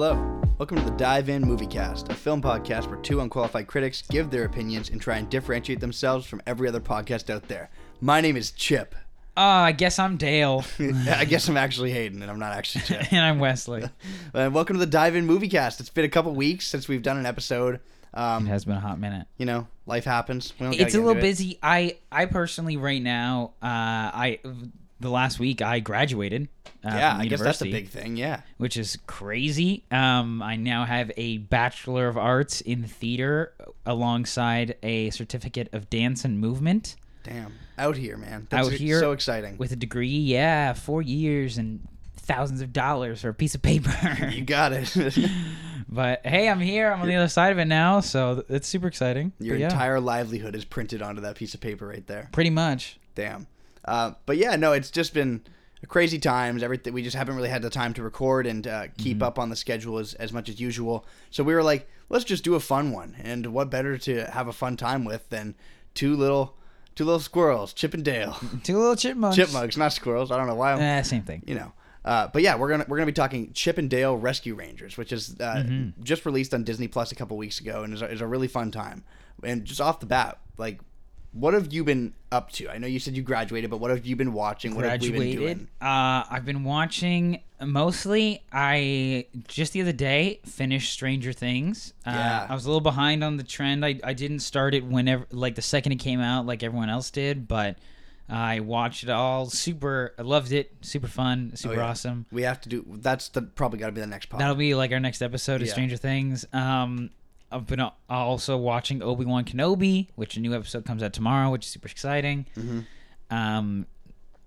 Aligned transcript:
Hello. 0.00 0.40
Welcome 0.58 0.78
to 0.78 0.84
the 0.84 0.92
Dive 0.92 1.28
In 1.28 1.42
Movie 1.42 1.66
Cast, 1.66 2.08
a 2.08 2.14
film 2.14 2.40
podcast 2.40 2.86
where 2.86 3.00
two 3.00 3.18
unqualified 3.20 3.66
critics 3.66 4.00
give 4.02 4.30
their 4.30 4.44
opinions 4.44 4.90
and 4.90 5.00
try 5.00 5.16
and 5.16 5.28
differentiate 5.28 5.80
themselves 5.80 6.24
from 6.24 6.40
every 6.46 6.68
other 6.68 6.78
podcast 6.78 7.28
out 7.34 7.48
there. 7.48 7.68
My 8.00 8.20
name 8.20 8.36
is 8.36 8.52
Chip. 8.52 8.94
Uh, 9.36 9.40
I 9.40 9.72
guess 9.72 9.98
I'm 9.98 10.16
Dale. 10.16 10.64
I 10.78 11.24
guess 11.24 11.48
I'm 11.48 11.56
actually 11.56 11.90
Hayden, 11.90 12.22
and 12.22 12.30
I'm 12.30 12.38
not 12.38 12.52
actually 12.52 12.82
Chip. 12.82 13.12
and 13.12 13.24
I'm 13.24 13.40
Wesley. 13.40 13.90
Uh, 14.32 14.48
welcome 14.52 14.74
to 14.74 14.78
the 14.78 14.86
Dive 14.86 15.16
In 15.16 15.26
Movie 15.26 15.48
Cast. 15.48 15.80
It's 15.80 15.90
been 15.90 16.04
a 16.04 16.08
couple 16.08 16.32
weeks 16.32 16.68
since 16.68 16.86
we've 16.86 17.02
done 17.02 17.18
an 17.18 17.26
episode. 17.26 17.80
Um, 18.14 18.46
It 18.46 18.50
has 18.50 18.64
been 18.66 18.76
a 18.76 18.80
hot 18.80 19.00
minute. 19.00 19.26
you 19.36 19.46
know, 19.46 19.66
life 19.84 20.04
happens. 20.04 20.54
We 20.60 20.66
don't 20.66 20.74
It's 20.74 20.94
a 20.94 20.98
little 20.98 21.10
into 21.10 21.18
it. 21.18 21.28
busy. 21.28 21.58
I 21.60 21.96
I 22.12 22.26
personally 22.26 22.76
right 22.76 23.02
now, 23.02 23.54
uh, 23.60 23.66
I 23.66 24.38
the 25.00 25.10
last 25.10 25.38
week 25.38 25.62
I 25.62 25.80
graduated. 25.80 26.48
Uh, 26.84 26.90
Yeah, 26.94 27.16
I 27.18 27.26
guess 27.26 27.40
that's 27.40 27.62
a 27.62 27.70
big 27.70 27.88
thing. 27.88 28.16
Yeah. 28.16 28.40
which 28.56 28.76
is 28.76 28.98
crazy. 29.06 29.84
Um, 29.90 30.42
I 30.42 30.56
now 30.56 30.84
have 30.84 31.10
a 31.16 31.38
bachelor 31.38 32.08
of 32.08 32.16
arts 32.16 32.60
in 32.60 32.84
theater 32.84 33.52
alongside 33.86 34.76
a 34.82 35.10
certificate 35.10 35.68
of 35.72 35.90
dance 35.90 36.24
and 36.24 36.38
movement 36.40 36.96
Damn. 37.24 37.52
Out 37.76 37.96
here, 37.96 38.16
man. 38.16 38.46
That's 38.48 38.68
Out 38.68 38.72
here 38.72 39.00
so 39.00 39.12
exciting. 39.12 39.58
with 39.58 39.72
a 39.72 39.76
degree. 39.76 40.08
Yeah, 40.08 40.72
four 40.72 41.02
years 41.02 41.58
and 41.58 41.86
thousands 42.16 42.60
of 42.62 42.72
dollars 42.72 43.20
for 43.22 43.28
a 43.28 43.34
piece 43.34 43.54
of 43.54 43.60
paper. 43.62 43.92
you 44.32 44.42
got 44.44 44.72
it. 44.72 44.96
but 45.88 46.24
hey, 46.24 46.48
I'm 46.48 46.60
here. 46.60 46.90
I'm 46.90 47.00
on 47.02 47.08
the 47.08 47.16
other 47.16 47.28
side 47.28 47.52
of 47.52 47.58
it 47.58 47.66
now, 47.66 48.00
so 48.00 48.44
it's 48.48 48.66
super 48.68 48.86
exciting. 48.86 49.32
Your 49.40 49.56
yeah, 49.56 49.66
entire 49.66 50.00
livelihood 50.00 50.54
is 50.54 50.64
printed 50.64 51.02
onto 51.02 51.20
that 51.22 51.36
piece 51.36 51.54
of 51.54 51.60
paper 51.60 51.86
right 51.86 52.06
there. 52.06 52.28
pretty 52.32 52.50
much. 52.50 52.98
Damn. 53.14 53.46
Uh, 53.88 54.12
but 54.26 54.36
yeah, 54.36 54.56
no, 54.56 54.72
it's 54.72 54.90
just 54.90 55.14
been 55.14 55.42
crazy 55.86 56.18
times. 56.18 56.62
Everything 56.62 56.92
we 56.92 57.02
just 57.02 57.16
haven't 57.16 57.36
really 57.36 57.48
had 57.48 57.62
the 57.62 57.70
time 57.70 57.94
to 57.94 58.02
record 58.02 58.46
and 58.46 58.66
uh, 58.66 58.86
keep 58.98 59.22
up 59.22 59.38
on 59.38 59.48
the 59.48 59.56
schedule 59.56 59.98
as, 59.98 60.14
as 60.14 60.32
much 60.32 60.48
as 60.48 60.60
usual. 60.60 61.06
So 61.30 61.42
we 61.44 61.54
were 61.54 61.62
like, 61.62 61.88
let's 62.08 62.24
just 62.24 62.44
do 62.44 62.54
a 62.54 62.60
fun 62.60 62.92
one. 62.92 63.16
And 63.22 63.46
what 63.48 63.70
better 63.70 63.96
to 63.98 64.24
have 64.30 64.48
a 64.48 64.52
fun 64.52 64.76
time 64.76 65.04
with 65.04 65.28
than 65.30 65.54
two 65.94 66.14
little 66.16 66.56
two 66.94 67.04
little 67.04 67.20
squirrels, 67.20 67.72
Chip 67.72 67.94
and 67.94 68.04
Dale, 68.04 68.36
Two 68.64 68.76
little 68.76 68.96
chipmunks. 68.96 69.36
chipmunks, 69.36 69.76
not 69.76 69.92
squirrels. 69.92 70.32
I 70.32 70.36
don't 70.36 70.48
know 70.48 70.56
why. 70.56 70.72
I'm, 70.72 70.80
Eh, 70.80 71.02
same 71.02 71.22
thing. 71.22 71.42
you 71.46 71.54
know. 71.54 71.72
Uh, 72.04 72.26
but 72.32 72.42
yeah, 72.42 72.56
we're 72.56 72.68
gonna 72.70 72.84
we're 72.88 72.96
gonna 72.96 73.06
be 73.06 73.12
talking 73.12 73.52
Chip 73.52 73.78
and 73.78 73.88
Dale 73.88 74.16
Rescue 74.16 74.54
Rangers, 74.54 74.96
which 74.96 75.12
is 75.12 75.36
uh, 75.40 75.62
Mm-hmm. 75.64 76.02
just 76.02 76.26
released 76.26 76.54
on 76.54 76.64
Disney 76.64 76.88
Plus 76.88 77.12
a 77.12 77.14
couple 77.14 77.36
weeks 77.36 77.60
ago, 77.60 77.82
and 77.84 77.92
is 77.94 78.02
a, 78.02 78.10
is 78.10 78.20
a 78.20 78.26
really 78.26 78.48
fun 78.48 78.70
time. 78.72 79.04
And 79.44 79.64
just 79.64 79.80
off 79.80 80.00
the 80.00 80.06
bat, 80.06 80.38
like, 80.56 80.80
what 81.38 81.54
have 81.54 81.72
you 81.72 81.84
been 81.84 82.14
up 82.32 82.50
to? 82.52 82.68
I 82.68 82.78
know 82.78 82.86
you 82.86 82.98
said 82.98 83.16
you 83.16 83.22
graduated, 83.22 83.70
but 83.70 83.78
what 83.78 83.90
have 83.90 84.04
you 84.06 84.16
been 84.16 84.32
watching? 84.32 84.74
What 84.74 84.84
have 84.84 85.00
we 85.00 85.10
been 85.10 85.36
doing? 85.36 85.68
Uh, 85.80 86.24
I've 86.30 86.44
been 86.44 86.64
watching 86.64 87.40
mostly. 87.60 88.42
I 88.52 89.26
just 89.46 89.72
the 89.72 89.82
other 89.82 89.92
day 89.92 90.40
finished 90.44 90.92
Stranger 90.92 91.32
Things. 91.32 91.92
Uh, 92.06 92.10
Yeah. 92.10 92.46
I 92.48 92.54
was 92.54 92.64
a 92.64 92.68
little 92.68 92.80
behind 92.80 93.22
on 93.24 93.36
the 93.36 93.44
trend. 93.44 93.84
I, 93.84 93.98
I 94.04 94.12
didn't 94.14 94.40
start 94.40 94.74
it 94.74 94.84
whenever, 94.84 95.26
like 95.30 95.54
the 95.54 95.62
second 95.62 95.92
it 95.92 95.96
came 95.96 96.20
out, 96.20 96.46
like 96.46 96.62
everyone 96.62 96.90
else 96.90 97.10
did. 97.10 97.46
But 97.48 97.78
I 98.28 98.60
watched 98.60 99.04
it 99.04 99.10
all. 99.10 99.48
Super. 99.48 100.14
I 100.18 100.22
loved 100.22 100.52
it. 100.52 100.72
Super 100.82 101.06
fun. 101.08 101.52
Super 101.54 101.74
Oh, 101.74 101.76
yeah. 101.78 101.84
awesome. 101.86 102.26
We 102.30 102.42
have 102.42 102.60
to 102.62 102.68
do. 102.68 102.84
That's 102.98 103.28
the 103.30 103.40
probably 103.42 103.78
got 103.78 103.86
to 103.86 103.92
be 103.92 104.00
the 104.02 104.06
next 104.06 104.26
part. 104.26 104.38
That'll 104.40 104.54
be 104.54 104.74
like 104.74 104.92
our 104.92 105.00
next 105.00 105.22
episode 105.22 105.62
of 105.62 105.66
Yeah. 105.66 105.72
Stranger 105.72 105.96
Things. 105.96 106.44
Um, 106.52 107.10
I've 107.50 107.66
been 107.66 107.84
also 108.10 108.56
watching 108.56 109.02
Obi 109.02 109.24
Wan 109.24 109.44
Kenobi, 109.44 110.08
which 110.16 110.36
a 110.36 110.40
new 110.40 110.54
episode 110.54 110.84
comes 110.84 111.02
out 111.02 111.12
tomorrow, 111.12 111.50
which 111.50 111.64
is 111.64 111.72
super 111.72 111.88
exciting. 111.88 112.46
Mm-hmm. 112.56 112.80
Um, 113.34 113.86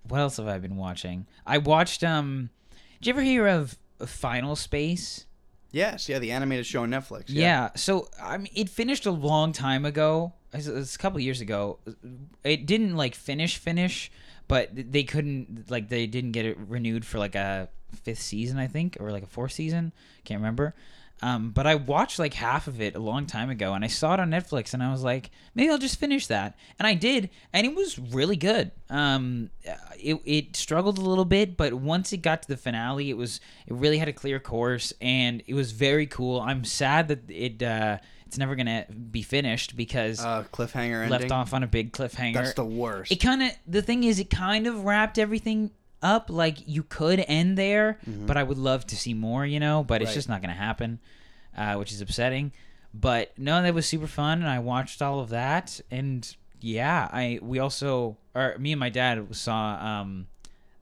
what 0.08 0.20
else 0.20 0.38
have 0.38 0.48
I 0.48 0.58
been 0.58 0.78
watching? 0.78 1.26
I 1.46 1.58
watched. 1.58 2.04
Um, 2.04 2.50
did 3.00 3.08
you 3.08 3.14
ever 3.14 3.22
hear 3.22 3.48
of 3.48 3.78
Final 4.06 4.56
Space? 4.56 5.26
Yes, 5.72 6.10
yeah, 6.10 6.20
the 6.20 6.32
animated 6.32 6.66
show 6.66 6.84
on 6.84 6.90
Netflix. 6.90 7.26
Yeah. 7.28 7.70
So 7.76 8.10
I 8.22 8.38
mean, 8.38 8.52
it 8.54 8.70
finished 8.70 9.06
a 9.06 9.12
long 9.12 9.54
time 9.54 9.86
ago. 9.86 10.34
It's 10.54 10.96
a 10.96 10.98
couple 11.00 11.20
years 11.22 11.40
ago. 11.40 11.80
It 12.44 12.66
didn't 12.66 12.98
like 12.98 13.16
finish 13.16 13.58
finish, 13.58 14.12
but 14.48 14.70
they 14.74 15.04
couldn't 15.04 15.72
like 15.72 15.88
they 15.88 16.08
didn't 16.08 16.34
get 16.34 16.46
it 16.46 16.58
renewed 16.58 17.06
for 17.06 17.20
like 17.20 17.36
a 17.36 17.70
fifth 18.04 18.22
season, 18.22 18.58
I 18.58 18.68
think, 18.68 18.98
or 19.00 19.12
like 19.12 19.24
a 19.24 19.28
fourth 19.28 19.54
season. 19.54 19.94
Can't 20.26 20.40
remember. 20.40 20.76
Um, 21.22 21.52
but 21.52 21.68
I 21.68 21.76
watched 21.76 22.18
like 22.20 22.34
half 22.34 22.68
of 22.68 22.82
it 22.82 22.96
a 22.96 23.00
long 23.00 23.26
time 23.26 23.50
ago, 23.50 23.74
and 23.74 23.84
I 23.84 23.88
saw 23.88 24.14
it 24.16 24.20
on 24.20 24.32
Netflix, 24.32 24.74
and 24.74 24.82
I 24.82 24.92
was 24.92 25.04
like, 25.04 25.30
maybe 25.54 25.70
I'll 25.70 25.78
just 25.78 26.00
finish 26.00 26.28
that, 26.28 26.58
and 26.80 26.88
I 26.88 26.94
did, 26.96 27.30
and 27.54 27.66
it 27.68 27.76
was 27.76 28.00
really 28.00 28.36
good. 28.38 28.72
Um, 28.90 29.50
it 30.00 30.20
it 30.26 30.56
struggled 30.56 30.98
a 30.98 31.02
little 31.02 31.26
bit, 31.26 31.58
but 31.58 31.74
once 31.74 32.12
it 32.12 32.18
got 32.24 32.42
to 32.44 32.48
the 32.48 32.58
finale, 32.58 33.10
it 33.10 33.18
was 33.18 33.40
it 33.68 33.74
really 33.74 33.98
had 34.00 34.08
a 34.08 34.14
clear 34.14 34.40
course, 34.40 34.94
and 35.00 35.44
it 35.48 35.54
was 35.54 35.72
very 35.72 36.08
cool. 36.08 36.42
I'm 36.42 36.66
sad 36.66 37.08
that 37.10 37.30
it 37.30 37.62
uh, 37.62 37.98
it's 38.26 38.38
never 38.38 38.56
gonna 38.56 38.86
be 39.12 39.22
finished 39.22 39.76
because 39.78 40.20
Uh, 40.24 40.44
cliffhanger 40.52 41.04
ending. 41.04 41.10
left 41.12 41.32
off 41.32 41.54
on 41.54 41.62
a 41.64 41.68
big 41.68 41.92
cliffhanger. 41.94 42.34
That's 42.34 42.54
the 42.54 42.66
worst. 42.66 43.12
It 43.12 43.18
kind 43.18 43.44
of 43.44 43.52
the 43.68 43.82
thing 43.82 44.04
is, 44.06 44.20
it 44.20 44.30
kind 44.30 44.66
of 44.68 44.86
wrapped 44.86 45.20
everything 45.20 45.72
up. 46.02 46.30
Like 46.30 46.58
you 46.68 46.84
could 46.84 47.24
end 47.28 47.58
there, 47.58 48.00
but 48.08 48.38
I 48.38 48.44
would 48.44 48.58
love 48.58 48.86
to 48.88 48.96
see 48.96 49.14
more. 49.14 49.46
You 49.46 49.60
know, 49.60 49.84
but 49.84 50.02
it's 50.02 50.14
just 50.14 50.30
not 50.30 50.42
gonna 50.42 50.54
happen, 50.54 51.00
uh, 51.58 51.76
which 51.76 51.92
is 51.92 52.02
upsetting. 52.02 52.52
But 52.94 53.32
no, 53.38 53.62
that 53.62 53.74
was 53.74 53.86
super 53.86 54.08
fun, 54.08 54.40
and 54.40 54.50
I 54.50 54.60
watched 54.60 55.02
all 55.02 55.20
of 55.20 55.30
that. 55.30 55.80
And 55.90 56.34
yeah, 56.60 57.08
I 57.12 57.40
we 57.42 57.60
also, 57.60 58.18
or 58.36 58.56
me 58.58 58.74
and 58.74 58.80
my 58.80 58.90
dad 58.90 59.34
saw 59.34 59.76
um, 59.82 60.28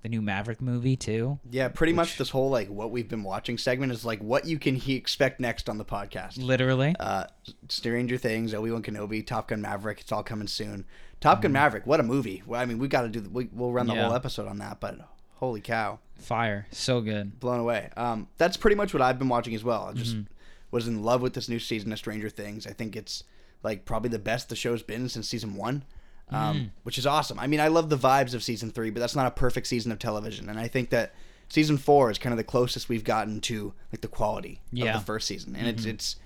the 0.02 0.09
new 0.09 0.22
Maverick 0.22 0.59
movie 0.62 0.96
too. 0.96 1.40
yeah, 1.51 1.68
pretty 1.68 1.94
much 1.94 2.18
this 2.18 2.30
whole 2.30 2.50
like 2.50 2.68
what 2.69 2.90
we've 2.90 3.07
been 3.09 3.24
watching 3.24 3.57
segment 3.57 3.91
is 3.91 4.03
like 4.06 4.19
what 4.22 4.46
you 4.46 4.57
can 4.57 4.75
he- 4.75 4.96
expect 4.96 5.40
next 5.40 5.69
on 5.69 5.78
the 5.78 5.86
podcast. 5.86 6.38
Literally, 6.44 6.96
uh, 7.00 7.25
Stranger 7.68 8.18
Things, 8.18 8.53
Obi 8.53 8.72
Wan 8.72 8.81
Kenobi, 8.81 9.25
Top 9.25 9.50
Gun 9.50 9.62
Maverick. 9.62 10.00
It's 10.01 10.12
all 10.12 10.24
coming 10.24 10.47
soon. 10.47 10.86
Top 11.22 11.38
Mm-hmm. 11.38 11.41
Gun 11.44 11.52
Maverick, 11.53 11.85
what 11.88 12.00
a 12.00 12.03
movie! 12.03 12.44
Well, 12.46 12.59
I 12.62 12.66
mean, 12.66 12.80
we 12.80 12.88
got 12.88 13.02
to 13.02 13.09
do. 13.09 13.19
The, 13.19 13.30
we, 13.30 13.50
we'll 13.52 13.72
run 13.72 13.88
the 13.88 13.94
Yeah. 13.94 14.06
whole 14.06 14.16
episode 14.16 14.47
on 14.47 14.57
that, 14.59 14.80
but 14.80 14.97
holy 15.35 15.62
cow, 15.62 16.00
fire, 16.18 16.68
so 16.72 17.02
good. 17.02 17.40
blown 17.40 17.59
away. 17.59 17.90
Um, 17.97 18.28
that's 18.38 18.57
pretty 18.57 18.75
much 18.75 18.94
what 18.94 19.02
I've 19.02 19.19
been 19.19 19.30
watching 19.30 19.53
as 19.56 19.63
well. 19.63 19.90
I 19.90 19.94
just 19.94 20.16
Mm-hmm. 20.16 20.31
was 20.72 20.88
in 20.88 21.03
love 21.03 21.22
with 21.22 21.34
this 21.34 21.50
new 21.50 21.59
season 21.59 21.91
of 21.91 21.97
Stranger 21.97 22.30
Things. 22.30 22.66
I 22.68 22.72
think 22.72 22.96
it's 22.96 23.24
like 23.63 23.84
probably 23.85 24.09
the 24.09 24.19
best 24.19 24.50
the 24.50 24.56
show's 24.56 24.81
been 24.84 25.09
since 25.09 25.28
season 25.28 25.56
one. 25.56 25.84
Um, 26.31 26.56
Mm-hmm. 26.56 26.66
which 26.84 26.97
is 27.00 27.07
awesome. 27.07 27.40
I 27.40 27.47
mean, 27.47 27.59
I 27.59 27.69
love 27.69 27.90
the 27.90 27.97
vibes 27.97 28.34
of 28.36 28.44
season 28.44 28.69
three, 28.69 28.91
but 28.91 29.00
that's 29.00 29.16
not 29.16 29.25
a 29.25 29.31
perfect 29.31 29.66
season 29.66 29.91
of 29.91 29.97
television. 29.97 30.47
And 30.47 30.59
I 30.59 30.68
think 30.68 30.91
that 30.91 31.12
season 31.47 31.75
four 31.78 32.12
is 32.12 32.19
kind 32.19 32.31
of 32.34 32.38
the 32.38 32.44
closest 32.44 32.88
we've 32.88 33.03
gotten 33.03 33.41
to 33.41 33.74
like 33.91 34.01
the 34.01 34.07
quality 34.07 34.62
Yeah. 34.72 34.94
of 34.94 35.00
the 35.01 35.06
first 35.07 35.28
season, 35.28 35.56
and 35.56 35.68
it's 35.68 35.86
it's 35.86 36.18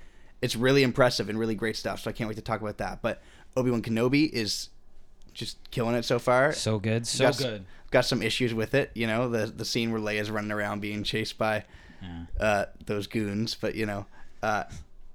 it's 0.41 0.55
really 0.57 0.83
impressive 0.83 1.29
and 1.29 1.39
really 1.39 1.55
great 1.55 1.77
stuff. 1.77 2.01
So 2.01 2.09
I 2.09 2.13
can't 2.13 2.27
wait 2.27 2.35
to 2.35 2.41
talk 2.41 2.59
about 2.59 2.77
that. 2.79 3.01
But 3.01 3.21
Obi 3.55 3.71
Wan 3.71 3.81
Kenobi 3.81 4.29
is 4.29 4.67
just 5.33 5.57
killing 5.71 5.95
it 5.95 6.03
so 6.05 6.19
far. 6.19 6.53
So 6.53 6.79
good, 6.79 7.05
so 7.07 7.25
got, 7.25 7.37
good. 7.37 7.65
Got 7.91 8.05
some 8.05 8.21
issues 8.21 8.53
with 8.53 8.73
it, 8.73 8.91
you 8.95 9.07
know, 9.07 9.29
the 9.29 9.47
the 9.47 9.65
scene 9.65 9.91
where 9.91 10.01
Leia's 10.01 10.31
running 10.31 10.51
around 10.51 10.79
being 10.81 11.03
chased 11.03 11.37
by 11.37 11.63
Yeah. 12.01 12.25
uh, 12.39 12.65
those 12.85 13.07
goons, 13.07 13.55
but 13.55 13.75
you 13.75 13.85
know. 13.85 14.05
Uh, 14.41 14.63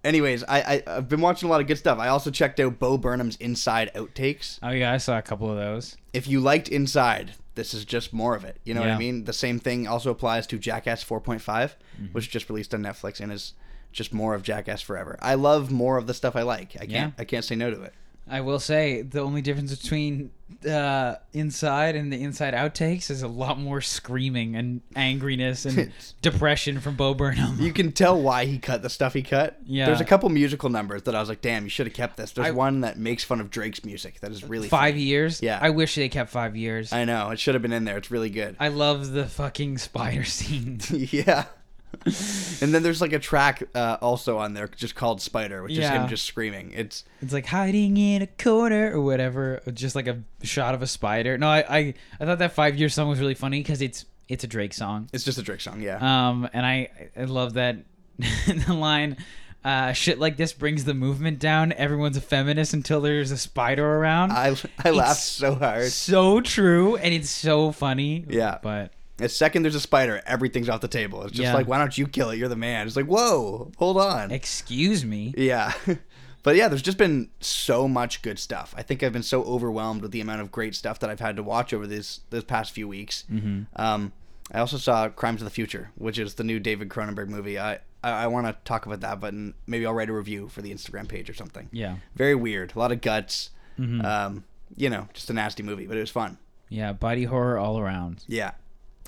anyways, 0.05 0.45
I, 0.45 0.61
I 0.61 0.83
I've 0.97 1.09
been 1.09 1.21
watching 1.21 1.49
a 1.49 1.53
lot 1.53 1.61
of 1.61 1.67
good 1.67 1.77
stuff. 1.79 1.99
I 1.99 2.09
also 2.09 2.31
checked 2.31 2.61
out 2.61 2.79
Bo 2.79 2.97
Burnham's 2.99 3.37
Inside 3.37 3.91
outtakes. 3.95 4.59
Oh 4.63 4.71
yeah, 4.71 4.93
I 4.93 4.97
saw 4.99 5.19
a 5.19 5.23
couple 5.23 5.51
of 5.51 5.57
those. 5.57 5.97
If 6.13 6.27
you 6.29 6.41
liked 6.41 6.69
Inside, 6.69 7.33
this 7.57 7.75
is 7.75 7.85
just 7.85 8.13
more 8.13 8.35
of 8.35 8.45
it. 8.45 8.59
You 8.65 8.75
know 8.75 8.81
what 8.81 8.91
I 8.91 8.99
mean? 8.99 9.25
The 9.25 9.33
same 9.33 9.59
thing 9.59 9.87
also 9.89 10.11
applies 10.11 10.47
to 10.49 10.59
Jackass 10.59 11.05
4.5, 11.05 11.41
Mm-hmm. 11.41 12.07
which 12.13 12.31
just 12.31 12.49
released 12.49 12.73
on 12.75 12.83
Netflix 12.83 13.19
and 13.21 13.33
is 13.33 13.55
just 13.91 14.13
more 14.15 14.35
of 14.35 14.43
Jackass 14.45 14.81
Forever. 14.81 15.19
I 15.21 15.35
love 15.35 15.71
more 15.73 15.97
of 15.99 16.07
the 16.07 16.15
stuff 16.15 16.37
I 16.37 16.43
like. 16.43 16.77
I 16.77 16.87
can't 16.87 16.91
Yeah. 16.91 17.11
I 17.19 17.25
can't 17.25 17.45
say 17.45 17.57
no 17.57 17.71
to 17.73 17.83
it. 17.83 17.93
I 18.31 18.41
will 18.43 18.61
say 18.61 19.03
the 19.03 19.21
only 19.21 19.43
difference 19.43 19.75
between 19.75 20.31
uh, 20.69 21.17
inside 21.33 21.95
and 21.95 22.13
the 22.13 22.21
inside 22.23 22.55
outtakes 22.55 23.11
is 23.11 23.23
a 23.23 23.29
lot 23.29 23.59
more 23.61 23.81
screaming 23.81 24.57
and 24.57 24.81
angriness 24.97 25.67
and 25.67 25.93
depression 26.23 26.81
from 26.81 26.97
Bo 26.97 27.15
Burnham. 27.15 27.61
You 27.61 27.73
can 27.73 27.93
tell 27.93 28.21
why 28.21 28.45
he 28.47 28.59
cut 28.59 28.83
the 28.83 28.91
stuff 28.91 29.15
he 29.15 29.23
cut. 29.23 29.59
Yeah. 29.65 29.87
There's 29.87 30.01
a 30.01 30.05
couple 30.05 30.29
musical 30.31 30.69
numbers 30.69 31.03
that 31.03 31.15
I 31.15 31.21
was 31.21 31.29
like, 31.29 31.43
damn, 31.43 31.65
you 31.65 31.71
should 31.71 31.87
have 31.87 31.95
kept 31.95 32.17
this. 32.17 32.33
There's 32.33 32.49
I- 32.49 32.53
one 32.53 32.81
that 32.81 32.99
makes 32.99 33.23
fun 33.25 33.41
of 33.41 33.51
Drake's 33.51 33.85
music 33.85 34.21
that 34.21 34.33
is 34.33 34.43
really 34.43 34.69
five 34.69 34.95
funny. 34.95 35.03
years. 35.05 35.43
Yeah. 35.43 35.59
I 35.61 35.71
wish 35.71 35.95
they 35.95 36.09
kept 36.09 36.31
five 36.31 36.57
years. 36.57 36.93
I, 36.93 37.01
I 37.01 37.05
know 37.05 37.31
it 37.31 37.39
should 37.39 37.55
have 37.55 37.63
been 37.63 37.73
in 37.73 37.85
there. 37.85 37.97
It's 37.99 38.11
really 38.11 38.31
good. 38.31 38.57
I 38.59 38.69
love 38.69 39.13
the 39.13 39.27
fucking 39.27 39.79
spider 39.79 40.25
scene. 40.25 40.81
yeah. 40.91 41.45
and 42.05 42.75
then 42.75 42.83
there's 42.83 43.01
like 43.01 43.13
a 43.13 43.19
track 43.19 43.63
uh, 43.75 43.97
also 44.01 44.39
on 44.39 44.55
there 44.55 44.69
just 44.69 44.95
called 44.95 45.21
Spider, 45.21 45.63
which 45.63 45.73
is 45.73 45.79
Yeah. 45.79 46.03
him 46.03 46.09
just 46.09 46.25
screaming. 46.25 46.73
It's 46.75 47.05
It's 47.23 47.33
like 47.33 47.47
hiding 47.47 47.97
in 47.97 48.23
a 48.23 48.27
corner 48.27 48.93
or 48.95 49.01
whatever, 49.01 49.61
just 49.75 49.95
like 49.95 50.07
a 50.07 50.23
shot 50.43 50.75
of 50.75 50.83
a 50.83 50.87
spider. 50.87 51.37
No, 51.39 51.49
I 51.49 51.65
I, 51.69 51.95
I 52.21 52.25
thought 52.27 52.39
that 52.39 52.53
five 52.53 52.77
year 52.77 52.89
song 52.89 53.09
was 53.09 53.21
really 53.21 53.35
funny 53.35 53.61
because 53.61 53.83
it's 53.83 54.05
it's 54.29 54.45
a 54.45 54.47
Drake 54.47 54.75
song. 54.75 55.09
it's 55.13 55.25
just 55.25 55.39
a 55.39 55.43
Drake 55.43 55.61
song, 55.61 55.81
yeah. 55.81 55.99
Um, 56.29 56.49
and 56.53 56.65
I 56.67 56.91
I 57.17 57.25
love 57.25 57.55
that 57.55 57.77
the 58.67 58.75
line. 58.75 59.17
Uh, 59.65 59.93
shit 59.93 60.19
like 60.21 60.37
this 60.37 60.53
brings 60.53 60.85
the 60.85 60.95
movement 60.95 61.39
down. 61.41 61.73
Everyone's 61.73 62.17
a 62.17 62.21
feminist 62.21 62.73
until 62.75 63.01
there's 63.01 63.33
a 63.33 63.37
spider 63.37 63.85
around. 63.85 64.31
I 64.33 64.55
I 64.85 64.91
laughed 64.91 65.21
so 65.21 65.55
hard. 65.57 65.87
so 65.91 66.41
true, 66.41 66.97
and 66.97 67.13
it's 67.13 67.29
so 67.31 67.73
funny. 67.73 68.25
Yeah. 68.29 68.59
but 68.63 68.93
The 69.19 69.29
second 69.29 69.63
there's 69.63 69.75
a 69.75 69.81
spider, 69.81 70.23
everything's 70.27 70.69
off 70.69 70.81
the 70.81 70.89
table. 70.89 71.23
It's 71.23 71.33
just 71.33 71.43
Yeah. 71.43 71.55
like, 71.55 71.69
why 71.69 71.79
don't 71.79 71.97
you 71.97 72.07
kill 72.07 72.31
it? 72.31 72.39
You're 72.39 72.49
the 72.49 72.57
man. 72.57 72.87
It's 72.87 72.97
like, 72.97 73.07
whoa, 73.07 73.71
hold 73.77 73.99
on. 73.99 74.31
Excuse 74.31 75.05
me. 75.05 75.35
Yeah. 75.37 75.73
but 76.43 76.57
yeah, 76.57 76.69
there's 76.69 76.83
just 76.83 76.99
been 76.99 77.31
so 77.41 77.87
much 77.89 78.23
good 78.23 78.39
stuff. 78.39 78.75
I 78.77 78.83
think 78.83 79.03
I've 79.03 79.13
been 79.13 79.23
so 79.23 79.43
overwhelmed 79.45 80.03
with 80.03 80.13
the 80.13 80.21
amount 80.21 80.41
of 80.41 80.51
great 80.51 80.75
stuff 80.75 80.99
that 81.01 81.11
I've 81.11 81.21
had 81.21 81.37
to 81.37 81.43
watch 81.43 81.73
over 81.75 81.87
these 81.87 82.21
this 82.31 82.45
past 82.45 82.73
few 82.73 82.87
weeks. 82.89 83.25
Mm-hmm. 83.31 83.63
Um, 83.77 84.13
I 84.53 84.61
also 84.61 84.79
saw 84.79 85.09
Crimes 85.09 85.43
of 85.43 85.45
the 85.47 85.51
Future, 85.51 85.91
which 85.97 86.19
is 86.19 86.35
the 86.35 86.45
new 86.45 86.59
David 86.59 86.89
Cronenberg 86.89 87.29
movie. 87.29 87.59
I 87.59 87.81
I, 88.03 88.11
I 88.11 88.27
want 88.29 88.47
to 88.47 88.57
talk 88.65 88.87
about 88.87 89.01
that, 89.01 89.21
but 89.21 89.35
maybe 89.67 89.85
I'll 89.85 89.93
write 89.95 90.09
a 90.09 90.13
review 90.13 90.49
for 90.49 90.63
the 90.63 90.73
Instagram 90.73 91.09
page 91.09 91.29
or 91.29 91.35
something. 91.35 91.69
Yeah. 91.73 91.97
Very 92.15 92.35
weird. 92.37 92.73
A 92.77 92.79
lot 92.79 92.93
of 92.93 93.01
guts. 93.01 93.51
Mm-hmm. 93.79 94.05
Um, 94.05 94.45
you 94.77 94.89
know, 94.91 95.09
just 95.13 95.29
a 95.31 95.33
nasty 95.33 95.63
movie, 95.63 95.87
but 95.87 95.97
it 95.97 96.01
was 96.01 96.11
fun. 96.11 96.39
Yeah, 96.69 96.93
body 96.93 97.25
horror 97.25 97.59
all 97.59 97.79
around. 97.81 98.23
Yeah. 98.27 98.53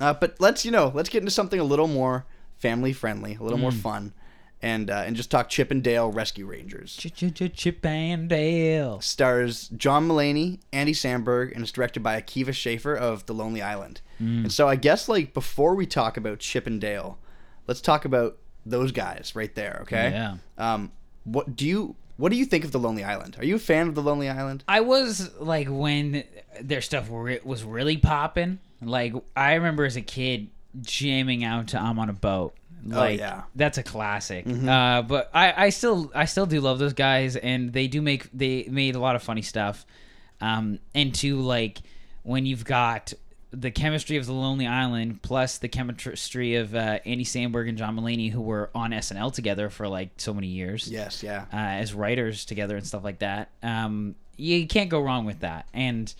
Uh, 0.00 0.14
but 0.14 0.36
let's 0.40 0.64
you 0.64 0.70
know 0.70 0.90
let's 0.94 1.08
get 1.08 1.18
into 1.20 1.30
something 1.30 1.60
a 1.60 1.64
little 1.64 1.86
more 1.88 2.24
family 2.56 2.92
friendly, 2.92 3.36
a 3.36 3.42
little 3.42 3.58
more 3.58 3.70
Mm. 3.70 3.80
fun, 3.80 4.12
and 4.62 4.90
uh, 4.90 5.04
and 5.06 5.14
just 5.16 5.30
talk 5.30 5.48
Chip 5.48 5.70
and 5.70 5.82
Dale 5.82 6.10
Rescue 6.10 6.46
Rangers. 6.46 6.96
Chip 6.96 7.84
and 7.86 8.28
Dale. 8.28 9.00
Stars 9.00 9.68
John 9.76 10.08
Mulaney, 10.08 10.60
Andy 10.72 10.92
Samberg, 10.92 11.52
and 11.54 11.62
it's 11.62 11.72
directed 11.72 12.02
by 12.02 12.20
Akiva 12.20 12.52
Schaffer 12.54 12.94
of 12.96 13.26
The 13.26 13.34
Lonely 13.34 13.62
Island. 13.62 14.00
Mm. 14.20 14.42
And 14.44 14.52
so 14.52 14.68
I 14.68 14.76
guess 14.76 15.08
like 15.08 15.32
before 15.34 15.74
we 15.74 15.86
talk 15.86 16.16
about 16.16 16.38
Chip 16.40 16.66
and 16.66 16.80
Dale, 16.80 17.18
let's 17.66 17.80
talk 17.80 18.04
about 18.04 18.36
those 18.66 18.92
guys 18.92 19.32
right 19.34 19.54
there. 19.54 19.80
Okay. 19.82 20.10
Yeah. 20.10 20.36
Um, 20.58 20.92
what 21.24 21.56
do 21.56 21.66
you 21.66 21.96
what 22.16 22.30
do 22.30 22.36
you 22.36 22.44
think 22.44 22.64
of 22.64 22.72
The 22.72 22.78
Lonely 22.78 23.02
Island? 23.02 23.36
Are 23.38 23.44
you 23.46 23.56
a 23.56 23.58
fan 23.58 23.88
of 23.88 23.94
The 23.94 24.02
Lonely 24.02 24.28
Island? 24.28 24.62
I 24.68 24.80
was 24.80 25.34
like 25.38 25.68
when 25.70 26.24
their 26.60 26.82
stuff 26.82 27.08
re- 27.10 27.40
was 27.42 27.64
really 27.64 27.96
popping. 27.96 28.58
Like 28.82 29.14
I 29.36 29.54
remember 29.54 29.84
as 29.84 29.96
a 29.96 30.02
kid 30.02 30.48
jamming 30.80 31.44
out 31.44 31.68
to 31.68 31.80
"I'm 31.80 31.98
on 31.98 32.08
a 32.08 32.14
Boat." 32.14 32.54
Like 32.84 33.18
yeah. 33.18 33.42
that's 33.54 33.76
a 33.76 33.82
classic. 33.82 34.46
Uh, 34.46 35.02
but 35.02 35.30
I, 35.34 35.66
I 35.66 35.68
still 35.70 36.10
I 36.14 36.24
still 36.24 36.46
do 36.46 36.60
love 36.60 36.78
those 36.78 36.94
guys, 36.94 37.36
and 37.36 37.72
they 37.72 37.88
do 37.88 38.00
make 38.00 38.30
they 38.32 38.66
made 38.70 38.94
a 38.94 38.98
lot 38.98 39.16
of 39.16 39.22
funny 39.22 39.42
stuff. 39.42 39.84
Um, 40.40 40.78
and 40.94 41.14
to 41.16 41.40
like 41.40 41.82
when 42.22 42.46
you've 42.46 42.64
got 42.64 43.12
the 43.52 43.70
chemistry 43.70 44.16
of 44.16 44.26
the 44.26 44.32
Lonely 44.32 44.66
Island 44.66 45.22
plus 45.22 45.58
the 45.58 45.68
chemistry 45.68 46.54
of 46.54 46.74
uh, 46.74 47.00
Andy 47.04 47.24
Samberg 47.24 47.68
and 47.68 47.76
John 47.76 47.96
Mulaney, 47.98 48.30
who 48.30 48.40
were 48.40 48.70
on 48.74 48.92
SNL 48.92 49.32
together 49.34 49.68
for 49.70 49.88
like 49.88 50.10
so 50.18 50.32
many 50.32 50.46
years 50.46 50.88
Yes. 50.88 51.22
Yeah. 51.22 51.46
uh, 51.52 51.56
as 51.56 51.92
writers 51.92 52.44
together 52.44 52.76
and 52.76 52.86
stuff 52.86 53.02
like 53.02 53.18
that. 53.18 53.50
Um, 53.62 54.14
you 54.36 54.66
can't 54.66 54.88
go 54.88 55.00
wrong 55.00 55.24
with 55.26 55.40
that. 55.40 55.66
And 55.74 56.14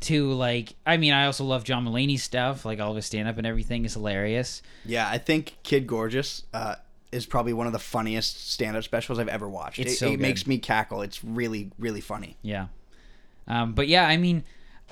to 0.00 0.32
like, 0.32 0.74
I 0.84 0.96
mean, 0.96 1.12
I 1.12 1.26
also 1.26 1.44
love 1.44 1.64
John 1.64 1.84
Mulaney's 1.86 2.22
stuff. 2.22 2.64
Like 2.64 2.80
all 2.80 2.90
of 2.90 2.96
his 2.96 3.06
stand 3.06 3.28
up 3.28 3.38
and 3.38 3.46
everything 3.46 3.84
is 3.84 3.94
hilarious. 3.94 4.62
Yeah, 4.84 5.08
I 5.08 5.18
think 5.18 5.56
Kid 5.62 5.86
Gorgeous 5.86 6.42
uh, 6.52 6.74
is 7.12 7.26
probably 7.26 7.52
one 7.52 7.66
of 7.66 7.72
the 7.72 7.78
funniest 7.78 8.50
stand-up 8.50 8.84
specials 8.84 9.18
I've 9.18 9.28
ever 9.28 9.48
watched. 9.48 9.78
It's 9.78 9.92
it 9.92 9.96
so 9.96 10.12
it 10.12 10.20
makes 10.20 10.46
me 10.46 10.58
cackle. 10.58 11.00
It's 11.02 11.24
really, 11.24 11.70
really 11.78 12.00
funny. 12.00 12.36
Yeah. 12.42 12.66
Um, 13.48 13.72
but 13.72 13.88
yeah, 13.88 14.06
I 14.06 14.16
mean, 14.16 14.44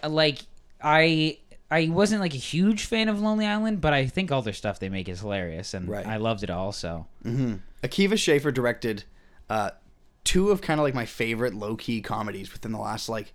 uh, 0.02 0.08
like 0.08 0.38
I. 0.82 1.38
I 1.70 1.88
wasn't 1.88 2.20
like 2.20 2.34
a 2.34 2.36
huge 2.36 2.84
fan 2.84 3.08
of 3.08 3.22
Lonely 3.22 3.46
Island, 3.46 3.80
but 3.80 3.94
I 3.94 4.04
think 4.04 4.30
all 4.30 4.42
their 4.42 4.52
stuff 4.52 4.78
they 4.78 4.90
make 4.90 5.08
is 5.08 5.20
hilarious, 5.20 5.72
and 5.72 5.88
Right. 5.88 6.06
I 6.06 6.18
loved 6.18 6.42
it 6.42 6.50
all. 6.50 6.70
So 6.70 7.06
Akiva 7.24 8.18
Schaffer 8.18 8.52
directed 8.52 9.04
uh, 9.48 9.70
two 10.22 10.50
of 10.50 10.60
kind 10.60 10.78
of 10.78 10.84
like 10.84 10.94
my 10.94 11.06
favorite 11.06 11.54
low-key 11.54 12.02
comedies 12.02 12.52
within 12.52 12.72
the 12.72 12.78
last 12.78 13.08
like 13.08 13.32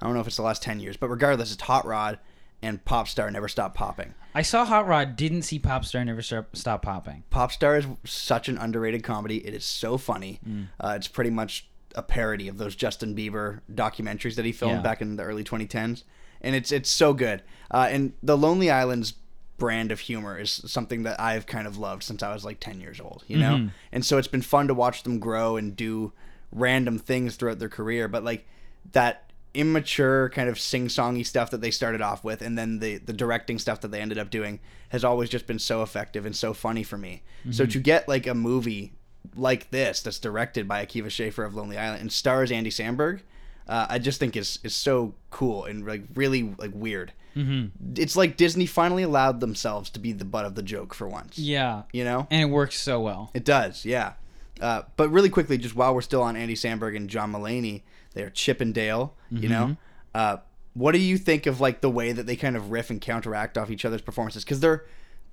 I 0.00 0.04
don't 0.06 0.14
know 0.14 0.20
if 0.20 0.26
it's 0.26 0.36
the 0.36 0.42
last 0.42 0.62
ten 0.62 0.80
years, 0.80 0.96
but 0.96 1.08
regardless, 1.08 1.52
it's 1.52 1.62
Hot 1.62 1.86
Rod 1.86 2.18
and 2.62 2.84
Popstar 2.84 3.30
Never 3.32 3.48
Stop 3.48 3.74
Popping. 3.74 4.14
I 4.34 4.42
saw 4.42 4.64
Hot 4.64 4.86
Rod, 4.86 5.16
didn't 5.16 5.42
see 5.42 5.58
Popstar, 5.58 6.04
never 6.04 6.22
stop, 6.22 6.54
stop 6.56 6.82
popping. 6.82 7.24
Popstar 7.30 7.78
is 7.78 7.86
such 8.10 8.48
an 8.48 8.58
underrated 8.58 9.02
comedy. 9.02 9.46
It 9.46 9.54
is 9.54 9.64
so 9.64 9.96
funny. 9.98 10.40
Uh, 10.80 10.94
it's 10.96 11.08
pretty 11.08 11.30
much 11.30 11.66
a 11.94 12.02
parody 12.02 12.46
of 12.48 12.58
those 12.58 12.76
Justin 12.76 13.14
Bieber 13.16 13.60
documentaries 13.72 14.34
that 14.34 14.44
he 14.44 14.52
filmed 14.52 14.76
Yeah. 14.76 14.82
back 14.82 15.00
in 15.00 15.16
the 15.16 15.22
early 15.22 15.44
2010s, 15.44 16.02
and 16.42 16.54
it's 16.54 16.70
it's 16.72 16.90
so 16.90 17.14
good. 17.14 17.42
Uh, 17.70 17.88
and 17.90 18.12
the 18.22 18.36
Lonely 18.36 18.70
Island's 18.70 19.14
brand 19.58 19.90
of 19.90 20.00
humor 20.00 20.38
is 20.38 20.50
something 20.66 21.04
that 21.04 21.18
I've 21.18 21.46
kind 21.46 21.66
of 21.66 21.78
loved 21.78 22.02
since 22.02 22.22
I 22.22 22.34
was 22.34 22.44
like 22.44 22.60
10 22.60 22.78
years 22.80 23.00
old, 23.00 23.24
you 23.26 23.38
know. 23.38 23.70
And 23.92 24.04
so 24.04 24.18
it's 24.18 24.28
been 24.28 24.42
fun 24.42 24.68
to 24.68 24.74
watch 24.74 25.02
them 25.02 25.18
grow 25.18 25.56
and 25.56 25.74
do 25.74 26.12
random 26.52 26.98
things 26.98 27.36
throughout 27.36 27.58
their 27.58 27.70
career, 27.70 28.06
but 28.08 28.22
like 28.22 28.46
that 28.92 29.25
immature 29.56 30.28
kind 30.30 30.48
of 30.48 30.58
sing-songy 30.58 31.24
stuff 31.24 31.50
that 31.50 31.60
they 31.60 31.70
started 31.70 32.00
off 32.02 32.22
with 32.22 32.42
and 32.42 32.56
then 32.58 32.78
the 32.78 32.98
the 32.98 33.12
directing 33.12 33.58
stuff 33.58 33.80
that 33.80 33.90
they 33.90 34.00
ended 34.00 34.18
up 34.18 34.30
doing 34.30 34.60
has 34.90 35.02
always 35.04 35.28
just 35.28 35.46
been 35.46 35.58
so 35.58 35.82
effective 35.82 36.24
and 36.26 36.36
so 36.36 36.52
funny 36.52 36.82
for 36.82 36.98
me. 36.98 37.22
So 37.50 37.64
to 37.66 37.78
get 37.80 38.08
like 38.08 38.26
a 38.26 38.34
movie 38.34 38.92
like 39.34 39.70
this 39.70 40.00
that's 40.02 40.18
directed 40.18 40.66
by 40.68 40.84
Akiva 40.84 41.10
Schaffer 41.10 41.44
of 41.44 41.54
Lonely 41.54 41.78
Island 41.78 42.00
and 42.00 42.12
stars 42.12 42.50
Andy 42.52 42.70
Samberg, 42.70 43.20
uh, 43.68 43.86
I 43.88 43.98
just 43.98 44.20
think 44.20 44.36
is 44.36 44.58
is 44.62 44.74
so 44.74 45.14
cool 45.30 45.64
and 45.64 45.86
like 45.86 46.02
really 46.14 46.54
like 46.58 46.72
weird. 46.74 47.12
Mm-hmm. 47.36 48.00
It's 48.00 48.16
like 48.16 48.36
Disney 48.36 48.66
finally 48.66 49.02
allowed 49.02 49.40
themselves 49.40 49.90
to 49.90 50.00
be 50.00 50.12
the 50.12 50.24
butt 50.24 50.46
of 50.46 50.54
the 50.54 50.62
joke 50.62 50.94
for 50.94 51.06
once. 51.06 51.38
Yeah, 51.38 51.82
You 51.92 52.04
know, 52.04 52.26
and 52.30 52.40
it 52.42 52.52
works 52.52 52.78
so 52.80 53.00
well. 53.00 53.30
it 53.34 53.44
does, 53.44 53.84
yeah. 53.84 54.14
Uh, 54.60 54.82
but 54.96 55.10
really 55.10 55.28
quickly, 55.28 55.58
just 55.58 55.76
while 55.76 55.94
we're 55.94 56.00
still 56.00 56.22
on 56.22 56.34
Andy 56.34 56.54
Samberg 56.54 56.96
and 56.96 57.10
John 57.10 57.30
Mulaney, 57.32 57.82
they're 58.16 58.30
Chip 58.30 58.60
and 58.62 58.72
Dale. 58.74 59.14
You 59.30 59.48
know, 59.50 59.76
uh, 60.14 60.36
what 60.72 60.92
do 60.92 60.98
you 60.98 61.18
think 61.18 61.44
of 61.46 61.60
like 61.60 61.82
the 61.82 61.90
way 61.90 62.12
that 62.12 62.26
they 62.26 62.34
kind 62.34 62.56
of 62.56 62.70
riff 62.70 62.88
and 62.90 62.98
counteract 63.00 63.58
off 63.58 63.70
each 63.70 63.84
other's 63.84 64.00
performances? 64.00 64.42
Because 64.42 64.60
they're 64.60 64.86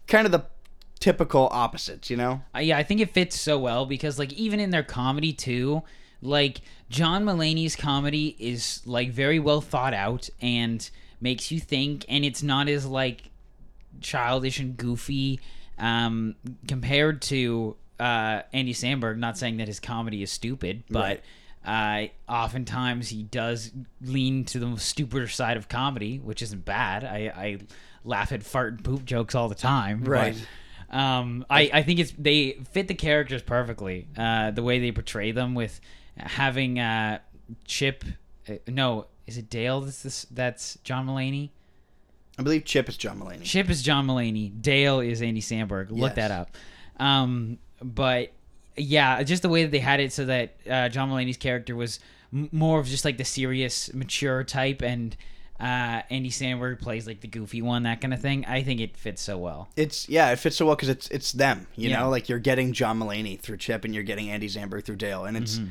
kind 0.08 0.26
of 0.26 0.32
the 0.34 0.46
typical 1.00 1.48
opposites. 1.52 2.10
You 2.10 2.18
know, 2.18 2.42
Uh, 2.54 2.60
yeah, 2.60 2.78
I 2.78 2.84
think 2.84 3.00
it 3.00 3.10
fits 3.12 3.40
so 3.40 3.58
well 3.58 3.86
because 3.86 4.20
like 4.20 4.34
even 4.34 4.60
in 4.60 4.70
their 4.70 4.84
comedy 4.84 5.32
too, 5.32 5.82
like 6.22 6.60
John 6.90 7.24
Mulaney's 7.24 7.76
comedy 7.78 8.36
is 8.38 8.82
like 8.86 9.12
very 9.12 9.40
well 9.40 9.62
thought 9.62 9.94
out 9.94 10.30
and 10.42 10.88
makes 11.22 11.52
you 11.52 11.62
think, 11.62 12.06
and 12.10 12.26
it's 12.26 12.44
not 12.44 12.68
as 12.68 12.86
like 12.86 13.30
childish 14.02 14.60
and 14.60 14.76
goofy 14.76 15.40
um, 15.78 16.36
compared 16.68 17.22
to 17.22 17.78
uh, 17.98 18.42
Andy 18.52 18.74
Samberg. 18.74 19.18
Not 19.18 19.38
saying 19.38 19.58
that 19.58 19.68
his 19.68 19.80
comedy 19.80 20.22
is 20.22 20.32
stupid, 20.32 20.84
but. 20.90 21.22
Uh, 21.66 22.08
oftentimes 22.28 23.10
he 23.10 23.24
does 23.24 23.72
lean 24.02 24.44
to 24.46 24.60
the 24.60 24.78
stupider 24.78 25.28
side 25.28 25.56
of 25.58 25.70
comedy, 25.70 26.18
which 26.20 26.42
isn't 26.42 26.66
bad. 26.66 27.04
I, 27.06 27.32
I 27.36 27.58
laugh 28.04 28.32
at 28.32 28.44
fart 28.44 28.74
and 28.74 28.84
poop 28.84 29.06
jokes 29.06 29.34
all 29.36 29.48
the 29.50 29.56
time. 29.56 30.02
but- 30.04 30.10
Right. 30.12 30.48
um, 30.90 31.46
I, 31.50 31.70
I 31.74 31.84
think 31.84 32.00
it's 32.00 32.12
they 32.18 32.60
fit 32.72 32.88
the 32.88 32.96
characters 32.96 33.42
perfectly. 33.42 34.08
Uh, 34.18 34.52
the 34.52 34.62
way 34.64 34.80
they 34.80 34.92
portray 34.92 35.32
them 35.32 35.56
with 35.56 35.80
having 36.18 36.80
uh, 36.80 37.20
Chip, 37.66 38.04
uh, 38.50 38.56
no, 38.68 39.08
is 39.26 39.38
it 39.38 39.50
Dale? 39.50 39.80
That's 39.82 40.04
this, 40.04 40.26
that's 40.32 40.78
John 40.84 41.08
Mulaney. 41.08 41.50
I 42.38 42.44
believe 42.44 42.66
Chip 42.66 42.90
is 42.90 42.98
John 42.98 43.20
Mulaney. 43.20 43.44
Chip 43.44 43.70
is 43.70 43.82
John 43.82 44.06
Mulaney. 44.08 44.52
Dale 44.62 45.00
is 45.00 45.22
Andy 45.22 45.40
Samberg. 45.42 45.92
Look 45.92 46.16
Yes. 46.16 46.16
that 46.16 46.32
up. 46.32 46.58
Um, 47.00 47.60
but 47.82 48.34
yeah, 48.78 49.22
just 49.24 49.42
the 49.42 49.50
way 49.50 49.64
that 49.64 49.72
they 49.72 49.80
had 49.80 50.00
it 50.00 50.12
so 50.14 50.26
that 50.26 50.56
uh, 50.70 50.90
John 50.90 51.10
Mulaney's 51.10 51.38
character 51.38 51.76
was 51.76 52.00
m- 52.34 52.50
more 52.52 52.80
of 52.80 52.88
just 52.88 53.06
like 53.06 53.18
the 53.18 53.26
serious, 53.26 53.94
mature 53.94 54.44
type, 54.44 54.82
and 54.82 55.16
uh, 55.60 56.02
Andy 56.10 56.30
Samberg 56.30 56.80
plays 56.82 57.06
like 57.08 57.22
the 57.22 57.28
goofy 57.28 57.62
one, 57.62 57.84
that 57.84 58.02
kind 58.02 58.14
of 58.14 58.20
thing. 58.22 58.46
I 58.46 58.64
think 58.64 58.82
it 58.82 58.98
fits 58.98 59.22
so 59.22 59.38
well. 59.38 59.70
It's 59.76 60.10
yeah, 60.10 60.32
it 60.32 60.38
fits 60.40 60.56
so 60.58 60.66
well 60.66 60.76
because 60.76 60.90
it's 60.90 61.08
it's 61.10 61.32
them. 61.32 61.68
You 61.76 61.90
Yeah. 61.90 62.00
know, 62.02 62.10
like 62.10 62.28
you're 62.30 62.40
getting 62.40 62.74
John 62.74 63.00
Mulaney 63.00 63.40
through 63.40 63.58
Chip 63.58 63.86
and 63.86 63.94
you're 63.94 64.04
getting 64.04 64.30
Andy 64.30 64.50
Samberg 64.50 64.84
through 64.86 64.96
Dale, 64.98 65.26
and 65.26 65.38
it's 65.38 65.58
Mm-hmm. 65.58 65.68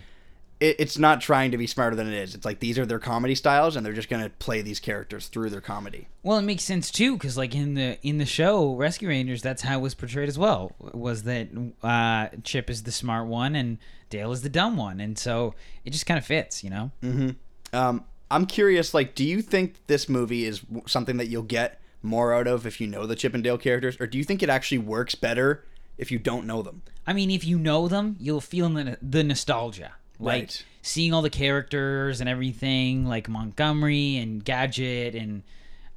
It, 0.62 0.76
it's 0.78 0.96
not 0.96 1.20
trying 1.20 1.50
to 1.50 1.58
be 1.58 1.66
smarter 1.66 1.96
than 1.96 2.06
it 2.06 2.14
is. 2.14 2.34
It's 2.34 2.44
like 2.44 2.60
these 2.60 2.78
are 2.78 2.86
their 2.86 3.00
comedy 3.00 3.34
styles, 3.34 3.74
and 3.74 3.84
they're 3.84 3.92
just 3.92 4.08
gonna 4.08 4.30
play 4.30 4.62
these 4.62 4.78
characters 4.78 5.26
through 5.26 5.50
their 5.50 5.60
comedy. 5.60 6.08
Well, 6.22 6.38
it 6.38 6.42
makes 6.42 6.62
sense 6.62 6.90
too, 6.90 7.14
because 7.14 7.36
like 7.36 7.54
in 7.54 7.74
the 7.74 7.98
in 8.06 8.18
the 8.18 8.26
show 8.26 8.74
Rescue 8.74 9.08
Rangers, 9.08 9.42
that's 9.42 9.62
how 9.62 9.78
it 9.78 9.82
was 9.82 9.94
portrayed 9.94 10.28
as 10.28 10.38
well. 10.38 10.72
Was 10.78 11.24
that 11.24 11.48
uh, 11.82 12.28
Chip 12.44 12.70
is 12.70 12.84
the 12.84 12.92
smart 12.92 13.26
one 13.26 13.56
and 13.56 13.78
Dale 14.08 14.30
is 14.32 14.42
the 14.42 14.48
dumb 14.48 14.76
one, 14.76 15.00
and 15.00 15.18
so 15.18 15.54
it 15.84 15.90
just 15.90 16.06
kind 16.06 16.18
of 16.18 16.24
fits, 16.24 16.62
you 16.62 16.70
know. 16.70 16.90
Mm-hmm. 17.02 17.30
Um, 17.76 18.04
I'm 18.30 18.46
curious, 18.46 18.94
like, 18.94 19.14
do 19.14 19.24
you 19.24 19.42
think 19.42 19.86
this 19.88 20.08
movie 20.08 20.44
is 20.44 20.62
something 20.86 21.16
that 21.16 21.26
you'll 21.26 21.42
get 21.42 21.80
more 22.02 22.32
out 22.32 22.46
of 22.46 22.66
if 22.66 22.80
you 22.80 22.86
know 22.86 23.06
the 23.06 23.16
Chip 23.16 23.34
and 23.34 23.42
Dale 23.42 23.58
characters, 23.58 23.96
or 24.00 24.06
do 24.06 24.18
you 24.18 24.24
think 24.24 24.42
it 24.42 24.48
actually 24.48 24.78
works 24.78 25.14
better 25.14 25.64
if 25.98 26.10
you 26.10 26.18
don't 26.18 26.46
know 26.46 26.62
them? 26.62 26.82
I 27.06 27.12
mean, 27.12 27.30
if 27.30 27.44
you 27.44 27.58
know 27.58 27.88
them, 27.88 28.16
you'll 28.20 28.40
feel 28.40 28.68
the, 28.68 28.96
the 29.02 29.24
nostalgia, 29.24 29.94
like 30.22 30.42
Right. 30.42 30.64
seeing 30.82 31.12
all 31.12 31.22
the 31.22 31.30
characters 31.30 32.20
and 32.20 32.28
everything, 32.28 33.04
like 33.06 33.28
Montgomery 33.28 34.16
and 34.16 34.44
Gadget 34.44 35.14
and 35.14 35.42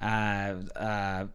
uh, 0.01 0.55
uh, 0.77 1.25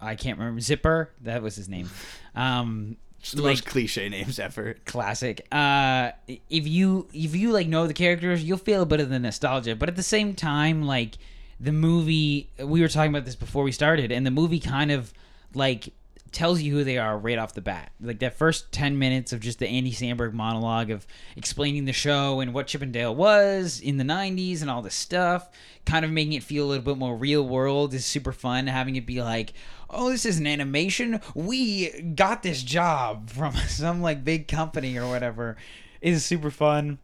I 0.00 0.14
can't 0.14 0.38
remember 0.38 0.60
Zipper. 0.60 1.10
That 1.22 1.42
was 1.42 1.56
his 1.56 1.68
name. 1.68 1.90
Um, 2.36 2.98
the 3.32 3.40
like 3.40 3.52
most 3.52 3.66
cliche 3.66 4.10
names 4.10 4.38
ever. 4.38 4.74
classic. 4.84 5.46
Uh, 5.50 6.10
if 6.28 6.68
you 6.68 7.08
if 7.14 7.34
you 7.34 7.50
like 7.50 7.66
know 7.66 7.86
the 7.86 7.94
characters, 7.94 8.44
you'll 8.44 8.58
feel 8.58 8.82
a 8.82 8.86
bit 8.86 9.00
of 9.00 9.08
the 9.08 9.18
nostalgia. 9.18 9.74
But 9.74 9.88
at 9.88 9.96
the 9.96 10.02
same 10.02 10.34
time, 10.34 10.82
like 10.82 11.16
the 11.58 11.72
movie, 11.72 12.50
we 12.62 12.82
were 12.82 12.88
talking 12.88 13.10
about 13.10 13.24
this 13.24 13.34
before 13.34 13.62
we 13.64 13.72
started, 13.72 14.12
and 14.12 14.26
the 14.26 14.30
movie 14.30 14.60
kind 14.60 14.92
of 14.92 15.14
like 15.54 15.94
tells 16.36 16.60
you 16.60 16.70
who 16.74 16.84
they 16.84 16.98
are 16.98 17.16
right 17.16 17.38
off 17.38 17.54
the 17.54 17.62
bat. 17.62 17.92
Like 17.98 18.18
that 18.18 18.36
first 18.36 18.70
10 18.70 18.98
minutes 18.98 19.32
of 19.32 19.40
just 19.40 19.58
the 19.58 19.66
Andy 19.66 19.90
Samberg 19.90 20.34
monologue 20.34 20.90
of 20.90 21.06
explaining 21.34 21.86
the 21.86 21.94
show 21.94 22.40
and 22.40 22.52
what 22.52 22.66
Chippendale 22.66 23.14
was 23.14 23.80
in 23.80 23.96
the 23.96 24.04
90s 24.04 24.60
and 24.60 24.70
all 24.70 24.82
this 24.82 24.94
stuff, 24.94 25.48
kind 25.86 26.04
of 26.04 26.10
making 26.10 26.34
it 26.34 26.42
feel 26.42 26.66
a 26.66 26.68
little 26.68 26.84
bit 26.84 26.98
more 26.98 27.16
real 27.16 27.48
world 27.48 27.94
is 27.94 28.04
super 28.04 28.32
fun. 28.32 28.66
Having 28.66 28.96
it 28.96 29.06
be 29.06 29.22
like, 29.22 29.54
oh, 29.88 30.10
this 30.10 30.26
is 30.26 30.38
an 30.38 30.46
animation. 30.46 31.22
We 31.34 32.02
got 32.02 32.42
this 32.42 32.62
job 32.62 33.30
from 33.30 33.54
some 33.68 34.02
like 34.02 34.22
big 34.22 34.46
company 34.46 34.98
or 34.98 35.08
whatever 35.08 35.56
is 36.02 36.22
super 36.22 36.50
fun. 36.50 36.98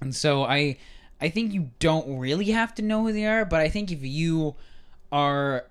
And 0.00 0.16
so 0.16 0.44
I 0.44 0.78
I 1.20 1.28
think 1.28 1.52
you 1.52 1.70
don't 1.80 2.18
really 2.18 2.46
have 2.52 2.74
to 2.76 2.82
know 2.82 3.02
who 3.02 3.12
they 3.12 3.26
are, 3.26 3.44
but 3.44 3.60
I 3.60 3.68
think 3.68 3.92
if 3.92 4.02
you 4.02 4.54
are 5.12 5.66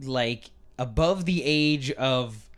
like 0.00 0.50
above 0.78 1.24
the 1.24 1.42
age 1.44 1.90
of 1.92 2.48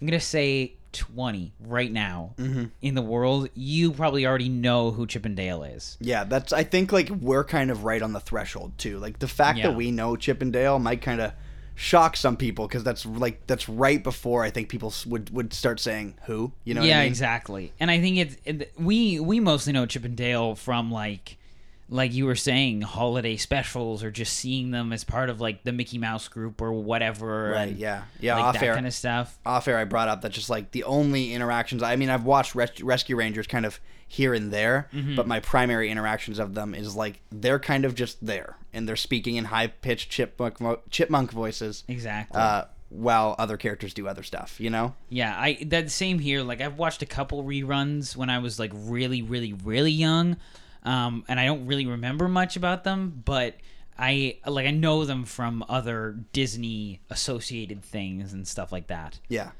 I'm 0.00 0.06
gonna 0.06 0.20
say 0.20 0.74
20 0.92 1.52
right 1.60 1.92
now 1.92 2.34
mm-hmm. 2.38 2.64
in 2.80 2.94
the 2.94 3.02
world, 3.02 3.48
you 3.54 3.92
probably 3.92 4.26
already 4.26 4.48
know 4.48 4.90
who 4.90 5.06
Chippendale 5.06 5.62
is. 5.62 5.96
Yeah, 6.00 6.24
that's. 6.24 6.52
I 6.52 6.64
think 6.64 6.92
like 6.92 7.08
we're 7.10 7.44
kind 7.44 7.70
of 7.70 7.84
right 7.84 8.00
on 8.02 8.12
the 8.12 8.20
threshold 8.20 8.72
too. 8.78 8.98
Like 8.98 9.18
the 9.18 9.28
fact 9.28 9.58
Yeah. 9.58 9.68
that 9.68 9.76
we 9.76 9.90
know 9.90 10.16
Chippendale 10.16 10.78
might 10.78 11.02
kind 11.02 11.20
of 11.20 11.32
shock 11.74 12.16
some 12.16 12.38
people 12.38 12.66
because 12.66 12.82
that's 12.82 13.04
like 13.04 13.46
that's 13.46 13.68
right 13.68 14.02
before 14.02 14.42
I 14.42 14.50
think 14.50 14.68
people 14.70 14.92
would 15.06 15.30
would 15.30 15.52
start 15.52 15.78
saying 15.78 16.14
who. 16.24 16.52
You 16.64 16.74
know? 16.74 16.80
what 16.80 16.86
I 16.86 16.88
yeah, 16.88 17.00
mean? 17.00 17.08
exactly. 17.08 17.72
And 17.78 17.90
I 17.90 18.00
think 18.00 18.16
it's 18.16 18.36
it, 18.44 18.72
we 18.78 19.20
we 19.20 19.40
mostly 19.40 19.72
know 19.72 19.86
Chippendale 19.86 20.54
from 20.54 20.90
like 20.90 21.36
like 21.88 22.12
you 22.12 22.26
were 22.26 22.34
saying 22.34 22.80
holiday 22.80 23.36
specials 23.36 24.02
or 24.02 24.10
just 24.10 24.32
seeing 24.34 24.72
them 24.72 24.92
as 24.92 25.04
part 25.04 25.30
of 25.30 25.40
like 25.40 25.62
the 25.62 25.72
Mickey 25.72 25.98
Mouse 25.98 26.26
group 26.28 26.60
or 26.60 26.72
whatever. 26.72 27.50
Right. 27.52 27.68
and, 27.68 27.78
Yeah. 27.78 28.02
Yeah. 28.20 28.34
like 28.36 28.44
off 28.44 28.54
that 28.54 28.62
air. 28.64 28.74
kind 28.74 28.86
of 28.86 28.94
stuff. 28.94 29.38
off 29.46 29.68
air, 29.68 29.78
I 29.78 29.84
brought 29.84 30.08
up 30.08 30.22
that 30.22 30.32
just 30.32 30.50
like 30.50 30.72
the 30.72 30.84
only 30.84 31.32
interactions. 31.32 31.82
I 31.82 31.94
mean, 31.96 32.10
I've 32.10 32.24
watched 32.24 32.54
Res- 32.54 32.82
Rescue 32.82 33.14
Rangers 33.16 33.46
kind 33.46 33.64
of 33.64 33.78
here 34.08 34.34
and 34.34 34.52
there, 34.52 34.88
Mm-hmm. 34.92 35.14
but 35.16 35.26
my 35.28 35.40
primary 35.40 35.90
interactions 35.90 36.38
of 36.38 36.54
them 36.54 36.74
is 36.74 36.94
like 36.96 37.20
they're 37.30 37.58
kind 37.60 37.84
of 37.84 37.94
just 37.94 38.24
there 38.24 38.56
and 38.72 38.88
they're 38.88 38.96
speaking 38.96 39.36
in 39.36 39.44
high 39.46 39.66
pitched 39.68 40.10
chipmunk 40.10 40.58
vo- 40.58 40.80
chipmunk 40.90 41.30
voices, 41.32 41.84
Exactly. 41.88 42.40
uh, 42.40 42.64
while 42.88 43.34
other 43.38 43.56
characters 43.56 43.92
do 43.94 44.06
other 44.06 44.22
stuff. 44.22 44.60
You 44.60 44.70
know? 44.70 44.94
Yeah, 45.08 45.34
I 45.36 45.58
that 45.66 45.90
same 45.90 46.18
here. 46.20 46.42
Like 46.42 46.60
I've 46.60 46.78
watched 46.78 47.02
a 47.02 47.06
couple 47.06 47.42
reruns 47.44 48.16
when 48.16 48.30
I 48.30 48.38
was 48.38 48.58
like 48.60 48.70
really, 48.74 49.22
really, 49.22 49.52
really 49.52 49.90
young, 49.92 50.36
um, 50.86 51.24
and 51.28 51.38
I 51.38 51.46
don't 51.46 51.66
really 51.66 51.86
remember 51.86 52.28
much 52.28 52.56
about 52.56 52.84
them. 52.84 53.22
But 53.24 53.56
I 53.98 54.38
like 54.46 54.66
I 54.66 54.70
know 54.70 55.04
them 55.04 55.24
from 55.24 55.64
other 55.68 56.18
Disney 56.32 57.00
associated 57.10 57.82
things 57.82 58.32
and 58.32 58.46
stuff 58.46 58.72
like 58.72 58.86
that. 58.88 59.18
Yeah. 59.28 59.50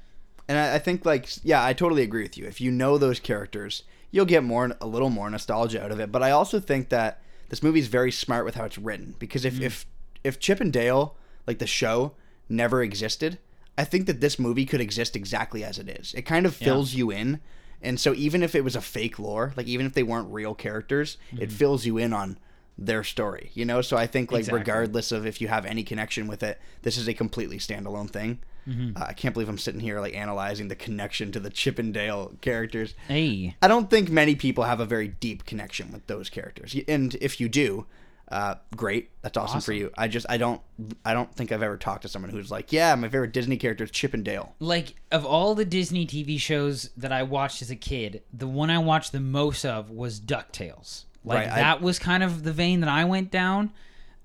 And 0.48 0.58
I, 0.58 0.76
I 0.76 0.78
think 0.78 1.04
like 1.04 1.28
yeah, 1.44 1.64
I 1.64 1.72
totally 1.72 2.02
agree 2.02 2.22
with 2.22 2.38
you. 2.38 2.46
If 2.46 2.60
you 2.60 2.70
know 2.70 2.98
those 2.98 3.20
characters, 3.20 3.82
you'll 4.10 4.26
get 4.26 4.44
more 4.44 4.76
a 4.80 4.86
little 4.86 5.10
more 5.10 5.28
nostalgia 5.28 5.82
out 5.82 5.90
of 5.90 6.00
it. 6.00 6.12
But 6.12 6.22
I 6.22 6.30
also 6.30 6.60
think 6.60 6.90
that 6.90 7.20
this 7.48 7.62
movie 7.62 7.80
is 7.80 7.88
very 7.88 8.12
smart 8.12 8.44
with 8.44 8.54
how 8.54 8.64
it's 8.64 8.78
written 8.78 9.14
because 9.18 9.44
if 9.44 9.60
if 9.60 9.86
if 10.22 10.38
Chip 10.38 10.60
and 10.60 10.72
Dale 10.72 11.16
like 11.46 11.58
the 11.58 11.66
show 11.66 12.12
never 12.48 12.82
existed, 12.82 13.38
I 13.78 13.84
think 13.84 14.06
that 14.06 14.20
this 14.20 14.38
movie 14.38 14.66
could 14.66 14.80
exist 14.80 15.16
exactly 15.16 15.64
as 15.64 15.78
it 15.78 15.88
is. 15.88 16.14
It 16.14 16.22
kind 16.22 16.46
of 16.46 16.54
fills 16.54 16.94
you 16.94 17.10
in. 17.10 17.40
And 17.82 18.00
so 18.00 18.14
even 18.14 18.42
if 18.42 18.54
it 18.54 18.64
was 18.64 18.74
a 18.76 18.80
fake 18.80 19.18
lore, 19.18 19.52
like 19.56 19.66
even 19.66 19.86
if 19.86 19.92
they 19.94 20.02
weren't 20.02 20.32
real 20.32 20.54
characters, 20.54 21.18
it 21.38 21.52
fills 21.52 21.86
you 21.86 21.98
in 21.98 22.12
on 22.12 22.38
their 22.78 23.02
story, 23.04 23.50
you 23.54 23.64
know? 23.64 23.80
So 23.80 23.96
I 23.96 24.06
think 24.06 24.30
like 24.32 24.40
Exactly. 24.40 24.58
regardless 24.60 25.12
of 25.12 25.26
if 25.26 25.40
you 25.40 25.48
have 25.48 25.64
any 25.64 25.82
connection 25.82 26.26
with 26.26 26.42
it, 26.42 26.60
this 26.82 26.96
is 26.96 27.08
a 27.08 27.14
completely 27.14 27.58
standalone 27.58 28.10
thing. 28.10 28.40
Uh, 28.68 29.04
I 29.06 29.12
can't 29.12 29.32
believe 29.32 29.48
I'm 29.48 29.58
sitting 29.58 29.78
here 29.80 30.00
like 30.00 30.14
analyzing 30.16 30.66
the 30.66 30.74
connection 30.74 31.30
to 31.30 31.38
the 31.38 31.50
Chippendale 31.50 32.32
characters. 32.40 32.94
Hey, 33.06 33.54
I 33.62 33.68
don't 33.68 33.88
think 33.88 34.10
many 34.10 34.34
people 34.34 34.64
have 34.64 34.80
a 34.80 34.84
very 34.84 35.06
deep 35.06 35.44
connection 35.44 35.92
with 35.92 36.04
those 36.08 36.28
characters, 36.28 36.74
and 36.88 37.14
if 37.20 37.40
you 37.40 37.48
do, 37.48 37.86
uh, 38.28 38.56
great, 38.76 39.10
that's 39.22 39.36
awesome, 39.36 39.60
for 39.60 39.72
you. 39.72 39.90
I 39.96 40.08
just 40.08 40.26
I 40.28 40.36
don't 40.36 40.60
I 41.04 41.12
don't 41.14 41.32
think 41.34 41.52
I've 41.52 41.62
ever 41.62 41.76
talked 41.76 42.02
to 42.02 42.08
someone 42.08 42.30
who's 42.30 42.50
like, 42.50 42.72
yeah, 42.72 42.94
my 42.96 43.08
favorite 43.08 43.32
Disney 43.32 43.56
character 43.56 43.84
is 43.84 43.90
Chip 43.90 44.14
and 44.14 44.24
Dale. 44.24 44.54
like 44.58 44.94
of 45.12 45.24
all 45.24 45.54
the 45.54 45.64
Disney 45.64 46.06
TV 46.06 46.38
shows 46.40 46.90
that 46.96 47.12
I 47.12 47.22
watched 47.22 47.62
as 47.62 47.70
a 47.70 47.76
kid, 47.76 48.22
the 48.32 48.46
one 48.48 48.68
I 48.70 48.78
watched 48.78 49.12
the 49.12 49.20
most 49.20 49.64
of 49.64 49.90
was 49.90 50.20
DuckTales. 50.20 51.04
Like 51.24 51.38
Right, 51.46 51.48
I- 51.52 51.60
that 51.60 51.82
was 51.82 51.98
kind 51.98 52.22
of 52.22 52.42
the 52.42 52.52
vein 52.52 52.80
that 52.80 52.88
I 52.90 53.04
went 53.04 53.30
down. 53.30 53.72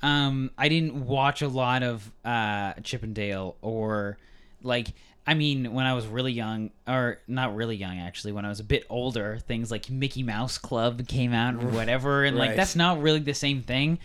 Um, 0.03 0.49
I 0.57 0.67
didn't 0.67 1.05
watch 1.05 1.43
a 1.43 1.47
lot 1.47 1.83
of 1.83 2.11
uh, 2.25 2.73
Chip 2.83 3.03
and 3.03 3.13
Dale 3.13 3.55
or 3.61 4.17
like 4.63 4.87
I 5.25 5.33
mean 5.33 5.73
when 5.73 5.85
I 5.85 5.93
was 5.93 6.07
really 6.07 6.31
young 6.31 6.71
or 6.87 7.19
not 7.27 7.55
really 7.55 7.75
young 7.75 7.99
actually 7.99 8.31
when 8.33 8.45
I 8.45 8.49
was 8.49 8.59
a 8.59 8.63
bit 8.63 8.85
older 8.89 9.37
things 9.47 9.71
like 9.71 9.89
Mickey 9.89 10.23
Mouse 10.23 10.57
Club 10.57 11.07
came 11.07 11.33
out 11.33 11.55
or 11.55 11.67
whatever 11.67 12.23
and 12.23 12.37
like 12.37 12.55
that's 12.55 12.75
not 12.75 13.01
really 13.01 13.19
the 13.19 13.33
same 13.33 13.61
thing. 13.61 13.99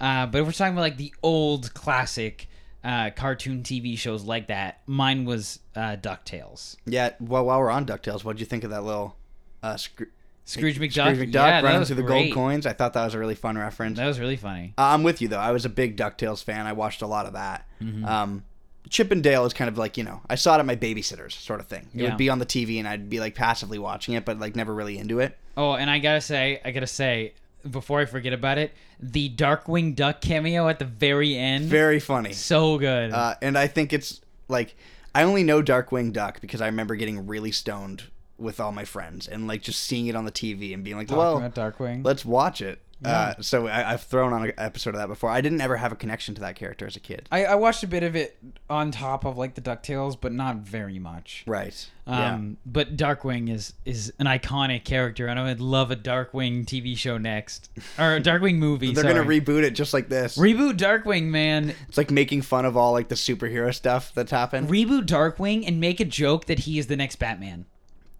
Uh, 0.00 0.26
but 0.26 0.40
if 0.40 0.46
we're 0.46 0.52
talking 0.52 0.72
about 0.72 0.82
like 0.82 0.96
the 0.96 1.14
old 1.22 1.72
classic 1.74 2.48
uh, 2.84 3.10
cartoon 3.10 3.62
TV 3.62 3.96
shows 3.96 4.24
like 4.24 4.48
that, 4.48 4.80
mine 4.86 5.24
was 5.24 5.60
uh, 5.76 5.96
Ducktales. 5.96 6.76
Yeah. 6.84 7.10
Well, 7.20 7.44
while 7.44 7.60
we're 7.60 7.70
on 7.70 7.86
Ducktales, 7.86 8.16
what 8.16 8.26
would 8.26 8.40
you 8.40 8.46
think 8.46 8.64
of 8.64 8.70
that 8.70 8.82
little 8.82 9.16
uh, 9.62 9.76
Scr- 9.76 10.04
Scrooge 10.44 10.80
McDuck, 10.80 11.14
Scrooge 11.14 11.28
McDuck 11.28 11.34
yeah, 11.34 11.60
running 11.60 11.84
through 11.84 11.96
the 11.96 12.02
great. 12.02 12.32
gold 12.32 12.34
coins? 12.34 12.66
I 12.66 12.72
thought 12.72 12.94
that 12.94 13.04
was 13.04 13.14
a 13.14 13.18
really 13.18 13.36
fun 13.36 13.56
reference. 13.56 13.98
That 13.98 14.06
was 14.06 14.18
really 14.18 14.36
funny. 14.36 14.74
Uh, 14.76 14.82
I'm 14.82 15.04
with 15.04 15.22
you 15.22 15.28
though. 15.28 15.38
I 15.38 15.52
was 15.52 15.64
a 15.64 15.68
big 15.68 15.96
Ducktales 15.96 16.42
fan. 16.42 16.66
I 16.66 16.72
watched 16.72 17.02
a 17.02 17.06
lot 17.06 17.26
of 17.26 17.34
that. 17.34 17.68
Mm-hmm. 17.80 18.04
Um, 18.04 18.44
Chip 18.92 19.10
and 19.10 19.22
Dale 19.22 19.44
is 19.46 19.52
kind 19.54 19.68
of 19.68 19.78
like 19.78 19.96
you 19.96 20.04
know 20.04 20.20
I 20.28 20.34
saw 20.36 20.54
it 20.56 20.60
at 20.60 20.66
my 20.66 20.76
babysitter's 20.76 21.34
sort 21.34 21.60
of 21.60 21.66
thing. 21.66 21.88
It 21.94 22.02
Yeah. 22.02 22.08
would 22.10 22.18
be 22.18 22.28
on 22.28 22.38
the 22.38 22.46
TV 22.46 22.78
and 22.78 22.86
I'd 22.86 23.08
be 23.10 23.18
like 23.20 23.34
passively 23.34 23.78
watching 23.78 24.14
it, 24.14 24.24
but 24.24 24.38
like 24.38 24.54
never 24.54 24.72
really 24.74 24.98
into 24.98 25.18
it. 25.18 25.36
Oh, 25.56 25.72
and 25.72 25.90
I 25.90 25.98
gotta 25.98 26.20
say, 26.20 26.60
I 26.64 26.70
gotta 26.70 26.86
say, 26.86 27.32
before 27.68 28.00
I 28.00 28.04
forget 28.04 28.32
about 28.32 28.58
it, 28.58 28.72
the 29.00 29.30
Darkwing 29.30 29.94
Duck 29.96 30.20
cameo 30.20 30.68
at 30.68 30.78
the 30.78 30.84
very 30.84 31.36
end, 31.36 31.64
Very 31.66 32.00
funny. 32.00 32.32
so 32.32 32.76
good. 32.78 33.12
Uh, 33.12 33.34
and 33.40 33.56
I 33.56 33.66
think 33.66 33.92
it's 33.92 34.20
like 34.48 34.76
I 35.14 35.22
only 35.24 35.42
know 35.42 35.62
Darkwing 35.62 36.12
Duck 36.12 36.40
because 36.40 36.60
I 36.60 36.66
remember 36.66 36.94
getting 36.94 37.26
really 37.26 37.52
stoned 37.52 38.04
with 38.38 38.60
all 38.60 38.72
my 38.72 38.84
friends 38.84 39.26
and 39.28 39.46
like 39.48 39.62
just 39.62 39.80
seeing 39.80 40.06
it 40.06 40.16
on 40.16 40.24
the 40.26 40.32
TV 40.32 40.74
and 40.74 40.82
being 40.84 40.96
like, 40.96 41.10
well, 41.10 41.40
Darkwing. 41.54 42.04
let's 42.04 42.24
watch 42.24 42.60
it. 42.60 42.80
Uh, 43.04 43.34
so 43.40 43.66
I, 43.66 43.92
I've 43.92 44.02
thrown 44.02 44.32
on 44.32 44.44
an 44.44 44.52
episode 44.58 44.90
of 44.90 44.96
that 44.96 45.08
before. 45.08 45.30
I 45.30 45.40
didn't 45.40 45.60
ever 45.60 45.76
have 45.76 45.92
a 45.92 45.96
connection 45.96 46.34
to 46.36 46.40
that 46.42 46.56
character 46.56 46.86
as 46.86 46.96
a 46.96 47.00
kid. 47.00 47.28
I, 47.32 47.44
I 47.44 47.54
watched 47.56 47.82
a 47.82 47.86
bit 47.86 48.02
of 48.02 48.14
it 48.14 48.38
on 48.70 48.90
top 48.90 49.24
of 49.24 49.36
like 49.36 49.54
the 49.54 49.60
Ducktales, 49.60 50.16
but 50.20 50.32
not 50.32 50.56
very 50.56 50.98
much. 50.98 51.44
Right. 51.46 51.88
yeah. 52.06 52.34
Um, 52.34 52.56
but 52.66 52.96
Darkwing 52.96 53.50
is 53.50 53.74
is 53.84 54.12
an 54.18 54.26
iconic 54.26 54.84
character, 54.84 55.26
and 55.26 55.38
I 55.38 55.44
would 55.44 55.60
love 55.60 55.90
a 55.90 55.96
Darkwing 55.96 56.64
TV 56.64 56.96
show 56.96 57.18
next, 57.18 57.70
or 57.98 58.16
a 58.16 58.20
Darkwing 58.20 58.56
movie. 58.56 58.92
They're 58.94 59.02
sorry. 59.04 59.14
gonna 59.14 59.28
reboot 59.28 59.62
it 59.64 59.72
just 59.72 59.92
like 59.92 60.08
this. 60.08 60.36
reboot 60.38 60.76
Darkwing, 60.76 61.24
man. 61.24 61.74
it's 61.88 61.98
like 61.98 62.10
making 62.10 62.42
fun 62.42 62.64
of 62.64 62.76
all 62.76 62.92
like 62.92 63.08
the 63.08 63.14
superhero 63.14 63.74
stuff 63.74 64.12
that's 64.14 64.30
happened. 64.30 64.68
Reboot 64.68 65.06
Darkwing 65.06 65.64
and 65.66 65.80
make 65.80 66.00
a 66.00 66.04
joke 66.04 66.46
that 66.46 66.60
he 66.60 66.78
is 66.78 66.86
the 66.86 66.96
next 66.96 67.16
Batman. 67.16 67.66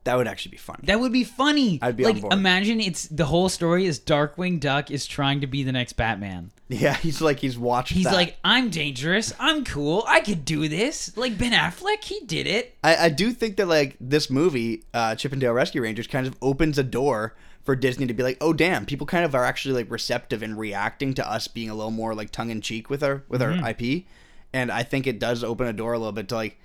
That 0.05 0.17
would 0.17 0.27
actually 0.27 0.51
be 0.53 0.57
funny. 0.57 0.81
That 0.85 0.99
would 1.01 1.13
be 1.13 1.25
funny. 1.25 1.79
I'd 1.83 1.97
be 1.97 2.05
like 2.05 2.17
on 2.17 2.21
board. 2.23 2.33
imagine 2.33 2.81
it's 2.81 3.07
the 3.09 3.25
whole 3.27 3.49
story 3.49 3.87
is 3.87 4.01
Darkwing 4.01 4.59
Duck 4.61 4.91
is 4.91 5.07
trying 5.07 5.41
to 5.43 5.47
be 5.47 5.63
the 5.63 5.73
next 5.73 5.93
Batman. 5.95 6.51
yeah, 6.69 6.95
he's 7.03 7.21
like 7.21 7.39
he's 7.39 7.57
watched. 7.59 7.93
He's 7.93 8.05
that. 8.05 8.15
like, 8.15 8.37
I'm 8.45 8.71
dangerous. 8.71 9.33
I'm 9.39 9.65
cool. 9.65 10.05
I 10.09 10.21
could 10.21 10.45
do 10.45 10.69
this. 10.69 11.17
Like 11.17 11.39
Ben 11.39 11.53
Affleck, 11.53 12.03
he 12.05 12.21
did 12.27 12.47
it. 12.47 12.77
I, 12.83 12.97
I 12.97 13.09
do 13.11 13.31
think 13.33 13.57
that 13.59 13.67
like 13.69 13.97
this 14.01 14.29
movie, 14.31 14.85
uh, 14.93 15.15
Chip 15.15 15.33
and 15.33 15.41
Dale 15.41 15.53
Rescue 15.53 15.83
Rangers, 15.83 16.07
kind 16.07 16.27
of 16.27 16.35
opens 16.43 16.79
a 16.79 16.83
door 16.83 17.35
for 17.63 17.77
Disney 17.77 18.07
to 18.09 18.15
be 18.15 18.25
like, 18.25 18.39
oh 18.41 18.53
damn, 18.53 18.85
people 18.87 19.07
kind 19.07 19.25
of 19.25 19.37
are 19.37 19.45
actually 19.45 19.75
like 19.75 19.89
receptive 19.91 20.43
and 20.43 20.59
reacting 20.59 21.15
to 21.15 21.31
us 21.31 21.47
being 21.47 21.71
a 21.71 21.75
little 21.75 21.93
more 21.93 22.13
like 22.13 22.31
tongue 22.33 22.51
in 22.51 22.61
cheek 22.61 22.91
with 22.91 23.05
our 23.05 23.23
with 23.29 23.41
Mm-hmm. 23.41 23.63
our 23.63 23.71
IP, 23.71 24.05
and 24.53 24.73
I 24.73 24.83
think 24.83 25.07
it 25.07 25.21
does 25.21 25.45
open 25.45 25.69
a 25.69 25.73
door 25.73 25.93
a 25.93 25.99
little 25.99 26.11
bit 26.13 26.29
to 26.31 26.35
like, 26.35 26.59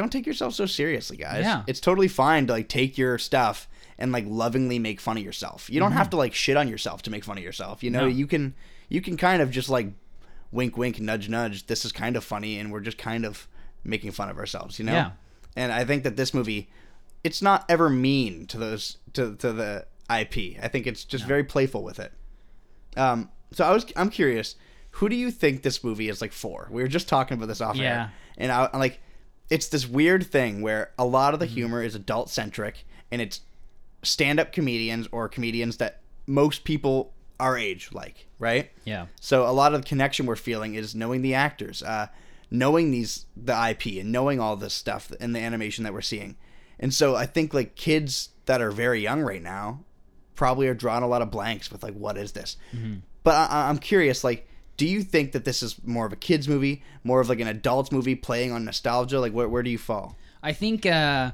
don't 0.00 0.10
take 0.10 0.26
yourself 0.26 0.54
so 0.54 0.66
seriously, 0.66 1.16
guys. 1.16 1.44
Yeah. 1.44 1.62
it's 1.66 1.80
totally 1.80 2.08
fine 2.08 2.46
to 2.46 2.52
like 2.52 2.68
take 2.68 2.96
your 2.98 3.18
stuff 3.18 3.68
and 3.98 4.12
like 4.12 4.24
lovingly 4.26 4.78
make 4.78 5.00
fun 5.00 5.16
of 5.18 5.22
yourself. 5.22 5.68
You 5.70 5.78
don't 5.80 5.92
have 5.92 6.10
to 6.10 6.16
like 6.16 6.34
shit 6.34 6.56
on 6.56 6.68
yourself 6.68 7.02
to 7.02 7.10
make 7.10 7.24
fun 7.24 7.36
of 7.38 7.44
yourself. 7.44 7.82
You 7.82 7.90
know, 7.90 8.00
Mm-hmm. 8.00 8.08
No. 8.08 8.14
you 8.16 8.26
can 8.26 8.54
you 8.88 9.00
can 9.00 9.16
kind 9.16 9.40
of 9.42 9.50
just 9.50 9.68
like 9.68 9.88
wink 10.52 10.76
wink 10.76 10.98
nudge 11.00 11.28
nudge. 11.28 11.66
This 11.66 11.84
is 11.84 11.92
kind 11.92 12.16
of 12.16 12.24
funny, 12.24 12.58
and 12.58 12.72
we're 12.72 12.80
just 12.80 12.98
kind 12.98 13.24
of 13.24 13.46
making 13.84 14.10
fun 14.12 14.28
of 14.30 14.38
ourselves. 14.38 14.78
You 14.78 14.86
know. 14.86 14.92
Yeah. 14.92 15.10
And 15.56 15.72
I 15.72 15.84
think 15.84 16.04
that 16.04 16.16
this 16.16 16.32
movie, 16.32 16.70
it's 17.24 17.42
not 17.42 17.64
ever 17.68 17.90
mean 17.90 18.46
to 18.46 18.58
those 18.58 18.96
to 19.14 19.34
to 19.36 19.52
the 19.52 19.86
IP. 20.08 20.56
I 20.62 20.68
think 20.68 20.86
it's 20.86 21.04
just 21.04 21.24
very 21.24 21.44
playful 21.44 21.82
with 21.84 21.98
it. 22.00 22.12
Um. 22.96 23.30
So 23.52 23.64
I 23.64 23.72
was 23.72 23.84
I'm 23.96 24.10
curious, 24.10 24.54
who 24.92 25.08
do 25.08 25.16
you 25.16 25.30
think 25.30 25.62
this 25.62 25.82
movie 25.84 26.08
is 26.08 26.20
like 26.20 26.32
for? 26.32 26.68
We 26.70 26.82
were 26.82 26.88
just 26.88 27.08
talking 27.08 27.36
about 27.36 27.46
this 27.46 27.60
off 27.60 27.76
Yeah. 27.76 27.84
air, 27.84 28.12
and 28.38 28.50
I, 28.52 28.68
I'm 28.72 28.78
like, 28.80 29.00
it's 29.50 29.68
this 29.68 29.86
weird 29.86 30.26
thing 30.26 30.62
where 30.62 30.92
a 30.98 31.04
lot 31.04 31.34
of 31.34 31.40
Mm-hmm. 31.40 31.48
the 31.48 31.54
humor 31.54 31.82
is 31.82 31.94
adult 31.94 32.30
centric, 32.30 32.84
and 33.10 33.20
it's 33.20 33.40
stand 34.02 34.40
up 34.40 34.52
comedians 34.52 35.08
or 35.12 35.28
comedians 35.28 35.76
that 35.78 36.00
most 36.26 36.64
people 36.64 37.12
our 37.38 37.56
age 37.56 37.90
like, 37.92 38.26
right? 38.38 38.70
Yeah. 38.84 39.06
So 39.20 39.46
a 39.46 39.52
lot 39.52 39.74
of 39.74 39.82
the 39.82 39.88
connection 39.88 40.26
we're 40.26 40.36
feeling 40.36 40.74
is 40.74 40.94
knowing 40.94 41.22
the 41.22 41.34
actors. 41.34 41.82
Uh, 41.82 42.08
knowing 42.52 42.90
these 42.90 43.26
the 43.36 43.52
IP 43.70 44.00
and 44.00 44.10
knowing 44.10 44.40
all 44.40 44.56
this 44.56 44.74
stuff 44.74 45.12
and 45.20 45.34
the 45.36 45.38
animation 45.38 45.84
that 45.84 45.92
we're 45.92 46.00
seeing. 46.00 46.36
And 46.80 46.92
so 46.92 47.14
I 47.14 47.24
think 47.24 47.54
like 47.54 47.76
kids 47.76 48.30
that 48.46 48.60
are 48.60 48.72
very 48.72 49.00
young 49.00 49.22
right 49.22 49.40
now 49.42 49.84
probably 50.34 50.66
are 50.66 50.74
drawing 50.74 51.04
a 51.04 51.06
lot 51.08 51.22
of 51.22 51.30
blanks 51.30 51.70
with 51.70 51.84
like 51.84 51.94
what 51.94 52.18
is 52.18 52.32
this? 52.32 52.56
But 53.22 53.34
I, 53.50 53.68
I'm 53.68 53.78
curious 53.78 54.24
like 54.24 54.48
do 54.80 54.88
you 54.88 55.02
think 55.02 55.32
that 55.32 55.44
this 55.44 55.62
is 55.62 55.76
more 55.84 56.06
of 56.06 56.12
a 56.14 56.16
kids 56.16 56.48
movie, 56.48 56.82
more 57.04 57.20
of 57.20 57.28
like 57.28 57.38
an 57.38 57.46
adults 57.46 57.92
movie 57.92 58.14
playing 58.14 58.50
on 58.50 58.64
nostalgia? 58.64 59.20
Like 59.20 59.34
where 59.34 59.46
where 59.46 59.62
do 59.62 59.68
you 59.68 59.76
fall? 59.76 60.16
I 60.42 60.54
think 60.54 60.86
uh, 60.86 61.32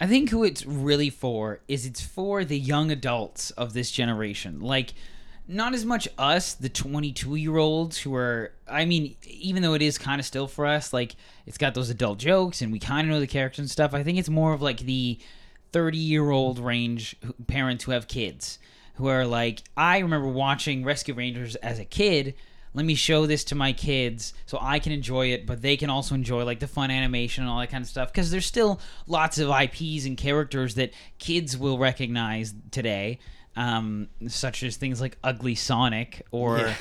I 0.00 0.06
think 0.06 0.30
who 0.30 0.44
it's 0.44 0.64
really 0.64 1.10
for 1.10 1.60
is 1.68 1.84
it's 1.84 2.00
for 2.00 2.42
the 2.42 2.58
young 2.58 2.90
adults 2.90 3.50
of 3.50 3.74
this 3.74 3.90
generation. 3.90 4.60
Like 4.60 4.94
not 5.46 5.74
as 5.74 5.84
much 5.84 6.08
us, 6.16 6.54
the 6.54 6.70
22 6.70 7.34
year 7.34 7.58
olds 7.58 7.98
who 7.98 8.14
are. 8.14 8.52
I 8.66 8.86
mean, 8.86 9.14
even 9.26 9.62
though 9.62 9.74
it 9.74 9.82
is 9.82 9.98
kind 9.98 10.18
of 10.18 10.24
still 10.24 10.48
for 10.48 10.64
us, 10.64 10.94
like 10.94 11.16
it's 11.44 11.58
got 11.58 11.74
those 11.74 11.90
adult 11.90 12.16
jokes 12.16 12.62
and 12.62 12.72
we 12.72 12.78
kind 12.78 13.06
of 13.06 13.12
know 13.12 13.20
the 13.20 13.26
characters 13.26 13.58
and 13.58 13.70
stuff. 13.70 13.92
I 13.92 14.04
think 14.04 14.16
it's 14.16 14.30
more 14.30 14.54
of 14.54 14.62
like 14.62 14.78
the 14.78 15.18
30 15.72 15.98
year 15.98 16.30
old 16.30 16.58
range 16.58 17.14
parents 17.46 17.84
who 17.84 17.92
have 17.92 18.08
kids 18.08 18.58
who 18.94 19.08
are 19.08 19.26
like, 19.26 19.62
I 19.76 19.98
remember 19.98 20.28
watching 20.28 20.82
Rescue 20.82 21.12
Rangers 21.12 21.56
as 21.56 21.78
a 21.78 21.84
kid. 21.84 22.34
Let 22.76 22.84
me 22.84 22.94
show 22.94 23.26
this 23.26 23.42
to 23.44 23.54
my 23.54 23.72
kids 23.72 24.34
so 24.44 24.58
I 24.60 24.78
can 24.80 24.92
enjoy 24.92 25.28
it, 25.32 25.46
but 25.46 25.62
they 25.62 25.78
can 25.78 25.88
also 25.88 26.14
enjoy 26.14 26.44
like 26.44 26.60
the 26.60 26.68
fun 26.68 26.90
animation 26.90 27.42
and 27.42 27.50
all 27.50 27.58
that 27.60 27.70
kind 27.70 27.82
of 27.82 27.88
stuff. 27.88 28.12
Because 28.12 28.30
there's 28.30 28.44
still 28.44 28.80
lots 29.06 29.38
of 29.38 29.48
IPs 29.48 30.04
and 30.04 30.16
characters 30.16 30.74
that 30.74 30.92
kids 31.18 31.56
will 31.56 31.78
recognize 31.78 32.54
today, 32.70 33.18
um, 33.56 34.08
such 34.28 34.62
as 34.62 34.76
things 34.76 35.00
like 35.00 35.16
Ugly 35.24 35.54
Sonic 35.54 36.26
or 36.30 36.58
Yeah. 36.58 36.74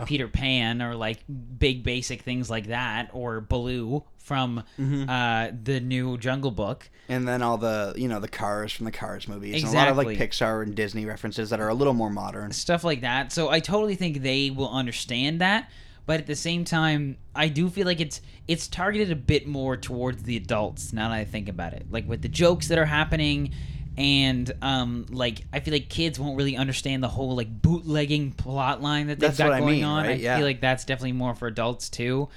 uh, 0.00 0.04
Peter 0.04 0.26
Pan 0.26 0.82
or 0.82 0.96
like 0.96 1.20
big 1.58 1.84
basic 1.84 2.22
things 2.22 2.50
like 2.50 2.66
that, 2.66 3.10
or 3.12 3.40
Baloo 3.40 4.02
from 4.22 4.62
Mm-hmm. 4.78 5.08
uh, 5.08 5.48
the 5.62 5.80
new 5.80 6.16
Jungle 6.18 6.50
Book. 6.50 6.88
And 7.08 7.26
then 7.28 7.42
all 7.42 7.58
the 7.58 7.92
you 7.96 8.08
know 8.08 8.20
the 8.20 8.28
cars 8.28 8.72
from 8.72 8.84
the 8.86 8.92
Cars 8.92 9.28
movies, 9.28 9.62
and 9.64 9.72
a 9.72 9.76
lot 9.76 9.88
of 9.88 9.96
like 9.96 10.16
Pixar 10.16 10.62
and 10.62 10.74
Disney 10.74 11.04
references 11.04 11.50
that 11.50 11.60
are 11.60 11.68
a 11.68 11.74
little 11.74 11.92
more 11.94 12.08
modern. 12.10 12.52
stuff 12.52 12.84
like 12.84 13.00
that. 13.02 13.32
So 13.32 13.50
I 13.50 13.60
totally 13.60 13.96
think 13.96 14.22
they 14.22 14.50
will 14.50 14.70
understand 14.70 15.40
that, 15.40 15.70
but 16.06 16.20
at 16.20 16.26
the 16.26 16.36
same 16.36 16.64
time, 16.64 17.18
I 17.34 17.48
do 17.48 17.68
feel 17.68 17.86
like 17.86 18.00
it's 18.00 18.20
it's 18.48 18.68
targeted 18.68 19.10
a 19.10 19.16
bit 19.16 19.46
more 19.46 19.76
towards 19.76 20.22
the 20.22 20.36
adults. 20.36 20.92
Now 20.92 21.08
that 21.10 21.14
I 21.16 21.24
think 21.24 21.48
about 21.48 21.74
it, 21.74 21.86
like 21.90 22.08
with 22.08 22.22
the 22.22 22.28
jokes 22.28 22.68
that 22.68 22.78
are 22.78 22.86
happening, 22.86 23.52
and 23.98 24.50
um, 24.62 25.04
like 25.10 25.42
I 25.52 25.60
feel 25.60 25.74
like 25.74 25.88
kids 25.90 26.18
won't 26.18 26.36
really 26.38 26.56
understand 26.56 27.02
the 27.02 27.08
whole 27.08 27.34
like 27.36 27.50
bootlegging 27.60 28.32
plot 28.32 28.80
line 28.80 29.08
that 29.08 29.18
they've 29.18 29.28
That's 29.28 29.38
got 29.38 29.48
what 29.48 29.54
I 29.54 29.60
going 29.60 29.74
mean, 29.74 29.84
on. 29.84 30.04
right? 30.04 30.12
I 30.12 30.14
Yeah. 30.14 30.36
feel 30.36 30.46
like 30.46 30.60
that's 30.60 30.84
definitely 30.84 31.12
more 31.12 31.34
for 31.34 31.46
adults 31.48 31.90
too. 31.90 32.28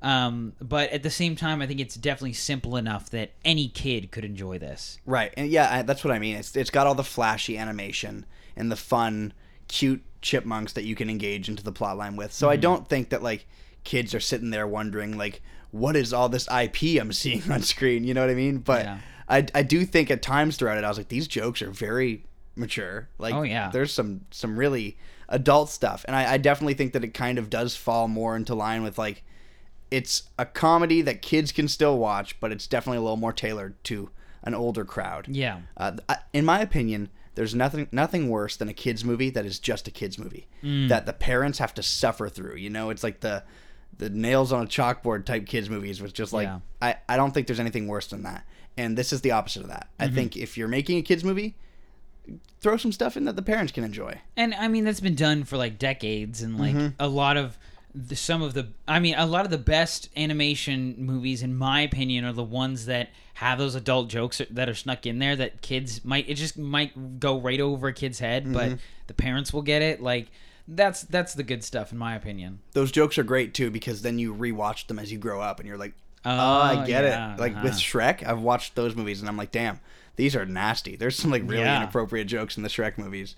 Um, 0.00 0.52
but 0.60 0.90
at 0.90 1.02
the 1.02 1.10
same 1.10 1.34
time, 1.34 1.60
I 1.60 1.66
think 1.66 1.80
it's 1.80 1.96
definitely 1.96 2.34
simple 2.34 2.76
enough 2.76 3.10
that 3.10 3.32
any 3.44 3.68
kid 3.68 4.10
could 4.12 4.24
enjoy 4.24 4.58
this. 4.58 4.98
Right, 5.04 5.32
and 5.36 5.48
yeah, 5.48 5.78
I, 5.78 5.82
that's 5.82 6.04
what 6.04 6.12
I 6.14 6.18
mean. 6.18 6.36
It's 6.36 6.54
it's 6.54 6.70
got 6.70 6.86
all 6.86 6.94
the 6.94 7.02
flashy 7.04 7.58
animation 7.58 8.24
and 8.56 8.70
the 8.70 8.76
fun, 8.76 9.32
cute 9.66 10.02
chipmunks 10.22 10.72
that 10.74 10.84
you 10.84 10.94
can 10.94 11.10
engage 11.10 11.48
into 11.48 11.62
the 11.64 11.72
plot 11.72 11.96
line 11.96 12.16
with. 12.16 12.32
So 12.32 12.48
I 12.48 12.56
don't 12.56 12.88
think 12.88 13.10
that 13.10 13.22
like 13.22 13.46
kids 13.84 14.14
are 14.14 14.20
sitting 14.20 14.50
there 14.50 14.66
wondering 14.68 15.16
like, 15.18 15.42
what 15.70 15.96
is 15.96 16.12
all 16.12 16.28
this 16.28 16.48
IP 16.48 17.00
I'm 17.00 17.12
seeing 17.12 17.42
on 17.52 17.62
screen? 17.62 18.04
You 18.04 18.14
know 18.14 18.20
what 18.20 18.30
I 18.30 18.34
mean? 18.34 18.58
But 18.58 18.84
Yeah. 18.84 18.98
I 19.28 19.46
I 19.54 19.62
do 19.62 19.84
think 19.84 20.10
at 20.12 20.22
times 20.22 20.56
throughout 20.56 20.78
it, 20.78 20.84
I 20.84 20.88
was 20.88 20.96
like, 20.98 21.08
these 21.08 21.26
jokes 21.28 21.60
are 21.62 21.70
very 21.70 22.24
mature. 22.54 23.08
Like, 23.18 23.34
Oh, 23.34 23.42
yeah. 23.42 23.70
there's 23.72 23.92
some 23.92 24.22
some 24.30 24.56
really 24.56 24.96
adult 25.28 25.70
stuff, 25.70 26.04
and 26.06 26.14
I, 26.16 26.34
I 26.34 26.38
definitely 26.38 26.74
think 26.74 26.92
that 26.94 27.04
it 27.04 27.14
kind 27.14 27.36
of 27.38 27.50
does 27.50 27.76
fall 27.76 28.06
more 28.08 28.34
into 28.36 28.54
line 28.54 28.82
with 28.84 28.96
like 28.96 29.22
it's 29.90 30.24
a 30.38 30.44
comedy 30.46 31.00
that 31.02 31.22
kids 31.22 31.52
can 31.52 31.68
still 31.68 31.98
watch, 31.98 32.38
but 32.40 32.52
it's 32.52 32.66
definitely 32.66 32.98
a 32.98 33.02
little 33.02 33.16
more 33.16 33.32
tailored 33.32 33.82
to 33.84 34.10
an 34.42 34.54
older 34.54 34.84
crowd. 34.84 35.26
Yeah. 35.28 35.60
Uh, 35.76 35.92
in 36.32 36.44
my 36.44 36.60
opinion, 36.60 37.08
there's 37.34 37.54
nothing 37.54 37.88
nothing 37.92 38.28
worse 38.28 38.56
than 38.56 38.68
a 38.68 38.72
kids 38.74 39.04
movie 39.04 39.30
that 39.30 39.46
is 39.46 39.58
just 39.58 39.86
a 39.88 39.90
kids 39.90 40.18
movie 40.18 40.46
Mm. 40.62 40.88
that 40.88 41.06
the 41.06 41.12
parents 41.12 41.58
have 41.58 41.72
to 41.74 41.82
suffer 41.82 42.28
through. 42.28 42.56
You 42.56 42.68
know, 42.70 42.90
it's 42.90 43.02
like 43.04 43.20
the 43.20 43.44
the 43.96 44.10
nails 44.10 44.52
on 44.52 44.62
a 44.64 44.66
chalkboard 44.66 45.24
type 45.24 45.46
kids 45.46 45.68
movies 45.70 46.00
was 46.02 46.12
just 46.12 46.32
like 46.32 46.46
Yeah. 46.46 46.60
I 46.82 46.96
I 47.08 47.16
don't 47.16 47.32
think 47.32 47.46
there's 47.46 47.60
anything 47.60 47.86
worse 47.88 48.06
than 48.08 48.22
that. 48.24 48.44
And 48.76 48.96
this 48.98 49.12
is 49.12 49.20
the 49.22 49.32
opposite 49.32 49.62
of 49.62 49.68
that. 49.68 49.88
Mm-hmm. 49.98 50.02
I 50.12 50.14
think 50.14 50.36
if 50.36 50.56
you're 50.58 50.68
making 50.68 50.98
a 50.98 51.02
kids 51.02 51.24
movie, 51.24 51.56
throw 52.60 52.76
some 52.76 52.92
stuff 52.92 53.16
in 53.16 53.24
that 53.24 53.36
the 53.36 53.42
parents 53.42 53.72
can 53.72 53.84
enjoy. 53.84 54.20
And 54.36 54.54
I 54.54 54.68
mean 54.68 54.84
that's 54.84 55.00
been 55.00 55.14
done 55.14 55.44
for 55.44 55.56
like 55.56 55.78
decades, 55.78 56.42
and 56.42 56.58
like 56.58 56.92
a 56.98 57.08
lot 57.08 57.36
of 57.36 57.56
the, 58.06 58.14
some 58.16 58.42
of 58.42 58.54
the 58.54 58.68
I 58.86 59.00
mean 59.00 59.14
a 59.16 59.26
lot 59.26 59.44
of 59.44 59.50
the 59.50 59.58
best 59.58 60.08
animation 60.16 60.94
movies, 60.98 61.42
in 61.42 61.56
my 61.56 61.80
opinion, 61.80 62.24
are 62.24 62.32
the 62.32 62.44
ones 62.44 62.86
that 62.86 63.10
have 63.34 63.58
those 63.58 63.74
adult 63.74 64.08
jokes 64.08 64.40
that 64.50 64.68
are 64.68 64.74
snuck 64.74 65.06
in 65.06 65.18
there 65.18 65.36
that 65.36 65.62
kids 65.62 66.04
might 66.04 66.28
it 66.28 66.34
just 66.34 66.58
might 66.58 67.18
go 67.20 67.38
right 67.40 67.60
over 67.60 67.88
a 67.88 67.92
kid's 67.92 68.18
head, 68.18 68.52
but 68.52 68.78
the 69.06 69.14
parents 69.14 69.52
will 69.52 69.62
get 69.62 69.82
it. 69.82 70.00
Like 70.02 70.28
that's 70.66 71.02
that's 71.02 71.34
the 71.34 71.42
good 71.42 71.64
stuff 71.64 71.92
in 71.92 71.98
my 71.98 72.14
opinion. 72.14 72.60
Those 72.72 72.92
jokes 72.92 73.16
are 73.18 73.22
great 73.24 73.54
too 73.54 73.70
because 73.70 74.02
then 74.02 74.18
you 74.18 74.34
rewatch 74.34 74.86
them 74.86 74.98
as 74.98 75.10
you 75.10 75.18
grow 75.18 75.40
up 75.40 75.58
and 75.60 75.68
you're 75.68 75.78
like, 75.78 75.94
Oh, 76.24 76.30
Oh, 76.30 76.60
I 76.80 76.86
get 76.86 77.04
yeah, 77.04 77.34
it. 77.34 77.40
Like 77.40 77.54
with 77.62 77.72
uh-huh. 77.72 77.80
Shrek, 77.80 78.26
I've 78.26 78.40
watched 78.40 78.74
those 78.74 78.94
movies 78.94 79.20
and 79.20 79.28
I'm 79.28 79.36
like, 79.36 79.52
damn, 79.52 79.80
these 80.16 80.34
are 80.36 80.44
nasty. 80.44 80.96
There's 80.96 81.16
some 81.16 81.30
like 81.30 81.42
really 81.42 81.58
Yeah. 81.62 81.74
Mm-hmm. 81.74 81.82
inappropriate 81.84 82.26
jokes 82.26 82.56
in 82.56 82.62
the 82.64 82.68
Shrek 82.68 82.98
movies, 82.98 83.36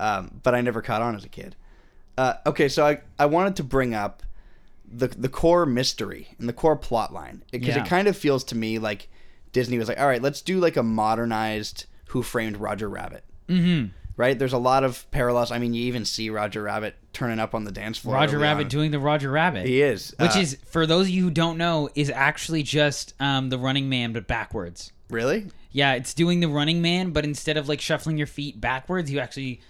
um, 0.00 0.40
but 0.42 0.54
I 0.54 0.60
never 0.60 0.82
caught 0.82 1.02
on 1.02 1.14
as 1.14 1.24
a 1.24 1.28
kid. 1.28 1.56
Uh, 2.18 2.34
okay, 2.46 2.68
so 2.68 2.84
I, 2.86 3.00
I 3.18 3.26
wanted 3.26 3.56
to 3.56 3.64
bring 3.64 3.94
up 3.94 4.22
the 4.94 5.08
the 5.08 5.28
core 5.28 5.64
mystery 5.64 6.28
and 6.38 6.48
the 6.48 6.52
core 6.52 6.76
plot 6.76 7.12
line 7.12 7.42
because 7.50 7.68
Yeah. 7.68 7.82
it 7.82 7.88
kind 7.88 8.06
of 8.08 8.16
feels 8.16 8.44
to 8.44 8.54
me 8.54 8.78
like 8.78 9.08
Disney 9.52 9.78
was 9.78 9.88
like, 9.88 9.98
all 10.00 10.06
right, 10.06 10.20
let's 10.22 10.42
do 10.42 10.60
like 10.60 10.76
a 10.76 10.82
modernized 10.82 11.86
Who 12.08 12.22
Framed 12.22 12.56
Roger 12.58 12.88
Rabbit. 12.88 13.24
Mm-hmm. 13.48 13.86
Right? 14.18 14.38
There's 14.38 14.52
a 14.52 14.58
lot 14.58 14.84
of 14.84 15.10
parallels. 15.10 15.50
I 15.50 15.58
mean, 15.58 15.72
you 15.72 15.84
even 15.84 16.04
see 16.04 16.28
Roger 16.28 16.62
Rabbit 16.62 16.94
turning 17.14 17.38
up 17.38 17.54
on 17.54 17.64
the 17.64 17.72
dance 17.72 17.96
floor. 17.98 18.14
Roger 18.14 18.38
Rabbit 18.38 18.64
on. 18.64 18.68
doing 18.68 18.90
the 18.90 18.98
Roger 18.98 19.30
Rabbit. 19.30 19.66
He 19.66 19.80
is, 19.80 20.14
Which 20.20 20.36
Uh, 20.36 20.40
is, 20.40 20.58
for 20.66 20.86
those 20.86 21.06
of 21.06 21.10
you 21.10 21.24
who 21.24 21.30
don't 21.30 21.56
know, 21.56 21.88
is 21.94 22.10
actually 22.10 22.62
just 22.62 23.14
um, 23.20 23.48
the 23.48 23.58
Running 23.58 23.88
Man, 23.88 24.12
but 24.12 24.26
backwards. 24.26 24.92
really 25.08 25.46
Yeah, 25.72 25.94
it's 25.94 26.12
doing 26.12 26.40
the 26.40 26.48
running 26.48 26.82
man, 26.82 27.10
but 27.12 27.24
instead 27.24 27.56
of 27.56 27.68
like 27.70 27.80
shuffling 27.80 28.18
your 28.18 28.26
feet 28.26 28.60
backwards, 28.60 29.10
you 29.10 29.18
actually 29.18 29.62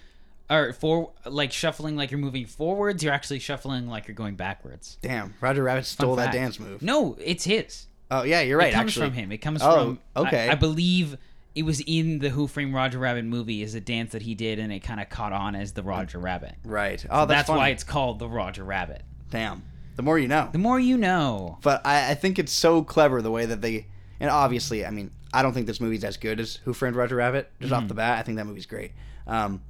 or 0.53 0.73
for 0.73 1.11
like 1.25 1.51
shuffling 1.51 1.95
like 1.95 2.11
you're 2.11 2.19
moving 2.19 2.45
forwards, 2.45 3.03
you're 3.03 3.13
actually 3.13 3.39
shuffling 3.39 3.87
like 3.87 4.07
you're 4.07 4.15
going 4.15 4.35
backwards. 4.35 4.97
damn. 5.01 5.33
Roger 5.41 5.63
Rabbit 5.63 5.85
stole 5.85 6.15
that 6.17 6.25
fact. 6.25 6.35
dance 6.35 6.59
move. 6.59 6.81
No, 6.81 7.17
it's 7.19 7.43
his. 7.45 7.87
Oh 8.11 8.23
yeah, 8.23 8.41
you're 8.41 8.57
right. 8.59 8.69
it 8.71 8.75
comes 8.75 8.91
actually, 8.91 9.07
from 9.07 9.13
him. 9.15 9.31
It 9.31 9.37
comes 9.39 9.61
Oh, 9.63 9.73
from 10.15 10.25
okay. 10.27 10.49
I, 10.49 10.51
I 10.51 10.55
believe 10.55 11.17
it 11.55 11.63
was 11.63 11.81
in 11.85 12.19
the 12.19 12.29
Who 12.29 12.47
Framed 12.47 12.73
Roger 12.73 12.99
Rabbit 12.99 13.25
movie 13.25 13.61
is 13.61 13.75
a 13.75 13.81
dance 13.81 14.11
that 14.13 14.21
he 14.23 14.35
did 14.35 14.59
and 14.59 14.71
it 14.73 14.79
kind 14.79 14.99
of 14.99 15.09
caught 15.09 15.33
on 15.33 15.55
as 15.55 15.73
the 15.73 15.83
Roger 15.83 16.19
Rabbit. 16.19 16.55
right. 16.63 17.03
Oh, 17.09 17.25
That's, 17.25 17.47
that's, 17.47 17.49
why 17.49 17.69
it's 17.69 17.83
called 17.83 18.19
the 18.19 18.27
Roger 18.27 18.63
Rabbit. 18.63 19.03
damn. 19.29 19.63
The 19.95 20.01
more 20.01 20.17
you 20.17 20.27
know. 20.27 20.49
The 20.51 20.57
more 20.57 20.79
you 20.79 20.97
know. 20.97 21.59
But 21.61 21.85
I, 21.85 22.11
I 22.11 22.15
think 22.15 22.39
it's 22.39 22.51
so 22.51 22.81
clever 22.81 23.21
the 23.21 23.29
way 23.29 23.45
that 23.45 23.61
they, 23.61 23.85
and 24.19 24.31
obviously, 24.31 24.83
I 24.83 24.89
mean, 24.89 25.11
I 25.31 25.43
don't 25.43 25.53
think 25.53 25.67
this 25.67 25.79
movie's 25.79 26.03
as 26.03 26.17
good 26.17 26.39
as 26.39 26.55
Who 26.65 26.73
Framed 26.73 26.95
Roger 26.95 27.15
Rabbit. 27.17 27.51
Just 27.59 27.71
Mm-hmm. 27.71 27.83
off 27.83 27.87
the 27.87 27.93
bat, 27.93 28.17
I 28.17 28.23
think 28.23 28.37
that 28.39 28.45
movie's 28.45 28.65
great. 28.65 28.91
Um, 29.27 29.61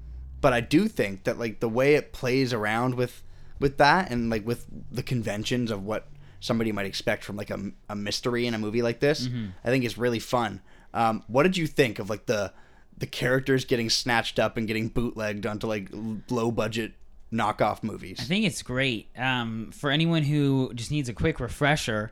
but 0.43 0.51
I 0.51 0.59
do 0.59 0.89
think 0.89 1.23
that 1.23 1.39
like 1.39 1.61
the 1.61 1.69
way 1.69 1.95
it 1.95 2.11
plays 2.11 2.51
around 2.53 2.95
with 2.95 3.23
with 3.59 3.77
that 3.77 4.11
and 4.11 4.29
like 4.29 4.45
with 4.45 4.65
the 4.91 5.01
conventions 5.01 5.71
of 5.71 5.85
what 5.85 6.09
somebody 6.41 6.73
might 6.73 6.85
expect 6.85 7.23
from 7.23 7.37
like 7.37 7.49
a, 7.49 7.71
a 7.87 7.95
mystery 7.95 8.45
in 8.45 8.53
a 8.53 8.57
movie 8.57 8.81
like 8.81 8.99
this, 8.99 9.27
Mm-hmm. 9.27 9.45
I 9.63 9.69
think 9.69 9.85
is 9.85 9.97
really 9.97 10.19
fun. 10.19 10.61
Um, 10.93 11.23
what 11.27 11.43
did 11.43 11.55
you 11.55 11.65
think 11.65 11.97
of 11.97 12.09
like 12.09 12.25
the 12.25 12.51
the 12.97 13.07
characters 13.07 13.63
getting 13.63 13.89
snatched 13.89 14.37
up 14.37 14.57
and 14.57 14.67
getting 14.67 14.89
bootlegged 14.89 15.45
onto 15.45 15.65
like 15.65 15.87
low 16.29 16.51
budget 16.51 16.91
knockoff 17.31 17.81
movies? 17.81 18.17
I 18.19 18.25
think 18.25 18.45
it's 18.45 18.61
great. 18.61 19.07
Um, 19.17 19.71
for 19.71 19.91
anyone 19.91 20.23
who 20.23 20.73
just 20.75 20.91
needs 20.91 21.07
a 21.07 21.13
quick 21.13 21.39
refresher, 21.39 22.11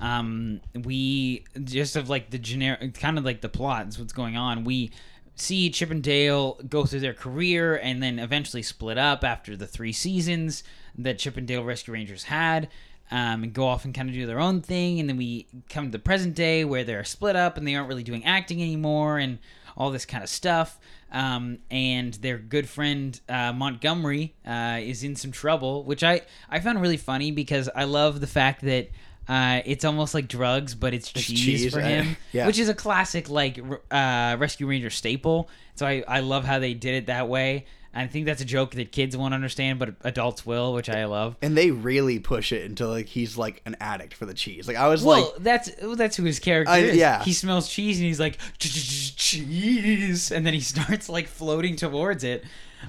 um, 0.00 0.60
we 0.74 1.44
just 1.64 1.96
of 1.96 2.08
like 2.08 2.30
the 2.30 2.38
generic, 2.38 2.94
kind 2.94 3.18
of 3.18 3.24
like 3.24 3.40
the 3.40 3.48
plot, 3.48 3.88
is 3.88 3.98
what's 3.98 4.12
going 4.12 4.36
on. 4.36 4.62
We 4.64 4.92
see 5.34 5.70
Chip 5.70 5.90
and 5.90 6.02
Dale 6.02 6.60
go 6.68 6.84
through 6.84 7.00
their 7.00 7.14
career 7.14 7.76
and 7.76 8.02
then 8.02 8.18
eventually 8.18 8.62
split 8.62 8.98
up 8.98 9.24
after 9.24 9.56
the 9.56 9.66
three 9.66 9.92
seasons 9.92 10.62
that 10.96 11.18
Chip 11.18 11.36
and 11.36 11.46
Dale 11.46 11.64
Rescue 11.64 11.94
Rangers 11.94 12.24
had. 12.24 12.68
Um, 13.10 13.42
and 13.42 13.52
go 13.52 13.66
off 13.66 13.84
and 13.84 13.92
kind 13.92 14.08
of 14.08 14.14
do 14.14 14.24
their 14.24 14.40
own 14.40 14.62
thing, 14.62 14.98
and 14.98 15.06
then 15.06 15.18
we 15.18 15.46
come 15.68 15.84
to 15.84 15.90
the 15.90 15.98
present 15.98 16.34
day 16.34 16.64
where 16.64 16.82
they're 16.82 17.04
split 17.04 17.36
up 17.36 17.58
and 17.58 17.68
they 17.68 17.74
aren't 17.74 17.88
really 17.88 18.04
doing 18.04 18.24
acting 18.24 18.62
anymore, 18.62 19.18
and 19.18 19.38
all 19.76 19.90
this 19.90 20.06
kind 20.06 20.22
of 20.22 20.30
stuff. 20.30 20.78
Um, 21.10 21.58
and 21.70 22.14
their 22.14 22.38
good 22.38 22.68
friend 22.68 23.18
uh, 23.28 23.52
Montgomery 23.52 24.34
uh, 24.46 24.78
is 24.80 25.04
in 25.04 25.14
some 25.14 25.30
trouble, 25.30 25.84
which 25.84 26.02
I 26.02 26.22
I 26.48 26.60
found 26.60 26.80
really 26.80 26.96
funny 26.96 27.30
because 27.30 27.68
I 27.74 27.84
love 27.84 28.20
the 28.20 28.26
fact 28.26 28.62
that 28.62 28.88
Uh, 29.28 29.60
it's 29.64 29.84
almost 29.84 30.14
like 30.14 30.26
drugs, 30.28 30.74
but 30.74 30.92
it's 30.94 31.10
It's 31.14 31.24
cheese, 31.26 31.40
cheese, 31.44 31.72
for 31.72 31.80
uh, 31.80 31.84
him, 31.84 32.16
yeah. 32.32 32.46
which 32.46 32.58
is 32.58 32.68
a 32.68 32.74
classic 32.74 33.30
like 33.30 33.58
uh, 33.90 34.36
Rescue 34.38 34.66
Ranger 34.66 34.90
staple. 34.90 35.48
So 35.76 35.86
I, 35.86 36.02
I 36.08 36.20
love 36.20 36.44
how 36.44 36.58
they 36.58 36.74
did 36.74 36.94
it 36.94 37.06
that 37.06 37.28
way. 37.28 37.66
I 37.94 38.06
think 38.06 38.24
that's 38.24 38.40
a 38.40 38.46
joke 38.46 38.74
that 38.76 38.90
kids 38.90 39.16
won't 39.18 39.34
understand, 39.34 39.78
but 39.78 39.94
adults 40.02 40.46
will, 40.46 40.72
which 40.72 40.88
I 40.88 41.04
love. 41.04 41.36
And 41.42 41.54
they 41.56 41.70
really 41.70 42.18
push 42.18 42.50
it 42.50 42.64
until 42.64 42.88
like 42.88 43.06
he's 43.06 43.36
like 43.36 43.60
an 43.66 43.76
addict 43.82 44.14
for 44.14 44.24
the 44.24 44.32
cheese. 44.32 44.66
Like 44.66 44.78
I 44.78 44.88
was 44.88 45.04
Well, 45.04 45.32
like, 45.34 45.42
that's 45.42 45.70
that's 45.96 46.16
who 46.16 46.24
his 46.24 46.38
character 46.40 46.72
I- 46.72 46.78
is. 46.78 46.96
yeah. 46.96 47.22
he 47.22 47.34
smells 47.34 47.68
cheese 47.68 47.98
and 47.98 48.06
he's 48.06 48.18
like 48.18 48.38
cheese, 48.58 50.30
and 50.32 50.46
then 50.46 50.54
he 50.54 50.60
starts 50.74 51.08
like 51.08 51.26
floating 51.28 51.76
towards 51.76 52.24
it. 52.24 52.44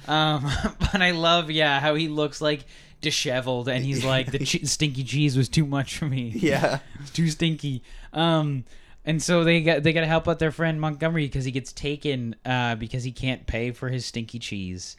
Um, 0.08 0.50
but 0.78 1.00
I 1.00 1.12
love, 1.12 1.50
yeah, 1.50 1.80
how 1.80 1.94
he 1.94 2.08
looks 2.08 2.40
like 2.40 2.64
disheveled, 3.04 3.68
and 3.68 3.84
he's 3.84 4.04
like 4.14 4.32
the 4.32 4.40
che- 4.40 4.64
stinky 4.64 5.04
cheese 5.04 5.36
was 5.36 5.48
too 5.48 5.64
much 5.66 5.96
for 5.96 6.06
me. 6.06 6.32
yeah, 6.34 6.80
It's 7.00 7.10
too 7.10 7.28
stinky. 7.28 7.82
Um, 8.12 8.64
and 9.04 9.22
so 9.22 9.44
they 9.44 9.60
got 9.60 9.82
they 9.82 9.92
got 9.92 10.00
to 10.00 10.06
help 10.06 10.26
out 10.26 10.38
their 10.40 10.50
friend 10.50 10.80
Montgomery 10.80 11.26
because 11.26 11.44
he 11.44 11.50
gets 11.52 11.72
taken 11.72 12.34
uh, 12.44 12.74
because 12.74 13.04
he 13.04 13.12
can't 13.12 13.46
pay 13.46 13.70
for 13.70 13.88
his 13.88 14.06
stinky 14.06 14.38
cheese. 14.38 14.96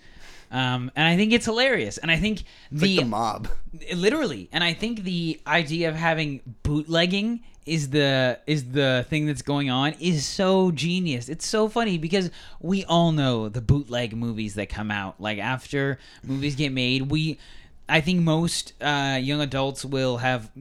Um, 0.51 0.91
and 0.95 1.07
I 1.07 1.17
think 1.17 1.33
it's 1.33 1.45
hilarious. 1.45 1.97
And 1.97 2.11
I 2.11 2.17
think 2.17 2.43
the, 2.71 2.95
like 2.97 3.03
the 3.03 3.09
mob. 3.09 3.47
literally, 3.95 4.47
and 4.53 4.63
I 4.63 4.73
think 4.73 5.03
the 5.03 5.41
idea 5.47 5.89
of 5.89 5.95
having 5.95 6.41
bootlegging 6.63 7.41
is 7.65 7.89
the 7.89 8.39
is 8.45 8.71
the 8.71 9.05
thing 9.09 9.25
that's 9.25 9.41
going 9.41 9.71
on 9.71 9.93
is 9.99 10.25
so 10.25 10.71
genius. 10.71 11.29
It's 11.29 11.47
so 11.47 11.67
funny 11.67 11.97
because 11.97 12.29
we 12.61 12.85
all 12.85 13.11
know 13.11 13.49
the 13.49 13.61
bootleg 13.61 14.15
movies 14.15 14.53
that 14.55 14.69
come 14.69 14.91
out. 14.91 15.19
Like 15.19 15.39
after 15.39 15.97
movies 16.23 16.55
get 16.55 16.71
made, 16.71 17.09
we 17.09 17.39
I 17.87 18.01
think 18.01 18.21
most 18.21 18.73
uh, 18.81 19.19
young 19.21 19.41
adults 19.41 19.85
will 19.85 20.17
have 20.17 20.51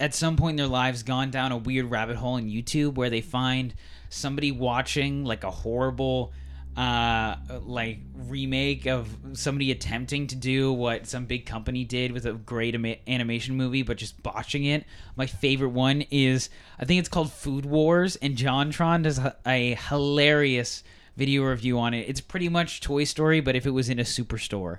at 0.00 0.14
some 0.14 0.36
point 0.36 0.54
in 0.54 0.56
their 0.56 0.66
lives 0.66 1.02
gone 1.02 1.30
down 1.30 1.52
a 1.52 1.56
weird 1.56 1.90
rabbit 1.90 2.16
hole 2.16 2.36
in 2.36 2.50
YouTube 2.50 2.94
where 2.94 3.10
they 3.10 3.20
find 3.20 3.74
somebody 4.08 4.52
watching 4.52 5.24
like 5.24 5.44
a 5.44 5.50
horrible 5.50 6.32
uh 6.76 7.36
like 7.64 8.00
remake 8.28 8.86
of 8.86 9.08
somebody 9.32 9.70
attempting 9.70 10.26
to 10.26 10.36
do 10.36 10.70
what 10.70 11.06
some 11.06 11.24
big 11.24 11.46
company 11.46 11.84
did 11.84 12.12
with 12.12 12.26
a 12.26 12.34
great 12.34 12.74
ama- 12.74 12.96
animation 13.08 13.56
movie 13.56 13.82
but 13.82 13.96
just 13.96 14.22
botching 14.22 14.64
it. 14.64 14.84
My 15.16 15.24
favorite 15.24 15.70
one 15.70 16.02
is 16.10 16.50
i 16.78 16.84
think 16.84 16.98
it's 17.00 17.08
called 17.08 17.32
food 17.32 17.64
wars 17.64 18.16
and 18.16 18.36
JonTron 18.36 19.04
does 19.04 19.18
a, 19.18 19.34
a 19.46 19.74
hilarious 19.88 20.84
video 21.16 21.44
review 21.44 21.78
on 21.78 21.94
it. 21.94 22.10
It's 22.10 22.20
pretty 22.20 22.50
much 22.50 22.82
toy 22.82 23.04
story 23.04 23.40
but 23.40 23.56
if 23.56 23.64
it 23.64 23.70
was 23.70 23.88
in 23.88 23.98
a 23.98 24.04
superstore. 24.04 24.78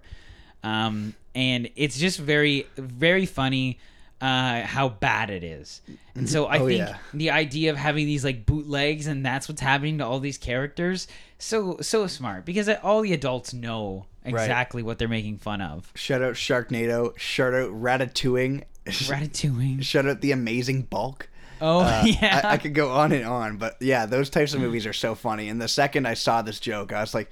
Um 0.64 1.16
and 1.38 1.70
it's 1.76 1.98
just 1.98 2.18
very 2.20 2.68
very 2.78 3.26
funny 3.26 3.78
uh, 4.20 4.62
how 4.64 4.90
bad 4.90 5.30
it 5.30 5.44
is. 5.44 5.82
And 6.16 6.28
so 6.28 6.46
I 6.48 6.58
Oh, 6.58 6.68
think 6.68 6.80
yeah. 6.80 6.98
the 7.14 7.30
idea 7.30 7.70
of 7.70 7.78
having 7.78 8.08
these 8.08 8.26
like 8.26 8.48
bootlegs 8.48 9.06
and 9.06 9.24
that's 9.24 9.48
what's 9.48 9.62
happening 9.62 10.00
to 10.00 10.06
all 10.06 10.20
these 10.20 10.40
characters 10.40 11.08
so 11.38 11.78
so 11.82 12.08
smart 12.08 12.44
because 12.44 12.68
all 12.82 13.02
the 13.02 13.14
adults 13.14 13.54
know 13.54 14.08
exactly 14.26 14.82
what 14.82 14.98
they're 14.98 15.08
making 15.08 15.38
fun 15.38 15.62
of. 15.62 15.92
Shout 15.96 16.24
out 16.24 16.34
Sharknado. 16.34 17.16
Shout 17.18 17.54
out 17.54 17.70
Ratatouille. 17.70 18.64
Ratatouille. 18.88 19.84
Shout 19.92 20.08
out 20.08 20.22
the 20.22 20.32
Amazing 20.32 20.84
Bulk. 20.84 21.30
Oh 21.62 21.82
Uh, 21.82 22.04
yeah. 22.06 22.42
I, 22.44 22.54
I 22.54 22.58
could 22.58 22.74
go 22.74 22.90
on 22.92 23.12
and 23.12 23.26
on, 23.26 23.58
but 23.58 23.78
yeah, 23.80 24.06
those 24.08 24.30
types 24.32 24.54
of 24.56 24.62
movies 24.62 24.86
are 24.88 24.94
so 24.94 25.14
funny. 25.16 25.50
And 25.50 25.62
the 25.62 25.68
second 25.68 26.08
I 26.08 26.14
saw 26.16 26.42
this 26.42 26.60
joke, 26.60 26.92
I 26.92 27.02
was 27.02 27.14
like, 27.14 27.30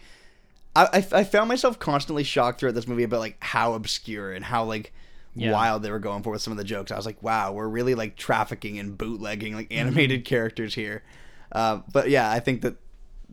I, 0.76 0.86
I, 0.94 1.08
I 1.20 1.24
found 1.24 1.48
myself 1.48 1.80
constantly 1.80 2.24
shocked 2.24 2.60
throughout 2.60 2.76
this 2.76 2.88
movie 2.88 3.04
about 3.04 3.20
like 3.20 3.38
how 3.40 3.74
obscure 3.74 4.34
and 4.34 4.44
how 4.44 4.64
like 4.66 4.92
Yeah. 5.36 5.52
wild 5.52 5.84
they 5.84 5.92
were 5.92 6.00
going 6.00 6.24
for 6.24 6.32
with 6.32 6.42
some 6.42 6.52
of 6.52 6.58
the 6.58 6.64
jokes. 6.64 6.92
I 6.92 6.96
was 6.98 7.06
like, 7.06 7.22
wow, 7.24 7.52
we're 7.54 7.68
really 7.68 7.96
like 7.96 8.16
trafficking 8.16 8.78
and 8.80 8.98
bootlegging 8.98 9.56
like 9.56 9.68
animated 9.72 10.22
Mm-hmm. 10.22 10.26
characters 10.30 10.76
here. 10.76 11.04
Uh, 11.52 11.80
but 11.92 12.10
yeah, 12.10 12.30
I 12.30 12.40
think 12.40 12.62
that 12.62 12.76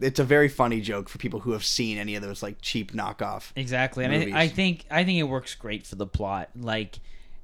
it's 0.01 0.19
a 0.21 0.25
very 0.25 0.49
funny 0.49 0.81
joke 0.81 1.09
for 1.09 1.19
people 1.19 1.41
who 1.41 1.53
have 1.53 1.65
seen 1.65 1.99
any 1.99 2.15
of 2.15 2.23
those 2.23 2.43
like 2.43 2.57
cheap 2.63 2.93
knockoff. 2.93 3.53
Exactly, 3.57 4.05
and. 4.05 4.35
I, 4.35 4.43
I 4.43 4.49
think 4.49 4.85
I 4.91 5.05
think 5.05 5.19
it 5.19 5.25
works 5.25 5.55
great 5.55 5.87
for 5.87 5.97
the 5.97 6.07
plot, 6.07 6.49
like 6.59 6.99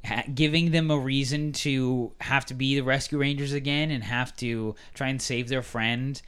ha- 0.05 0.25
giving 0.35 0.71
them 0.71 0.91
a 0.91 0.99
reason 0.99 1.53
to 1.53 2.13
have 2.21 2.47
to 2.47 2.55
be 2.55 2.75
the 2.77 2.83
rescue 2.83 3.19
rangers 3.19 3.53
again 3.53 3.91
and 3.91 4.03
have 4.05 4.35
to 4.39 4.75
try 4.95 5.09
and 5.09 5.21
save 5.21 5.49
their 5.49 5.63
friend 5.63 6.21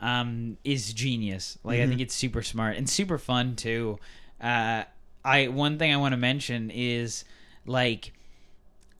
um, 0.00 0.56
is 0.64 0.92
genius. 0.92 1.58
Like 1.64 1.80
I 1.80 1.86
think 1.86 2.00
it's 2.00 2.14
super 2.14 2.42
smart 2.42 2.76
and 2.76 2.88
super 2.88 3.18
fun 3.18 3.56
too. 3.56 3.98
Uh, 4.40 4.84
I 5.24 5.48
one 5.48 5.78
thing 5.78 5.92
I 5.92 5.96
want 5.96 6.12
to 6.12 6.16
mention 6.16 6.70
is 6.70 7.24
like 7.66 8.12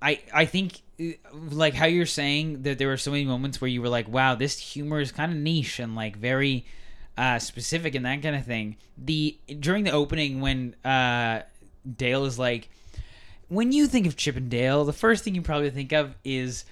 I 0.02 0.20
I 0.32 0.44
think 0.44 0.82
uh, 1.00 1.12
like 1.32 1.74
how 1.74 1.86
you're 1.86 2.06
saying 2.06 2.62
that 2.62 2.78
there 2.78 2.88
were 2.88 2.96
so 2.96 3.10
many 3.10 3.24
moments 3.24 3.60
where 3.60 3.68
you 3.68 3.82
were 3.82 3.88
like, 3.88 4.08
wow, 4.08 4.34
this 4.34 4.58
humor 4.58 5.00
is 5.00 5.12
kind 5.12 5.32
of 5.32 5.38
niche 5.38 5.78
and 5.78 5.94
like 5.94 6.16
very 6.16 6.66
uh, 7.16 7.38
specific 7.38 7.94
and 7.94 8.04
that 8.06 8.22
kind 8.22 8.36
of 8.36 8.44
thing. 8.44 8.76
The 8.96 9.38
during 9.60 9.84
the 9.84 9.92
opening 9.92 10.40
when 10.40 10.74
uh, 10.84 11.42
Dale 11.96 12.24
is 12.24 12.38
like, 12.38 12.70
when 13.48 13.72
you 13.72 13.86
think 13.86 14.06
of 14.06 14.16
Chippendale, 14.16 14.84
the 14.84 14.92
first 14.92 15.24
thing 15.24 15.34
you 15.34 15.42
probably 15.42 15.70
think 15.70 15.92
of 15.92 16.14
is 16.24 16.64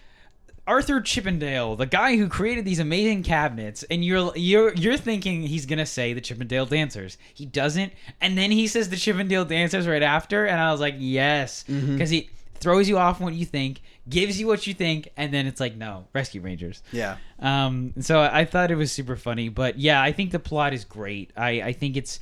Arthur 0.66 1.00
Chippendale, 1.00 1.76
the 1.76 1.86
guy 1.86 2.16
who 2.16 2.28
created 2.28 2.64
these 2.64 2.80
amazing 2.80 3.22
cabinets, 3.22 3.84
and 3.84 4.04
you're 4.04 4.36
you're 4.36 4.74
you're 4.74 4.96
thinking 4.96 5.42
he's 5.42 5.66
gonna 5.66 5.86
say 5.86 6.12
the 6.12 6.20
Chippendale 6.20 6.66
Dancers. 6.66 7.18
He 7.34 7.46
doesn't, 7.46 7.92
and 8.20 8.36
then 8.36 8.50
he 8.50 8.66
says 8.66 8.88
the 8.88 8.96
Chippendale 8.96 9.44
Dancers 9.44 9.86
right 9.86 10.02
after, 10.02 10.44
and 10.44 10.60
I 10.60 10.72
was 10.72 10.80
like, 10.80 10.96
yes, 10.98 11.62
because 11.64 12.10
he 12.10 12.30
throws 12.54 12.88
you 12.88 12.98
off 12.98 13.20
what 13.20 13.34
you 13.34 13.44
think, 13.44 13.80
gives 14.08 14.40
you 14.40 14.46
what 14.46 14.66
you 14.66 14.74
think, 14.74 15.08
and 15.16 15.32
then 15.32 15.46
it's 15.46 15.60
like, 15.60 15.76
no, 15.76 16.06
Rescue 16.12 16.40
Rangers. 16.40 16.82
Yeah. 16.90 17.18
Um, 17.38 17.92
so 18.00 18.20
I 18.20 18.44
thought 18.44 18.70
it 18.70 18.76
was 18.76 18.90
super 18.90 19.14
funny, 19.14 19.48
but 19.48 19.78
yeah, 19.78 20.02
I 20.02 20.12
think 20.12 20.32
the 20.32 20.38
plot 20.40 20.72
is 20.72 20.84
great. 20.84 21.30
I 21.36 21.62
I 21.62 21.72
think 21.72 21.96
it's 21.96 22.18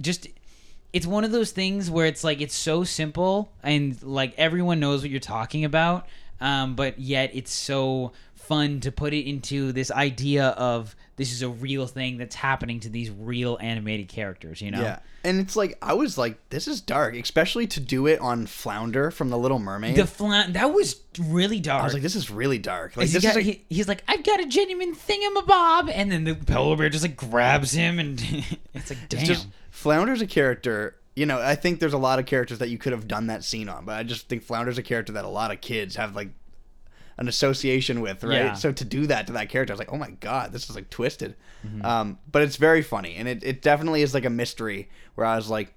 just 0.00 0.26
it's 0.92 1.06
one 1.06 1.24
of 1.24 1.30
those 1.30 1.52
things 1.52 1.90
where 1.90 2.06
it's 2.06 2.24
like 2.24 2.40
it's 2.40 2.54
so 2.54 2.82
simple 2.82 3.52
and 3.62 4.02
like 4.02 4.34
everyone 4.36 4.80
knows 4.80 5.02
what 5.02 5.10
you're 5.10 5.20
talking 5.20 5.64
about 5.64 6.06
um, 6.40 6.74
but 6.74 6.98
yet 6.98 7.30
it's 7.34 7.52
so 7.52 8.12
fun 8.34 8.80
to 8.80 8.90
put 8.90 9.12
it 9.12 9.28
into 9.28 9.72
this 9.72 9.90
idea 9.90 10.48
of 10.50 10.96
this 11.16 11.32
is 11.32 11.42
a 11.42 11.48
real 11.48 11.86
thing 11.86 12.16
that's 12.16 12.34
happening 12.36 12.80
to 12.80 12.88
these 12.88 13.10
real 13.10 13.58
animated 13.60 14.08
characters 14.08 14.60
you 14.62 14.70
know 14.70 14.80
Yeah. 14.80 14.98
And 15.24 15.40
it's 15.40 15.56
like 15.56 15.76
I 15.82 15.94
was 15.94 16.16
like, 16.16 16.38
this 16.48 16.68
is 16.68 16.80
dark, 16.80 17.16
especially 17.16 17.66
to 17.66 17.80
do 17.80 18.06
it 18.06 18.20
on 18.20 18.46
Flounder 18.46 19.10
from 19.10 19.30
The 19.30 19.36
Little 19.36 19.58
Mermaid. 19.58 19.96
the 19.96 20.06
flan 20.06 20.52
that 20.52 20.72
was 20.72 21.00
really 21.18 21.58
dark 21.58 21.82
I 21.82 21.84
was 21.84 21.92
like, 21.92 22.04
this 22.04 22.14
is 22.14 22.30
really 22.30 22.58
dark. 22.58 22.96
Like 22.96 23.06
He's 23.08 23.14
this 23.14 23.22
got- 23.24 23.30
is 23.30 23.36
like, 23.36 23.44
he- 23.44 23.64
he's 23.68 23.88
like, 23.88 24.04
I've 24.06 24.22
got 24.22 24.38
a 24.40 24.46
genuine 24.46 24.94
thingamabob, 24.94 25.90
and 25.92 26.10
then 26.10 26.22
the 26.24 26.34
polar 26.34 26.76
bear 26.76 26.88
just 26.88 27.02
like 27.04 27.16
grabs 27.16 27.72
him, 27.72 27.98
and 27.98 28.20
it's 28.74 28.90
like, 28.90 29.08
damn. 29.08 29.20
It's 29.20 29.28
just 29.28 29.48
Flounder's 29.70 30.22
a 30.22 30.26
character. 30.26 30.94
You 31.18 31.26
know, 31.26 31.40
I 31.40 31.54
think 31.54 31.80
there's 31.80 31.92
a 31.92 31.98
lot 31.98 32.18
of 32.18 32.26
characters 32.26 32.58
that 32.58 32.68
you 32.68 32.78
could 32.78 32.92
have 32.92 33.08
done 33.08 33.26
that 33.26 33.42
scene 33.42 33.68
on, 33.68 33.84
but 33.84 33.96
I 33.96 34.02
just 34.02 34.28
think 34.28 34.42
Flounder's 34.42 34.78
a 34.78 34.82
character 34.82 35.12
that 35.14 35.24
a 35.24 35.28
lot 35.28 35.50
of 35.50 35.60
kids 35.60 35.96
have 35.96 36.14
like 36.14 36.28
an 37.16 37.26
association 37.26 38.00
with, 38.00 38.22
right? 38.22 38.36
Yeah. 38.36 38.54
So 38.54 38.70
to 38.70 38.84
do 38.84 39.06
that 39.08 39.26
to 39.26 39.32
that 39.32 39.48
character, 39.48 39.72
I 39.72 39.74
was 39.74 39.80
like, 39.80 39.92
oh 39.92 39.98
my 39.98 40.10
god, 40.10 40.52
this 40.52 40.70
is 40.70 40.76
like 40.76 40.90
twisted. 40.90 41.34
Mm-hmm. 41.66 41.84
Um, 41.84 42.18
but 42.30 42.42
it's 42.42 42.56
very 42.56 42.82
funny, 42.82 43.16
and 43.16 43.26
it, 43.26 43.42
it 43.42 43.62
definitely 43.62 44.02
is 44.02 44.14
like 44.14 44.24
a 44.24 44.30
mystery 44.30 44.88
where 45.16 45.26
I 45.26 45.36
was 45.36 45.50
like 45.50 45.74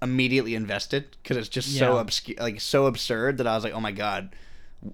immediately 0.00 0.54
invested 0.54 1.16
because 1.22 1.36
it's 1.36 1.48
just 1.48 1.76
so 1.76 1.98
obscure, 1.98 2.36
like 2.38 2.60
so 2.60 2.86
absurd 2.86 3.38
that 3.38 3.46
I 3.48 3.56
was 3.56 3.64
like, 3.64 3.74
oh 3.74 3.80
my 3.80 3.92
god, 3.92 4.36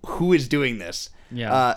who 0.06 0.32
is 0.32 0.48
doing 0.48 0.78
this? 0.78 1.10
Yeah. 1.30 1.52
Uh, 1.52 1.74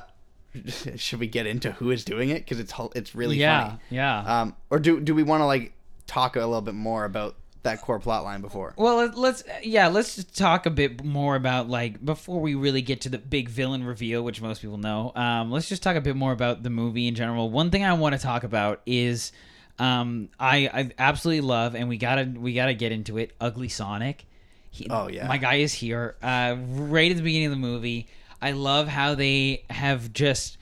should 0.96 1.20
we 1.20 1.28
get 1.28 1.46
into 1.46 1.74
who 1.74 1.92
is 1.92 2.06
doing 2.06 2.30
it? 2.30 2.46
Because 2.46 2.60
it's 2.60 2.74
it's 2.96 3.14
really 3.14 3.38
yeah, 3.38 3.68
funny. 3.68 3.80
yeah. 3.90 4.42
Um, 4.42 4.56
or 4.70 4.80
do 4.80 5.02
do 5.02 5.14
we 5.14 5.24
want 5.24 5.42
to 5.42 5.46
like 5.46 5.74
talk 6.06 6.38
a 6.38 6.40
little 6.40 6.62
bit 6.62 6.74
more 6.74 7.04
about 7.04 7.36
that 7.68 7.82
core 7.82 8.00
plot 8.00 8.24
line 8.24 8.42
before? 8.42 8.74
Well, 8.78 8.98
let- 8.98 9.18
let's 9.18 9.44
yeah, 9.64 9.88
let's 9.88 10.16
just 10.16 10.36
talk 10.38 10.66
a 10.66 10.70
bit 10.70 11.04
more 11.04 11.36
about 11.36 11.70
like 11.70 12.04
before 12.04 12.40
we 12.42 12.56
really 12.56 12.82
get 12.82 13.02
to 13.02 13.10
the 13.10 13.18
big 13.18 13.50
villain 13.50 13.84
reveal, 13.84 14.24
which 14.24 14.42
most 14.42 14.62
people 14.62 14.78
know. 14.78 15.12
Um, 15.16 15.52
let's 15.52 15.70
just 15.70 15.84
talk 15.84 15.96
a 15.96 16.02
bit 16.02 16.16
more 16.16 16.32
about 16.32 16.64
the 16.64 16.70
movie 16.70 17.08
in 17.08 17.16
general. 17.16 17.50
One 17.50 17.70
thing 17.72 17.84
I 17.84 17.94
want 17.94 18.16
to 18.16 18.20
talk 18.22 18.44
about 18.44 18.82
is 18.86 19.32
um, 19.80 20.30
I 20.40 20.68
I 20.74 20.92
absolutely 20.98 21.42
love, 21.42 21.76
and 21.76 21.88
we 21.88 21.98
gotta 21.98 22.24
we 22.36 22.54
gotta 22.54 22.74
get 22.74 22.92
into 22.92 23.18
it. 23.18 23.34
Ugly 23.40 23.70
Sonic. 23.70 24.26
He, 24.72 24.88
Oh, 24.92 25.08
yeah. 25.08 25.28
my 25.28 25.38
guy 25.38 25.56
is 25.56 25.74
here. 25.74 26.16
Uh, 26.22 26.56
right 26.60 27.10
at 27.10 27.18
the 27.18 27.24
beginning 27.24 27.48
of 27.48 27.52
the 27.52 27.58
movie, 27.58 28.08
I 28.42 28.52
love 28.52 28.88
how 28.88 29.16
they 29.16 29.64
have 29.70 30.14
just 30.14 30.58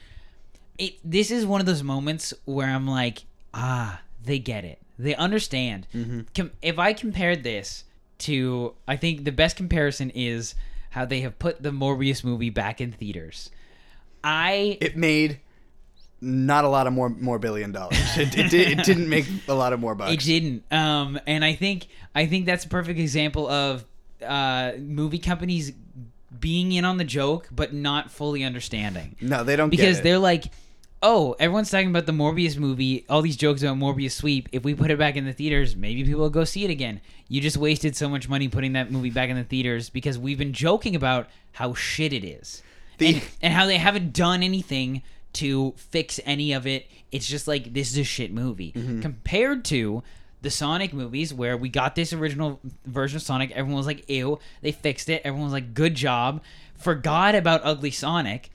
it 0.78 0.94
this 1.04 1.30
is 1.30 1.44
one 1.46 1.60
of 1.60 1.66
those 1.66 1.82
moments 1.82 2.32
where 2.44 2.66
I'm 2.68 2.86
like, 2.86 3.24
ah, 3.54 4.00
they 4.24 4.38
get 4.38 4.64
it. 4.64 4.78
They 4.98 5.14
understand. 5.14 5.86
Com- 6.34 6.52
if 6.62 6.78
I 6.78 6.92
compared 6.92 7.42
this 7.42 7.84
to, 8.18 8.74
I 8.88 8.96
think 8.96 9.24
the 9.24 9.32
best 9.32 9.56
comparison 9.56 10.10
is 10.14 10.54
how 10.90 11.04
they 11.04 11.20
have 11.20 11.38
put 11.38 11.62
the 11.62 11.70
Morbius 11.70 12.24
movie 12.24 12.50
back 12.50 12.80
in 12.80 12.92
theaters. 12.92 13.50
I 14.24 14.78
It 14.80 14.96
made 14.96 15.40
not 16.20 16.64
a 16.64 16.68
lot 16.68 16.86
of 16.86 16.92
more 16.94 17.08
more 17.10 17.38
billion 17.38 17.72
dollars. 17.72 17.98
It, 18.16 18.36
it, 18.36 18.50
did, 18.50 18.78
it 18.78 18.84
didn't 18.84 19.08
make 19.08 19.26
a 19.48 19.54
lot 19.54 19.72
of 19.74 19.80
more 19.80 19.94
bucks. 19.94 20.12
It 20.14 20.20
didn't. 20.20 20.64
Um, 20.72 21.20
and 21.26 21.44
I 21.44 21.54
think 21.54 21.88
I 22.14 22.26
think 22.26 22.46
that's 22.46 22.64
a 22.64 22.68
perfect 22.68 22.98
example 22.98 23.46
of 23.48 23.84
uh, 24.26 24.72
movie 24.78 25.18
companies 25.18 25.72
being 26.40 26.72
in 26.72 26.84
on 26.84 26.96
the 26.96 27.04
joke 27.04 27.48
but 27.52 27.72
not 27.72 28.10
fully 28.10 28.42
understanding 28.44 29.14
No, 29.20 29.44
they 29.44 29.56
don't 29.56 29.70
because 29.70 29.96
get 29.96 30.00
it. 30.00 30.02
they're 30.04 30.18
like 30.18 30.44
oh 31.02 31.34
everyone's 31.38 31.70
talking 31.70 31.90
about 31.90 32.06
the 32.06 32.12
morbius 32.12 32.56
movie 32.56 33.04
all 33.08 33.20
these 33.22 33.36
jokes 33.36 33.62
about 33.62 33.76
morbius 33.76 34.12
sweep 34.12 34.48
if 34.52 34.64
we 34.64 34.74
put 34.74 34.90
it 34.90 34.98
back 34.98 35.14
in 35.16 35.24
the 35.26 35.32
theaters 35.32 35.76
maybe 35.76 36.04
people 36.04 36.22
will 36.22 36.30
go 36.30 36.44
see 36.44 36.64
it 36.64 36.70
again 36.70 37.00
you 37.28 37.40
just 37.40 37.56
wasted 37.56 37.94
so 37.94 38.08
much 38.08 38.28
money 38.28 38.48
putting 38.48 38.72
that 38.72 38.90
movie 38.90 39.10
back 39.10 39.28
in 39.28 39.36
the 39.36 39.44
theaters 39.44 39.90
because 39.90 40.18
we've 40.18 40.38
been 40.38 40.52
joking 40.52 40.96
about 40.96 41.28
how 41.52 41.74
shit 41.74 42.12
it 42.12 42.24
is 42.24 42.62
The- 42.98 43.14
and, 43.16 43.22
and 43.42 43.52
how 43.52 43.66
they 43.66 43.76
haven't 43.78 44.12
done 44.14 44.42
anything 44.42 45.02
to 45.34 45.74
fix 45.76 46.18
any 46.24 46.52
of 46.54 46.66
it 46.66 46.86
it's 47.12 47.26
just 47.26 47.46
like 47.46 47.74
this 47.74 47.90
is 47.92 47.98
a 47.98 48.04
shit 48.04 48.32
movie 48.32 48.72
Mm-hmm. 48.72 49.00
compared 49.02 49.64
to 49.66 50.02
the 50.42 50.50
Sonic 50.50 50.92
movies 50.92 51.32
where 51.34 51.56
we 51.56 51.68
got 51.68 51.94
this 51.96 52.12
original 52.12 52.60
version 52.84 53.16
of 53.16 53.22
Sonic, 53.22 53.50
everyone 53.52 53.78
was 53.78 53.86
like, 53.86 54.08
ew. 54.08 54.38
They 54.60 54.70
fixed 54.70 55.08
it. 55.08 55.22
Everyone 55.24 55.46
was 55.46 55.52
like, 55.52 55.72
good 55.74 55.94
job. 55.96 56.42
Forgot 56.76 57.34
about 57.34 57.62
Ugly 57.64 57.90
Sonic. 57.92 58.50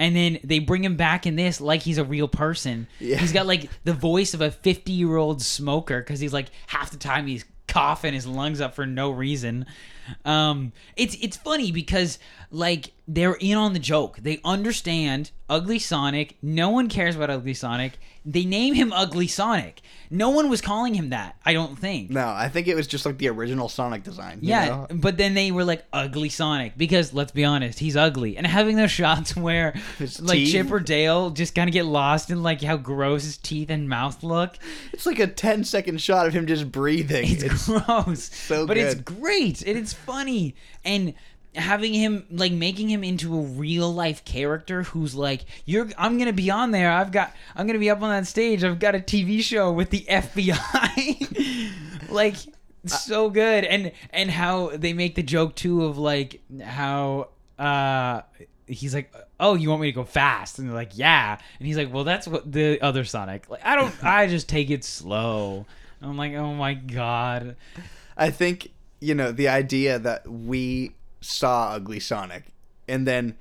And 0.00 0.16
then 0.16 0.38
they 0.42 0.58
bring 0.58 0.82
him 0.82 0.96
back 0.96 1.26
in 1.26 1.36
this 1.36 1.60
like 1.60 1.82
he's 1.82 1.98
a 1.98 2.04
real 2.04 2.26
person. 2.26 2.88
Yeah. 2.98 3.18
He's 3.18 3.32
got 3.32 3.46
like 3.46 3.68
the 3.84 3.92
voice 3.92 4.32
of 4.32 4.40
a 4.40 4.50
50 4.50 4.90
year 4.90 5.16
old 5.16 5.42
smoker 5.42 6.00
because 6.00 6.18
he's 6.18 6.32
like 6.32 6.46
half 6.66 6.90
the 6.90 6.96
time 6.96 7.26
he's 7.26 7.44
coughing 7.68 8.14
his 8.14 8.26
lungs 8.26 8.60
up 8.60 8.74
for 8.74 8.86
no 8.86 9.10
reason. 9.10 9.66
Um, 10.24 10.72
it's 10.96 11.16
it's 11.20 11.36
funny 11.36 11.70
because 11.70 12.18
like 12.50 12.92
they're 13.06 13.34
in 13.40 13.56
on 13.56 13.72
the 13.72 13.78
joke. 13.78 14.18
They 14.20 14.40
understand 14.44 15.30
Ugly 15.48 15.80
Sonic. 15.80 16.36
No 16.42 16.70
one 16.70 16.88
cares 16.88 17.16
about 17.16 17.28
Ugly 17.30 17.54
Sonic. 17.54 17.98
They 18.24 18.44
name 18.44 18.74
him 18.74 18.92
Ugly 18.92 19.26
Sonic. 19.28 19.80
No 20.10 20.30
one 20.30 20.48
was 20.50 20.60
calling 20.60 20.94
him 20.94 21.10
that. 21.10 21.36
I 21.44 21.52
don't 21.52 21.76
think. 21.78 22.10
no, 22.10 22.28
I 22.28 22.48
think 22.48 22.68
it 22.68 22.74
was 22.74 22.86
just 22.86 23.06
like 23.06 23.18
the 23.18 23.28
original 23.28 23.68
Sonic 23.68 24.02
design. 24.04 24.38
you 24.42 24.50
Yeah, 24.50 24.66
know? 24.68 24.86
but 24.92 25.16
then 25.16 25.34
they 25.34 25.50
were 25.50 25.64
like 25.64 25.84
ugly 25.92 26.28
Sonic 26.28 26.76
because 26.76 27.12
let's 27.14 27.32
be 27.32 27.44
honest, 27.44 27.78
he's 27.78 27.96
ugly. 27.96 28.36
And 28.36 28.46
having 28.46 28.76
those 28.76 28.90
shots 28.92 29.34
where 29.36 29.72
His 29.98 30.20
like 30.20 30.36
teeth. 30.38 30.52
Chip 30.52 30.70
or 30.70 30.80
Dale 30.80 31.30
just 31.30 31.54
kind 31.54 31.68
of 31.68 31.72
get 31.72 31.86
lost 31.86 32.30
in 32.30 32.42
like 32.42 32.62
how 32.62 32.76
gross 32.76 33.24
his 33.24 33.38
teeth 33.38 33.70
and 33.70 33.88
mouth 33.88 34.22
look. 34.22 34.56
it's 34.92 35.06
like 35.06 35.18
a 35.18 35.26
10 35.26 35.64
second 35.64 36.00
shot 36.00 36.26
of 36.26 36.32
him 36.34 36.46
just 36.46 36.70
breathing. 36.70 37.24
It's, 37.28 37.42
It's, 37.42 37.66
gross. 37.86 38.24
so 38.34 38.66
but 38.66 38.76
it's 38.76 38.94
great 39.00 39.62
and 39.62 39.76
it's 39.78 39.92
funny 39.94 40.54
and 40.84 41.14
having 41.54 41.92
him 41.92 42.26
like 42.30 42.52
making 42.52 42.88
him 42.88 43.02
into 43.02 43.36
a 43.36 43.42
real 43.42 43.92
life 43.92 44.24
character 44.24 44.84
who's 44.84 45.14
like 45.14 45.44
you're 45.64 45.88
I'm 45.98 46.16
going 46.16 46.28
to 46.28 46.32
be 46.32 46.50
on 46.50 46.70
there. 46.70 46.90
I've 46.90 47.12
got 47.12 47.34
I'm 47.56 47.66
going 47.66 47.74
to 47.74 47.80
be 47.80 47.90
up 47.90 48.02
on 48.02 48.10
that 48.10 48.26
stage. 48.26 48.64
I've 48.64 48.78
got 48.78 48.94
a 48.94 49.00
TV 49.00 49.42
show 49.42 49.72
with 49.72 49.90
the 49.90 50.00
FBI. 50.08 51.70
like 52.10 52.36
so 52.86 53.28
good 53.28 53.64
and 53.64 53.92
and 54.10 54.30
how 54.30 54.70
they 54.74 54.92
make 54.92 55.14
the 55.14 55.22
joke 55.22 55.54
too 55.54 55.84
of 55.84 55.98
like 55.98 56.40
how 56.62 57.28
uh 57.58 58.22
he's 58.66 58.94
like 58.94 59.14
oh 59.38 59.54
you 59.54 59.68
want 59.68 59.82
me 59.82 59.88
to 59.88 59.92
go 59.92 60.02
fast 60.02 60.58
and 60.58 60.66
they're 60.66 60.74
like 60.74 60.92
yeah 60.94 61.38
and 61.58 61.66
he's 61.66 61.76
like 61.76 61.92
well 61.92 62.04
that's 62.04 62.26
what 62.26 62.50
the 62.50 62.80
other 62.80 63.04
sonic 63.04 63.50
like 63.50 63.60
i 63.66 63.76
don't 63.76 64.02
i 64.02 64.26
just 64.26 64.48
take 64.48 64.70
it 64.70 64.82
slow 64.82 65.66
i'm 66.00 66.16
like 66.16 66.32
oh 66.32 66.54
my 66.54 66.72
god 66.72 67.54
I 68.20 68.28
think, 68.28 68.70
you 69.00 69.14
know, 69.14 69.32
the 69.32 69.48
idea 69.48 69.98
that 69.98 70.30
we 70.30 70.92
saw 71.20 71.70
Ugly 71.72 72.00
Sonic 72.00 72.44
and 72.88 73.06
then 73.06 73.36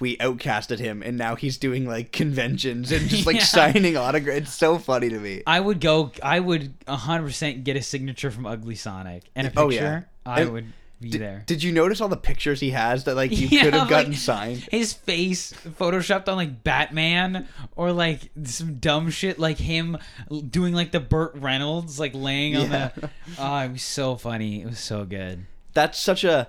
we 0.00 0.16
outcasted 0.18 0.78
him 0.80 1.02
and 1.02 1.16
now 1.16 1.36
he's 1.36 1.56
doing 1.56 1.86
like 1.86 2.10
conventions 2.12 2.90
and 2.92 3.08
just 3.08 3.26
like 3.26 3.36
Yeah. 3.38 3.42
signing 3.44 3.96
autographs. 3.96 4.38
It's 4.42 4.52
so 4.54 4.78
funny 4.78 5.08
to 5.08 5.18
me. 5.18 5.42
i 5.46 5.58
would 5.60 5.80
go 5.80 6.10
i 6.22 6.40
would 6.40 6.78
100% 6.86 7.64
get 7.64 7.76
a 7.76 7.82
signature 7.82 8.30
from 8.30 8.44
ugly 8.46 8.74
sonic 8.74 9.22
and 9.36 9.46
a 9.46 9.50
picture 9.50 9.62
Oh, 9.62 9.68
yeah. 9.70 10.02
i 10.26 10.40
And 10.42 10.52
would 10.52 10.66
be 11.00 11.10
Did, 11.10 11.20
there 11.20 11.42
did 11.46 11.62
you 11.62 11.70
notice 11.72 12.00
all 12.00 12.08
the 12.08 12.16
pictures 12.16 12.60
he 12.60 12.70
has 12.70 13.04
that 13.04 13.14
like 13.14 13.30
you 13.30 13.46
Yeah, 13.50 13.62
could 13.64 13.74
have 13.74 13.88
gotten 13.88 14.12
like, 14.12 14.20
signed? 14.20 14.58
His 14.70 14.92
face 14.92 15.52
photoshopped 15.78 16.28
on 16.28 16.36
like 16.36 16.62
Batman 16.64 17.46
or 17.76 17.92
like 17.92 18.30
some 18.44 18.74
dumb 18.78 19.10
shit 19.10 19.38
like 19.38 19.58
him 19.58 19.98
doing 20.50 20.72
like 20.74 20.92
the 20.92 21.00
Burt 21.00 21.34
Reynolds 21.36 21.98
like 22.00 22.12
laying 22.14 22.56
on 22.56 22.70
Yeah. 22.70 22.88
the. 22.96 23.10
Oh, 23.38 23.56
it 23.58 23.72
was 23.72 23.82
so 23.82 24.16
funny. 24.16 24.62
It 24.62 24.66
was 24.66 24.78
so 24.78 25.04
good. 25.04 25.46
That's 25.74 25.98
such 26.00 26.22
a 26.24 26.48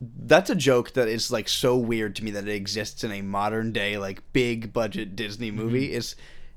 that's 0.00 0.48
a 0.50 0.54
joke 0.54 0.92
that 0.92 1.08
is 1.08 1.30
like 1.30 1.48
so 1.48 1.76
weird 1.76 2.14
to 2.16 2.24
me 2.24 2.30
that 2.30 2.46
it 2.46 2.54
exists 2.54 3.02
in 3.04 3.10
a 3.12 3.22
modern 3.22 3.72
day 3.72 3.98
like 3.98 4.22
big 4.32 4.72
budget 4.72 5.16
Disney 5.16 5.50
movie. 5.50 5.92
Is 5.92 6.14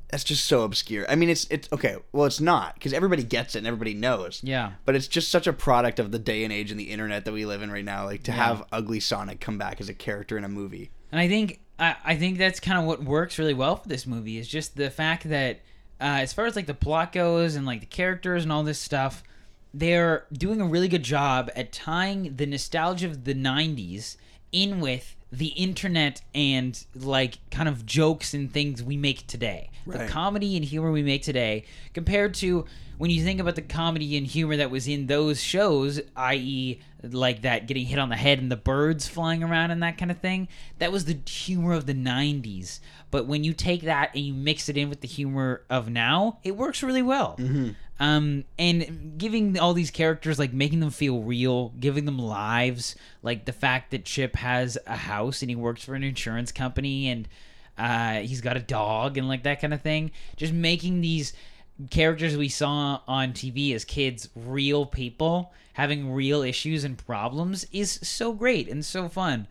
that's 0.10 0.24
just 0.26 0.46
so 0.46 0.64
obscure. 0.64 1.06
I 1.10 1.16
mean, 1.16 1.30
it's 1.30 1.48
it's 1.50 1.68
okay. 1.72 1.96
Well, 2.12 2.26
it's 2.26 2.42
not 2.42 2.74
because 2.76 2.94
everybody 2.94 3.24
gets 3.24 3.56
it 3.56 3.60
and 3.60 3.68
everybody 3.68 3.94
knows. 3.94 4.42
Yeah. 4.44 4.74
But 4.86 4.96
it's 4.96 5.08
just 5.08 5.32
such 5.32 5.48
a 5.48 5.54
product 5.54 6.00
of 6.00 6.12
the 6.12 6.20
day 6.20 6.44
and 6.44 6.52
age 6.54 6.70
and 6.70 6.80
the 6.80 6.92
internet 6.92 7.26
that 7.26 7.32
we 7.32 7.46
live 7.46 7.62
in 7.62 7.72
right 7.72 7.86
now. 7.86 8.06
Like 8.06 8.24
to 8.24 8.32
Yeah. 8.32 8.38
have 8.46 8.66
Ugly 8.72 9.00
Sonic 9.00 9.40
come 9.40 9.58
back 9.58 9.80
as 9.82 9.90
a 9.90 9.94
character 9.94 10.38
in 10.38 10.44
a 10.44 10.50
movie. 10.50 10.92
And 11.12 11.20
I 11.20 11.28
think 11.28 11.62
I, 11.80 11.96
I 12.04 12.16
think 12.18 12.38
that's 12.38 12.60
kind 12.60 12.78
of 12.78 12.86
what 12.86 13.04
works 13.04 13.40
really 13.40 13.54
well 13.54 13.78
for 13.78 13.88
this 13.88 14.06
movie 14.06 14.38
is 14.38 14.48
just 14.48 14.76
the 14.76 14.90
fact 14.92 15.28
that 15.30 15.62
uh, 16.00 16.20
as 16.22 16.34
far 16.34 16.46
as 16.46 16.56
like 16.56 16.66
the 16.68 16.74
plot 16.74 17.12
goes 17.14 17.56
and 17.56 17.66
like 17.66 17.80
the 17.80 17.86
characters 17.86 18.44
and 18.44 18.52
all 18.52 18.64
this 18.64 18.80
stuff, 18.80 19.24
they're 19.74 20.26
doing 20.34 20.62
a 20.62 20.66
really 20.66 20.88
good 20.88 21.04
job 21.04 21.50
at 21.56 21.72
tying 21.72 22.36
the 22.36 22.46
nostalgia 22.46 23.08
of 23.08 23.24
the 23.24 23.34
90s 23.34 24.18
in 24.52 24.80
with 24.80 25.16
the 25.32 25.48
internet 25.48 26.22
and 26.36 26.86
like 26.94 27.38
kind 27.52 27.70
of 27.70 27.86
jokes 27.86 28.34
and 28.34 28.52
things 28.52 28.84
we 28.84 28.98
make 28.98 29.26
today. 29.28 29.70
The 29.86 30.08
comedy 30.08 30.58
and 30.58 30.66
humor 30.66 30.92
we 30.92 31.04
make 31.04 31.24
today 31.24 31.64
compared 31.94 32.34
to 32.36 32.66
when 32.98 33.10
you 33.10 33.24
think 33.24 33.40
about 33.40 33.56
the 33.56 33.64
comedy 33.64 34.16
and 34.18 34.28
humor 34.28 34.58
that 34.58 34.70
was 34.70 34.88
in 34.88 35.08
those 35.08 35.42
shows, 35.42 36.00
i.e., 36.16 36.80
like 37.02 37.42
that 37.42 37.66
getting 37.66 37.86
hit 37.86 37.98
on 37.98 38.10
the 38.10 38.16
head 38.16 38.38
and 38.38 38.52
the 38.52 38.58
birds 38.58 39.08
flying 39.08 39.42
around 39.42 39.72
and 39.72 39.82
that 39.82 39.98
kind 39.98 40.12
of 40.12 40.20
thing, 40.20 40.48
that 40.78 40.92
was 40.92 41.06
the 41.06 41.18
humor 41.28 41.74
of 41.74 41.88
the 41.88 41.96
90s. 41.96 42.80
But 43.10 43.26
when 43.26 43.44
you 43.44 43.54
take 43.54 43.82
that 43.84 44.12
and 44.14 44.24
you 44.24 44.34
mix 44.36 44.70
it 44.70 44.78
in 44.78 44.88
with 44.90 45.02
the 45.02 45.08
humor 45.08 45.64
of 45.70 45.90
now, 45.90 46.40
it 46.44 46.56
works 46.56 46.84
really 46.84 47.02
well. 47.02 47.38
Mm-hmm. 47.40 47.70
Um, 48.02 48.46
and 48.58 49.20
giving 49.20 49.60
all 49.60 49.76
these 49.76 49.92
characters, 49.92 50.40
like 50.40 50.52
making 50.52 50.80
them 50.80 50.90
feel 50.90 51.22
real, 51.22 51.70
giving 51.80 52.06
them 52.06 52.18
lives, 52.18 52.96
like 53.22 53.46
the 53.46 53.54
fact 53.54 53.92
that 53.92 54.06
Chip 54.06 54.36
has 54.38 54.76
a 54.88 54.96
house 54.96 55.44
and 55.44 55.52
he 55.52 55.56
works 55.56 55.84
for 55.84 55.94
an 55.94 56.04
insurance 56.04 56.52
company 56.52 57.10
and 57.10 57.28
uh, 57.78 58.16
he's 58.22 58.42
got 58.42 58.58
a 58.58 58.60
dog 58.60 59.20
and 59.20 59.28
like 59.28 59.44
that 59.44 59.62
kind 59.62 59.72
of 59.72 59.84
thing. 59.84 60.10
Just 60.36 60.52
making 60.52 61.02
these 61.02 61.34
characters 61.92 62.36
we 62.36 62.50
saw 62.50 63.02
on 63.08 63.34
TV 63.34 63.76
as 63.76 63.86
kids 63.86 64.30
real 64.36 64.88
people 64.88 65.54
having 65.74 66.12
real 66.12 66.42
issues 66.42 66.84
and 66.84 66.98
problems 67.06 67.68
is 67.72 68.00
so 68.02 68.34
great 68.34 68.68
and 68.68 68.84
so 68.84 69.10
fun. 69.10 69.46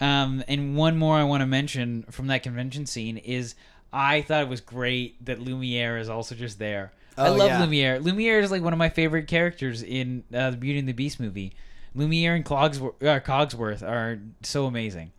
Um, 0.00 0.42
and 0.48 0.74
one 0.74 0.96
more 0.96 1.16
I 1.16 1.24
want 1.24 1.42
to 1.42 1.46
mention 1.46 2.04
from 2.10 2.28
that 2.28 2.44
convention 2.44 2.86
scene 2.86 3.18
is 3.18 3.54
I 3.92 4.22
thought 4.22 4.44
it 4.44 4.48
was 4.48 4.62
great 4.62 5.22
that 5.26 5.38
Lumiere 5.38 5.98
is 5.98 6.08
also 6.08 6.34
just 6.34 6.58
there. 6.58 6.92
I 7.20 7.28
Oh, 7.28 7.34
love 7.34 7.48
yeah. 7.48 7.60
Lumiere. 7.60 7.98
Lumiere 8.00 8.40
is 8.40 8.50
like 8.50 8.62
one 8.62 8.72
of 8.72 8.78
my 8.78 8.88
favorite 8.88 9.26
characters 9.28 9.82
in 9.82 10.24
uh, 10.34 10.50
the 10.50 10.56
Beauty 10.56 10.78
and 10.78 10.88
the 10.88 10.92
Beast 10.92 11.20
movie. 11.20 11.52
Lumiere 11.94 12.34
and 12.34 12.44
Cogsworth, 12.44 13.02
uh, 13.02 13.20
Cogsworth 13.20 13.82
are 13.86 14.20
so 14.42 14.66
amazing. 14.66 15.12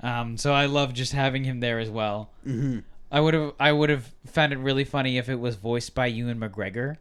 Um, 0.00 0.36
so 0.36 0.52
I 0.52 0.66
love 0.66 0.92
just 0.94 1.12
having 1.12 1.44
him 1.44 1.60
there 1.60 1.78
as 1.78 1.90
well. 1.90 2.30
Mm-hmm. 2.46 2.80
I 3.12 3.20
would 3.20 3.34
have 3.34 3.52
I 3.60 3.72
would 3.72 3.90
have 3.90 4.10
found 4.26 4.52
it 4.52 4.58
really 4.58 4.84
funny 4.84 5.18
if 5.18 5.28
it 5.28 5.36
was 5.38 5.54
voiced 5.56 5.94
by 5.94 6.06
Ewan 6.06 6.40
McGregor, 6.40 6.96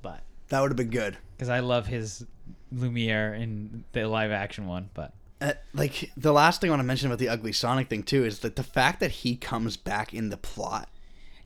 but 0.00 0.22
That 0.48 0.60
would 0.62 0.70
have 0.70 0.76
been 0.76 0.90
good. 0.90 1.18
because 1.36 1.48
I 1.50 1.60
love 1.60 1.86
his 1.88 2.24
Lumiere 2.72 3.34
in 3.34 3.84
the 3.92 4.06
live 4.06 4.30
action 4.30 4.66
one. 4.66 4.90
But 4.94 5.12
Uh, 5.40 5.52
like 5.74 6.10
the 6.16 6.32
last 6.32 6.60
thing 6.60 6.70
I 6.70 6.72
want 6.72 6.80
to 6.80 6.84
mention 6.84 7.08
about 7.08 7.18
the 7.18 7.28
Ugly 7.28 7.52
Sonic 7.52 7.88
thing 7.88 8.02
too 8.02 8.24
is 8.24 8.38
that 8.40 8.56
the 8.56 8.62
fact 8.62 9.00
that 9.00 9.10
he 9.10 9.36
comes 9.36 9.76
back 9.76 10.14
in 10.14 10.30
the 10.30 10.36
plot. 10.36 10.88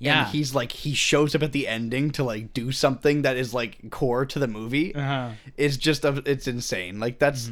Yeah, 0.03 0.25
And 0.25 0.35
he's 0.35 0.55
like 0.55 0.73
he 0.73 0.95
shows 0.95 1.35
up 1.35 1.43
at 1.43 1.53
the 1.53 1.69
ending 1.69 2.11
to 2.12 2.25
like 2.25 2.53
do 2.53 2.73
something 2.73 3.23
that 3.23 3.37
is 3.37 3.55
like 3.55 3.91
core 3.91 4.27
to 4.27 4.38
the 4.38 4.49
movie. 4.49 4.95
uh-huh. 4.95 5.31
is 5.57 5.77
just 5.77 6.05
a, 6.05 6.23
it's 6.27 6.49
insane. 6.49 6.99
Like 6.99 7.19
that's 7.19 7.51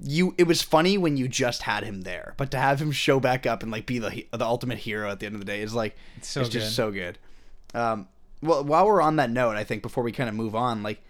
you. 0.00 0.34
It 0.38 0.46
was 0.46 0.62
funny 0.62 0.96
when 0.96 1.16
you 1.16 1.28
just 1.28 1.62
had 1.62 1.84
him 1.84 2.00
there, 2.02 2.34
but 2.38 2.50
to 2.52 2.56
have 2.56 2.80
him 2.80 2.92
show 2.92 3.20
back 3.20 3.46
up 3.46 3.62
and 3.62 3.70
like 3.70 3.86
be 3.86 3.98
the 3.98 4.26
the 4.32 4.44
ultimate 4.44 4.78
hero 4.78 5.10
at 5.10 5.20
the 5.20 5.26
end 5.26 5.34
of 5.34 5.40
the 5.40 5.44
day 5.44 5.60
is 5.60 5.74
like 5.74 5.96
It's 6.16 6.28
so 6.28 6.40
it's 6.40 6.50
just 6.50 6.74
so 6.74 6.90
good. 6.90 7.18
Um, 7.74 8.08
well, 8.42 8.64
while 8.64 8.86
we're 8.86 9.02
on 9.02 9.16
that 9.16 9.30
note, 9.30 9.56
I 9.56 9.64
think 9.64 9.82
before 9.82 10.02
we 10.02 10.12
kind 10.12 10.28
of 10.28 10.34
move 10.34 10.54
on, 10.54 10.82
like 10.82 11.00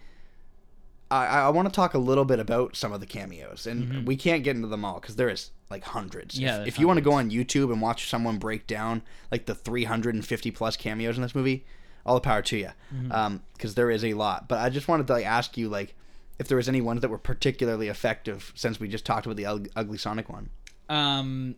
I 1.13 1.41
I 1.41 1.49
want 1.49 1.67
to 1.67 1.73
talk 1.73 1.93
a 1.93 1.97
little 1.99 2.25
bit 2.25 2.39
about 2.39 2.75
some 2.75 2.91
of 2.93 2.99
the 2.99 3.05
cameos, 3.05 3.67
and 3.67 4.05
we 4.07 4.15
can't 4.15 4.43
get 4.43 4.55
into 4.55 4.67
them 4.67 4.83
all 4.85 4.99
because 4.99 5.15
there 5.15 5.29
is 5.29 5.51
like 5.69 5.83
hundreds. 5.83 6.35
Mm-hmm. 6.35 6.43
Yeah, 6.45 6.61
if, 6.61 6.67
if 6.69 6.79
you 6.79 6.87
want 6.87 6.97
to 6.97 7.01
go 7.03 7.13
on 7.13 7.29
YouTube 7.31 7.71
and 7.71 7.81
watch 7.81 8.09
someone 8.09 8.37
break 8.37 8.67
down 8.67 9.01
like 9.31 9.45
the 9.45 9.55
350 9.55 10.51
plus 10.51 10.75
cameos 10.77 11.15
in 11.17 11.21
this 11.23 11.33
movie, 11.35 11.65
all 12.05 12.15
the 12.15 12.21
power 12.21 12.41
to 12.43 12.57
you, 12.57 12.69
Mm-hmm. 12.93 13.37
because 13.53 13.75
there 13.75 13.89
is 13.91 14.03
a 14.03 14.13
lot. 14.13 14.47
But 14.47 14.59
I 14.59 14.69
just 14.69 14.87
wanted 14.87 15.07
to 15.07 15.13
like 15.13 15.25
ask 15.25 15.57
you 15.57 15.69
like 15.69 15.95
if 16.39 16.47
there 16.47 16.57
was 16.57 16.67
any 16.69 16.81
ones 16.81 17.01
that 17.01 17.09
were 17.09 17.17
particularly 17.19 17.87
effective 17.89 18.51
since 18.55 18.79
we 18.79 18.87
just 18.87 19.05
talked 19.05 19.25
about 19.25 19.37
the 19.37 19.69
Ugly 19.75 19.97
Sonic 19.97 20.29
one. 20.29 20.49
um, 20.89 21.55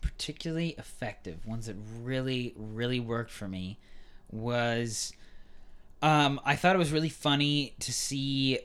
particularly 0.00 0.74
effective 0.76 1.46
ones 1.46 1.66
that 1.66 1.76
really 2.02 2.52
really 2.56 3.00
worked 3.00 3.30
for 3.30 3.48
me 3.48 3.78
was 4.30 5.12
um, 6.04 6.40
I 6.44 6.54
thought 6.56 6.76
it 6.76 6.78
was 6.78 6.92
really 6.92 7.08
funny 7.08 7.74
to 7.80 7.92
see 7.92 8.58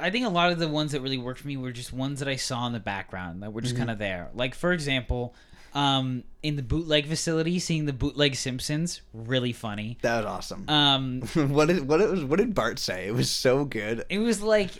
I 0.00 0.10
think 0.10 0.24
a 0.26 0.28
lot 0.30 0.52
of 0.52 0.58
the 0.58 0.68
ones 0.68 0.92
that 0.92 1.00
really 1.00 1.18
worked 1.18 1.40
for 1.40 1.48
me 1.48 1.56
were 1.56 1.72
just 1.72 1.92
ones 1.92 2.20
that 2.20 2.28
I 2.28 2.36
saw 2.36 2.66
in 2.66 2.72
the 2.72 2.78
background 2.80 3.42
that 3.42 3.52
were 3.52 3.60
just 3.60 3.76
kind 3.76 3.90
of 3.90 3.98
there. 3.98 4.30
Like 4.32 4.54
for 4.54 4.72
example, 4.72 5.34
um, 5.74 6.22
in 6.42 6.54
the 6.56 6.62
bootleg 6.62 7.06
facility, 7.06 7.58
seeing 7.58 7.84
the 7.84 7.92
bootleg 7.92 8.36
Simpsons, 8.36 9.02
really 9.12 9.52
funny. 9.52 9.98
That 10.02 10.18
was 10.18 10.26
awesome. 10.26 10.64
Um, 10.68 11.20
what 11.52 11.66
did 11.68 11.86
what 11.88 12.00
it 12.00 12.08
was? 12.10 12.24
What 12.24 12.38
did 12.38 12.54
Bart 12.54 12.78
say? 12.78 13.06
It 13.08 13.12
was 13.14 13.28
so 13.30 13.64
good. 13.64 14.04
it 14.08 14.18
was 14.20 14.40
like, 14.40 14.70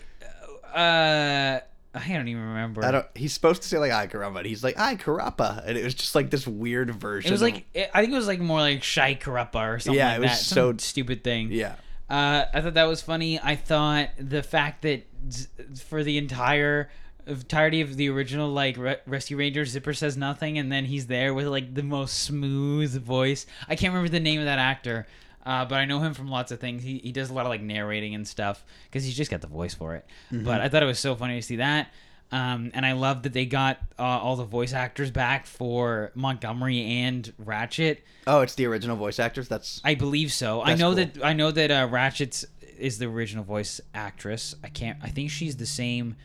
uh, 0.73 1.59
I 1.93 2.07
don't 2.07 2.27
even 2.27 2.41
remember. 2.43 2.85
I 2.85 2.91
don't. 2.91 3.05
He's 3.15 3.33
supposed 3.33 3.61
to 3.63 3.67
say 3.67 3.77
like 3.77 3.91
"I 3.91 4.07
caramba," 4.07 4.35
but 4.35 4.45
he's 4.45 4.63
like 4.63 4.77
"I 4.79 4.95
carapa," 4.95 5.63
and 5.65 5.77
it 5.77 5.83
was 5.83 5.93
just 5.95 6.15
like 6.15 6.29
this 6.29 6.47
weird 6.47 6.91
version. 6.95 7.29
It 7.29 7.31
was 7.33 7.41
like 7.41 7.65
I 7.93 8.01
think 8.01 8.13
it 8.13 8.17
was 8.17 8.27
like 8.27 8.39
more 8.39 8.59
like 8.59 8.83
Shai 8.83 9.15
Karappa 9.15 9.75
or 9.75 9.79
something 9.79 9.97
Yeah, 9.97 10.09
like 10.09 10.17
it 10.17 10.21
was 10.21 10.29
that. 10.31 10.37
so- 10.37 10.69
Some 10.71 10.79
stupid 10.79 11.23
thing. 11.23 11.51
yeah, 11.51 11.75
Uh, 12.09 12.45
I 12.53 12.61
thought 12.61 12.73
that 12.73 12.85
was 12.87 13.01
funny. 13.01 13.39
I 13.39 13.55
thought 13.55 14.09
the 14.17 14.41
fact 14.43 14.81
that 14.81 15.05
z- 15.31 15.47
for 15.87 16.03
the 16.03 16.17
entire 16.17 16.89
entirety 17.27 17.81
of 17.81 17.95
the 17.97 18.09
original 18.09 18.49
like 18.49 18.77
Re- 18.77 18.97
Rescue 19.05 19.37
Ranger, 19.37 19.63
Zipper 19.65 19.93
says 19.93 20.17
nothing, 20.17 20.57
and 20.57 20.71
then 20.71 20.85
he's 20.85 21.05
there 21.07 21.33
with 21.33 21.45
like 21.47 21.75
the 21.75 21.83
most 21.83 22.23
smooth 22.23 22.99
voice. 23.03 23.45
I 23.67 23.75
can't 23.75 23.93
remember 23.93 24.09
the 24.09 24.19
name 24.19 24.39
of 24.39 24.45
that 24.45 24.57
actor, 24.57 25.05
uh, 25.45 25.65
but 25.65 25.75
I 25.75 25.85
know 25.85 25.99
him 25.99 26.15
from 26.15 26.29
lots 26.29 26.51
of 26.51 26.59
things. 26.59 26.81
He 26.81 26.97
he 26.97 27.11
does 27.11 27.29
a 27.29 27.33
lot 27.33 27.45
of 27.45 27.49
like 27.49 27.61
narrating 27.61 28.15
and 28.15 28.27
stuff 28.27 28.63
because 28.85 29.03
he's 29.05 29.15
just 29.15 29.29
got 29.29 29.41
the 29.41 29.47
voice 29.47 29.75
for 29.75 29.95
it. 29.95 30.05
But 30.31 30.61
I 30.61 30.69
thought 30.69 30.81
it 30.81 30.87
was 30.87 30.99
so 30.99 31.15
funny 31.15 31.35
to 31.35 31.43
see 31.45 31.57
that. 31.57 31.91
Um, 32.31 32.69
and 32.75 32.85
I 32.85 32.91
love 32.91 33.23
that 33.23 33.33
they 33.33 33.45
got 33.45 33.79
uh, 33.97 34.03
all 34.03 34.35
the 34.35 34.43
voice 34.43 34.73
actors 34.73 35.09
back 35.09 35.47
for 35.47 36.11
Montgomery 36.13 36.79
and 36.81 37.31
Ratchet. 37.39 38.03
Oh, 38.27 38.41
it's 38.41 38.53
the 38.53 38.65
original 38.67 38.95
voice 38.95 39.17
actors. 39.17 39.47
That's 39.47 39.81
I 39.83 39.95
believe 39.95 40.31
so. 40.31 40.61
I 40.61 40.75
know 40.75 40.89
cool. 40.89 40.95
that 40.95 41.25
I 41.25 41.33
know 41.33 41.49
that 41.49 41.71
uh, 41.71 41.87
Ratchet's 41.89 42.45
is 42.77 42.99
the 42.99 43.07
original 43.07 43.43
voice 43.43 43.81
actress. 43.95 44.53
I 44.63 44.69
can't. 44.69 44.99
I 45.01 45.09
think 45.09 45.31
she's 45.31 45.57
the 45.57 45.65
same 45.65 46.15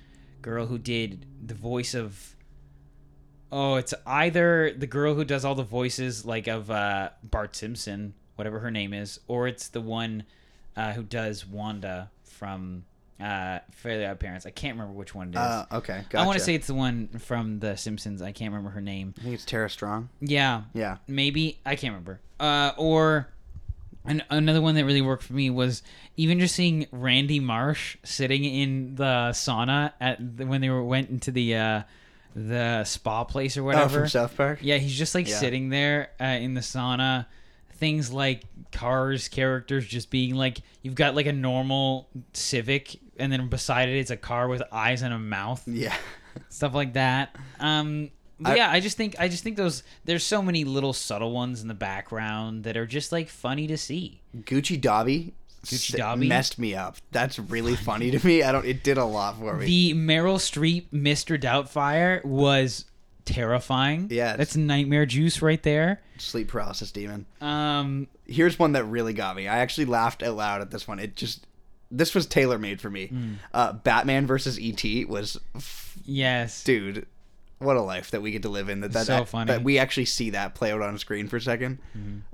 girl 0.43 0.67
who 0.67 0.79
did 0.79 1.27
the 1.45 1.55
voice 1.55 1.95
of. 1.95 2.37
Oh, 3.51 3.77
it's 3.77 3.95
either 4.07 4.75
the 4.77 4.87
girl 4.87 5.15
who 5.15 5.25
does 5.25 5.45
all 5.45 5.55
the 5.55 5.63
voices 5.63 6.27
like 6.27 6.49
of 6.49 6.71
uh, 6.71 7.11
Bart 7.23 7.57
Simpson, 7.57 8.13
whatever 8.35 8.59
her 8.59 8.71
name 8.71 8.93
is, 8.93 9.21
or 9.27 9.47
it's 9.47 9.69
the 9.69 9.81
one 9.81 10.25
uh, 10.77 10.93
who 10.93 11.03
does 11.03 11.47
Wanda 11.47 12.11
from 12.25 12.85
uh, 13.21 13.61
Fairly 13.73 14.05
Odd 14.07 14.19
Parents. 14.21 14.47
I 14.47 14.51
can't 14.51 14.77
remember 14.77 14.95
which 14.99 15.15
one 15.15 15.29
it 15.29 15.33
is. 15.33 15.37
uh, 15.37 15.67
okay. 15.73 16.05
Gotcha. 16.09 16.23
I 16.23 16.27
want 16.27 16.39
to 16.39 16.45
say 16.45 16.55
it's 16.55 16.67
the 16.67 16.75
one 16.75 17.09
from 17.19 17.61
The 17.61 17.77
Simpsons. 17.77 18.21
I 18.23 18.33
can't 18.33 18.51
remember 18.53 18.71
her 18.71 18.81
name. 18.81 19.15
I 19.19 19.23
think 19.23 19.35
it's 19.35 19.45
Tara 19.45 19.71
Strong. 19.71 20.09
Yeah, 20.21 20.63
Yeah. 20.75 20.99
maybe 21.07 21.61
I 21.65 21.77
can't 21.77 21.93
remember. 21.93 22.21
Uh, 22.41 22.73
or 22.77 23.29
an, 24.05 24.23
another 24.31 24.61
one 24.61 24.75
that 24.75 24.85
really 24.85 25.01
worked 25.03 25.23
for 25.23 25.33
me 25.33 25.49
was 25.51 25.83
even 26.17 26.41
just 26.41 26.55
seeing 26.55 26.87
Randy 26.91 27.41
Marsh 27.41 27.97
sitting 28.05 28.45
in 28.45 28.97
the 28.97 29.31
sauna 29.33 29.93
at 30.01 30.37
the, 30.37 30.47
when 30.47 30.61
they 30.61 30.69
were 30.71 30.83
went 30.85 31.11
into 31.11 31.31
the 31.31 31.57
uh, 31.57 31.83
the 32.37 32.83
spa 32.85 33.23
place 33.25 33.57
or 33.57 33.63
Oh, 33.63 33.65
whatever. 33.67 34.01
from 34.01 34.09
South 34.09 34.37
Park. 34.37 34.59
Yeah, 34.61 34.77
he's 34.79 34.97
just 34.99 35.15
like 35.15 35.29
Yeah. 35.29 35.39
sitting 35.39 35.69
there 35.69 36.11
uh, 36.21 36.25
in 36.25 36.55
the 36.55 36.61
sauna. 36.61 37.27
Things 37.77 38.13
like 38.13 38.43
cars 38.73 39.29
characters 39.29 39.87
just 39.87 40.11
being 40.11 40.35
like 40.35 40.59
you've 40.83 40.95
got 40.95 41.15
like 41.15 41.27
a 41.27 41.33
normal 41.33 42.09
Civic, 42.33 42.97
and 43.19 43.31
then 43.33 43.49
beside 43.49 43.89
it 43.89 43.97
it's 43.99 44.11
a 44.11 44.17
car 44.17 44.49
with 44.49 44.63
eyes 44.73 45.03
and 45.03 45.13
a 45.15 45.19
mouth 45.19 45.63
Yeah. 45.67 45.95
stuff 46.49 46.75
like 46.75 46.95
that. 46.95 47.37
Um, 47.61 48.11
I- 48.45 48.57
yeah, 48.57 48.71
I 48.71 48.81
just 48.81 48.97
think 48.97 49.17
I 49.19 49.29
just 49.29 49.45
think 49.45 49.57
those 49.57 49.83
there's 50.05 50.25
so 50.25 50.43
many 50.43 50.65
little 50.65 50.93
subtle 50.93 51.33
ones 51.33 51.63
in 51.63 51.69
the 51.69 51.75
background 51.75 52.65
that 52.65 52.77
are 52.77 52.87
just 52.87 53.13
like 53.13 53.29
funny 53.29 53.67
to 53.69 53.77
see. 53.79 54.21
Gucci 54.37 54.81
Dobby. 54.81 55.35
Gucci 55.65 55.97
Dobby? 55.97 56.29
messed 56.29 56.59
me 56.59 56.75
up. 56.75 56.97
That's 57.11 57.39
really 57.39 57.75
funny 57.77 58.11
to 58.11 58.27
me. 58.27 58.43
I 58.43 58.53
don't. 58.53 58.67
It 58.67 58.85
did 58.85 58.99
a 58.99 59.05
lot 59.05 59.39
for 59.39 59.55
me. 59.55 59.65
The 59.67 59.95
Meryl 59.95 60.37
Streep 60.37 60.89
Mr. 60.93 61.41
Doubtfire 61.41 62.23
was 62.25 62.85
terrifying. 63.25 64.09
Yeah, 64.11 64.37
that's 64.37 64.57
nightmare 64.57 65.07
juice 65.07 65.43
right 65.43 65.63
there. 65.63 66.01
Sleep 66.19 66.49
paralysis 66.49 66.91
demon. 66.93 67.27
Um, 67.41 68.09
Here's 68.27 68.59
one 68.59 68.73
that 68.73 68.85
really 68.85 69.13
got 69.13 69.37
me. 69.37 69.49
I 69.49 69.59
actually 69.59 69.87
laughed 69.87 70.23
out 70.23 70.37
loud 70.37 70.61
at 70.61 70.71
this 70.71 70.87
one. 70.89 70.99
It 70.99 71.17
just. 71.17 71.47
This 71.91 72.15
was 72.15 72.27
tailor 72.27 72.59
made 72.59 72.81
for 72.81 72.91
me. 72.91 73.07
Hmm. 73.09 73.33
Uh, 73.53 73.73
Batman 73.75 74.27
versus 74.27 74.59
ET 74.61 75.09
was, 75.09 75.39
yes, 76.05 76.65
dude, 76.65 77.07
what 77.59 77.77
a 77.77 77.81
life 77.81 78.11
that 78.11 78.23
we 78.23 78.31
get 78.33 78.43
to 78.43 78.49
live 78.49 78.69
in. 78.69 78.81
That 78.81 78.93
that, 78.93 79.07
So 79.07 79.25
funny. 79.25 79.53
That 79.53 79.63
we 79.63 79.79
actually 79.79 80.07
see 80.07 80.31
that 80.31 80.55
play 80.55 80.73
out 80.73 80.83
on 80.83 80.99
screen 80.99 81.29
for 81.29 81.37
a 81.37 81.41
2nd 81.41 81.79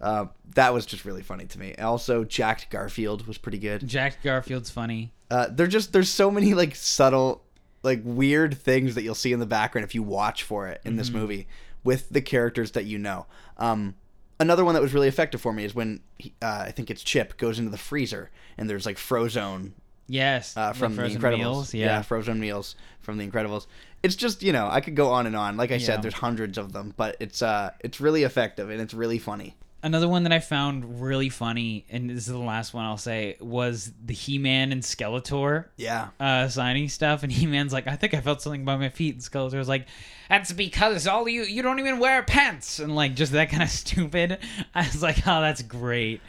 Uh, 0.00 0.26
that 0.55 0.72
was 0.72 0.87
just 0.87 1.05
really 1.05 1.22
funny 1.22 1.44
to 1.46 1.59
me. 1.59 1.74
Also, 1.76 2.24
Jack 2.24 2.68
Garfield 2.70 3.26
was 3.26 3.38
pretty 3.38 3.59
good. 3.59 3.87
Jack 3.87 4.22
Garfield's 4.22 4.70
funny. 4.70 5.12
Uh, 5.31 5.48
they're 5.50 5.66
just 5.66 5.92
there's 5.92 6.09
so 6.11 6.31
many 6.31 6.55
like 6.55 6.74
subtle, 6.74 7.42
like 7.83 8.01
weird 8.05 8.57
things 8.59 8.95
that 8.95 9.03
you'll 9.03 9.14
see 9.14 9.33
in 9.33 9.40
the 9.40 9.47
background 9.47 9.85
if 9.85 9.95
you 9.95 10.03
watch 10.03 10.43
for 10.43 10.66
it 10.69 10.81
in 10.85 10.93
Mm-hmm. 10.93 10.99
this 10.99 11.11
movie 11.11 11.49
with 11.85 12.09
the 12.11 12.21
characters 12.21 12.73
that 12.73 12.85
you 12.85 12.99
know. 12.99 13.27
Um, 13.57 13.95
another 14.38 14.64
one 14.64 14.75
that 14.75 14.83
was 14.83 14.93
really 14.93 15.09
effective 15.09 15.40
for 15.40 15.53
me 15.53 15.64
is 15.64 15.75
when 15.75 16.01
he, 16.19 16.35
uh, 16.43 16.64
I 16.66 16.71
think 16.73 16.90
it's 16.90 17.03
Chip 17.03 17.37
goes 17.38 17.59
into 17.59 17.71
the 17.71 17.79
freezer 17.79 18.31
and 18.59 18.69
there's 18.69 18.87
like 18.87 18.97
Frozone 18.97 19.73
Yes, 20.12 20.57
uh, 20.57 20.73
from 20.73 20.97
the, 20.97 21.03
Frozen 21.03 21.21
Incredibles. 21.23 21.38
Meals, 21.38 21.75
yeah. 21.75 21.87
yeah. 21.87 22.03
Frozen 22.03 22.40
meals 22.40 22.75
from 23.01 23.16
the 23.16 23.27
Incredibles. 23.29 23.66
It's 24.03 24.16
just 24.16 24.43
you 24.43 24.53
know 24.53 24.69
I 24.69 24.81
could 24.81 24.97
go 24.97 25.11
on 25.12 25.27
and 25.27 25.37
on. 25.37 25.57
Like 25.57 25.71
I 25.71 25.75
Yeah. 25.77 25.87
said, 25.87 26.03
there's 26.03 26.14
hundreds 26.14 26.59
of 26.59 26.73
them, 26.73 26.95
but 26.97 27.16
it's 27.21 27.43
uh 27.43 27.71
it's 27.81 28.01
really 28.01 28.25
effective 28.25 28.71
and 28.71 28.81
it's 28.81 28.93
really 28.93 29.19
funny. 29.21 29.57
Another 29.83 30.09
one 30.09 30.25
that 30.25 30.33
I 30.33 30.40
found 30.40 31.01
really 31.01 31.31
funny, 31.31 31.87
and 31.88 32.11
this 32.11 32.19
is 32.19 32.27
the 32.27 32.37
last 32.38 32.75
one 32.75 32.85
I'll 32.85 32.99
say, 32.99 33.37
was 33.40 33.93
the 34.05 34.12
He-Man 34.12 34.73
and 34.73 34.83
Skeletor 34.83 35.66
Yeah. 35.79 36.09
uh, 36.21 36.49
signing 36.49 36.88
stuff, 36.90 37.23
and 37.23 37.33
He-Man's 37.33 37.73
like, 37.73 37.87
"I 37.87 37.97
think 37.97 38.12
I 38.12 38.21
felt 38.21 38.43
something 38.43 38.64
by 38.66 38.77
my 38.77 38.90
feet," 38.90 39.14
and 39.14 39.23
Skeletor's 39.23 39.69
like, 39.69 39.87
"That's 40.29 40.53
because 40.53 41.07
all 41.07 41.27
you 41.29 41.45
you 41.45 41.62
don't 41.62 41.79
even 41.79 41.99
wear 41.99 42.23
pants," 42.23 42.79
and 42.79 42.95
like 42.95 43.14
just 43.14 43.33
that 43.33 43.49
kind 43.51 43.62
of 43.62 43.71
stupid. 43.85 44.38
I 44.75 44.83
was 44.87 45.03
like, 45.03 45.27
"Oh, 45.27 45.40
that's 45.40 45.62
great." 45.62 46.21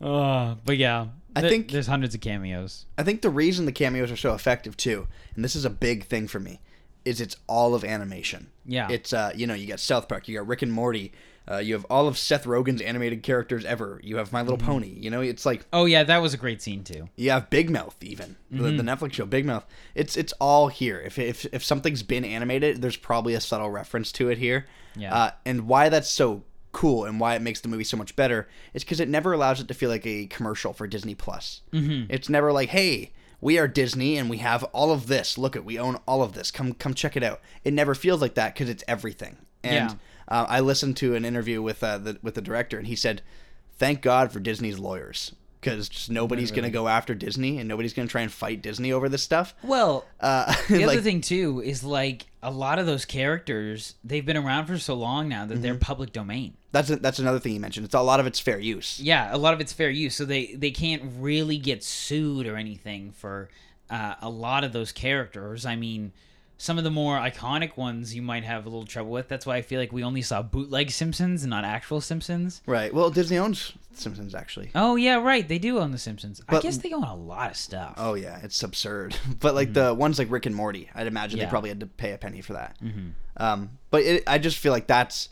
Oh, 0.00 0.56
but 0.64 0.76
yeah, 0.76 1.06
I 1.34 1.40
th- 1.40 1.50
think- 1.50 1.70
there's 1.72 1.86
hundreds 1.86 2.14
of 2.14 2.20
cameos. 2.20 2.86
I 2.98 3.02
think 3.02 3.22
the 3.22 3.30
reason 3.30 3.64
the 3.66 3.72
cameos 3.72 4.10
are 4.10 4.16
so 4.16 4.34
effective 4.34 4.76
too, 4.76 5.08
and 5.34 5.44
this 5.44 5.56
is 5.56 5.64
a 5.64 5.70
big 5.70 6.04
thing 6.04 6.28
for 6.28 6.38
me, 6.38 6.60
is 7.04 7.20
it's 7.20 7.36
all 7.46 7.74
of 7.74 7.84
animation. 7.84 8.48
Yeah. 8.64 8.88
It's 8.90 9.12
uh, 9.12 9.32
you 9.34 9.46
know, 9.46 9.54
you 9.54 9.66
got 9.66 9.80
South 9.80 10.08
Park, 10.08 10.28
you 10.28 10.36
got 10.38 10.46
Rick 10.46 10.62
and 10.62 10.72
Morty, 10.72 11.12
uh, 11.50 11.58
you 11.58 11.74
have 11.74 11.84
all 11.86 12.08
of 12.08 12.18
Seth 12.18 12.44
Rogen's 12.44 12.80
animated 12.80 13.22
characters 13.22 13.64
ever. 13.64 14.00
You 14.02 14.16
have 14.16 14.32
My 14.32 14.42
Little 14.42 14.58
Mm-hmm. 14.58 14.66
Pony. 14.66 14.88
You 14.88 15.10
know, 15.10 15.20
it's 15.20 15.46
like 15.46 15.64
Oh 15.72 15.84
yeah, 15.84 16.02
that 16.04 16.18
was 16.18 16.34
a 16.34 16.36
great 16.36 16.60
scene 16.62 16.82
too. 16.84 17.08
you 17.16 17.30
have 17.30 17.50
Big 17.50 17.70
Mouth 17.70 17.96
even 18.02 18.36
the, 18.50 18.62
the 18.64 18.70
Mm-hmm. 18.82 18.88
Netflix 18.88 19.12
show 19.14 19.26
Big 19.26 19.44
Mouth. 19.46 19.64
It's 19.94 20.16
it's 20.16 20.32
all 20.40 20.68
here. 20.68 21.00
If 21.00 21.18
if 21.18 21.46
if 21.52 21.64
something's 21.64 22.02
been 22.02 22.24
animated, 22.24 22.82
there's 22.82 22.96
probably 22.96 23.34
a 23.34 23.40
subtle 23.40 23.70
reference 23.70 24.12
to 24.12 24.28
it 24.28 24.38
here. 24.38 24.66
Yeah. 24.96 25.14
Uh, 25.14 25.30
and 25.44 25.68
why 25.68 25.88
that's 25.88 26.10
so 26.10 26.42
cool 26.72 27.04
and 27.04 27.18
why 27.20 27.34
it 27.34 27.40
makes 27.42 27.60
the 27.60 27.68
movie 27.68 27.84
so 27.84 27.96
much 27.96 28.14
better 28.16 28.48
is 28.74 28.84
because 28.84 29.00
it 29.00 29.08
never 29.08 29.32
allows 29.32 29.60
it 29.60 29.68
to 29.68 29.72
feel 29.74 29.88
like 29.88 30.06
a 30.06 30.26
commercial 30.26 30.72
for 30.74 30.86
Disney 30.86 31.14
Plus. 31.14 31.62
Mm-hmm. 31.72 32.10
It's 32.12 32.28
never 32.28 32.52
like, 32.52 32.68
hey, 32.68 33.12
we 33.40 33.58
are 33.58 33.66
Disney 33.68 34.18
and 34.18 34.28
we 34.28 34.38
have 34.38 34.62
all 34.64 34.92
of 34.92 35.06
this. 35.06 35.38
Look 35.38 35.56
at, 35.56 35.64
we 35.64 35.78
own 35.78 35.96
all 36.06 36.22
of 36.22 36.32
this. 36.34 36.50
Come 36.50 36.72
come 36.74 36.92
check 36.92 37.16
it 37.16 37.22
out. 37.22 37.40
It 37.64 37.72
never 37.72 37.94
feels 37.94 38.20
like 38.20 38.34
that 38.34 38.52
because 38.54 38.68
it's 38.68 38.84
everything. 38.88 39.36
And 39.64 39.90
Yeah. 39.90 39.96
Uh, 40.28 40.46
I 40.48 40.60
listened 40.60 40.96
to 40.98 41.14
an 41.14 41.24
interview 41.24 41.62
with 41.62 41.82
uh, 41.84 41.98
the 41.98 42.18
with 42.22 42.34
the 42.34 42.42
director, 42.42 42.78
and 42.78 42.86
he 42.86 42.96
said, 42.96 43.22
"Thank 43.78 44.02
God 44.02 44.32
for 44.32 44.40
Disney's 44.40 44.78
lawyers." 44.78 45.32
Because 45.58 46.08
nobody's 46.08 46.52
gonna 46.52 46.70
go 46.70 46.86
after 46.86 47.12
Disney, 47.12 47.58
and 47.58 47.66
nobody's 47.68 47.92
gonna 47.92 48.06
try 48.06 48.20
and 48.20 48.30
fight 48.30 48.62
Disney 48.62 48.92
over 48.92 49.08
this 49.08 49.22
stuff. 49.24 49.52
Well, 49.64 50.04
Uh, 50.20 50.54
the 50.68 50.86
like, 50.86 50.98
other 50.98 51.00
thing 51.02 51.20
too 51.20 51.60
is 51.60 51.82
like 51.82 52.26
a 52.40 52.52
lot 52.52 52.78
of 52.78 52.86
those 52.86 53.04
characters 53.04 53.94
they've 54.04 54.24
been 54.24 54.36
around 54.36 54.66
for 54.66 54.78
so 54.78 54.94
long 54.94 55.28
now 55.28 55.44
that 55.44 55.54
Mm-hmm. 55.54 55.62
they're 55.62 55.74
public 55.74 56.12
domain. 56.12 56.56
that's 56.70 56.90
a, 56.90 56.96
that's 56.96 57.18
another 57.18 57.40
thing 57.40 57.52
you 57.54 57.58
mentioned. 57.58 57.84
It's 57.84 57.94
a 57.96 58.00
lot 58.00 58.20
of 58.20 58.26
it's 58.26 58.38
fair 58.38 58.60
use. 58.60 59.00
Yeah, 59.00 59.34
a 59.34 59.38
lot 59.38 59.54
of 59.54 59.60
it's 59.60 59.72
fair 59.72 59.90
use, 59.90 60.14
so 60.14 60.24
they 60.24 60.54
they 60.54 60.70
can't 60.70 61.02
really 61.18 61.58
get 61.58 61.82
sued 61.82 62.46
or 62.46 62.56
anything 62.56 63.10
for 63.10 63.48
uh, 63.90 64.14
a 64.22 64.28
lot 64.30 64.62
of 64.62 64.72
those 64.72 64.92
characters. 64.92 65.66
I 65.66 65.74
mean, 65.74 66.12
some 66.58 66.78
of 66.78 66.84
the 66.84 66.90
more 66.90 67.18
iconic 67.18 67.76
ones 67.76 68.14
you 68.14 68.22
might 68.22 68.44
have 68.44 68.64
a 68.64 68.68
little 68.68 68.86
trouble 68.86 69.10
with. 69.10 69.28
That's 69.28 69.44
why 69.44 69.56
I 69.56 69.62
feel 69.62 69.78
like 69.78 69.92
we 69.92 70.02
only 70.02 70.22
saw 70.22 70.42
bootleg 70.42 70.90
Simpsons 70.90 71.42
and 71.42 71.50
not 71.50 71.64
actual 71.64 72.00
Simpsons. 72.00 72.62
Right. 72.66 72.92
Well, 72.94 73.10
Disney 73.10 73.36
owns 73.36 73.72
Simpsons 73.92 74.34
actually. 74.34 74.70
Oh 74.74 74.96
yeah, 74.96 75.16
right. 75.16 75.46
They 75.46 75.58
do 75.58 75.78
own 75.78 75.90
the 75.92 75.98
Simpsons. 75.98 76.40
I 76.48 76.60
guess 76.60 76.78
they 76.78 76.92
own 76.92 77.04
a 77.04 77.14
lot 77.14 77.50
of 77.50 77.56
stuff. 77.56 77.94
Oh 77.98 78.14
yeah, 78.14 78.40
it's 78.42 78.62
absurd. 78.62 79.16
But 79.40 79.54
like 79.54 79.72
the 79.74 79.92
ones 79.94 80.18
like 80.18 80.30
Rick 80.30 80.46
and 80.46 80.54
Morty, 80.54 80.88
I'd 80.94 81.06
imagine 81.06 81.36
Mm-hmm. 81.36 81.40
Yeah. 81.40 81.44
they 81.46 81.50
probably 81.50 81.68
had 81.70 81.80
to 81.80 81.86
pay 81.86 82.12
a 82.12 82.18
penny 82.18 82.40
for 82.40 82.54
that. 82.54 82.76
Mm-hmm. 82.82 83.08
Um, 83.36 83.70
but 83.90 84.02
it, 84.02 84.22
I 84.26 84.38
just 84.38 84.56
feel 84.58 84.72
like 84.72 84.86
that's 84.86 85.28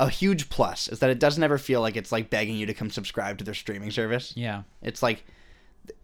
a 0.00 0.08
huge 0.08 0.48
plus 0.48 0.86
is 0.86 1.00
that 1.00 1.10
it 1.10 1.18
doesn't 1.18 1.42
ever 1.42 1.58
feel 1.58 1.80
like 1.80 1.96
it's 1.96 2.12
like 2.12 2.30
begging 2.30 2.54
you 2.56 2.66
to 2.66 2.74
come 2.74 2.88
subscribe 2.90 3.38
to 3.38 3.44
their 3.44 3.54
streaming 3.54 3.90
service. 3.90 4.32
yeah. 4.36 4.62
It's 4.80 5.02
like 5.02 5.24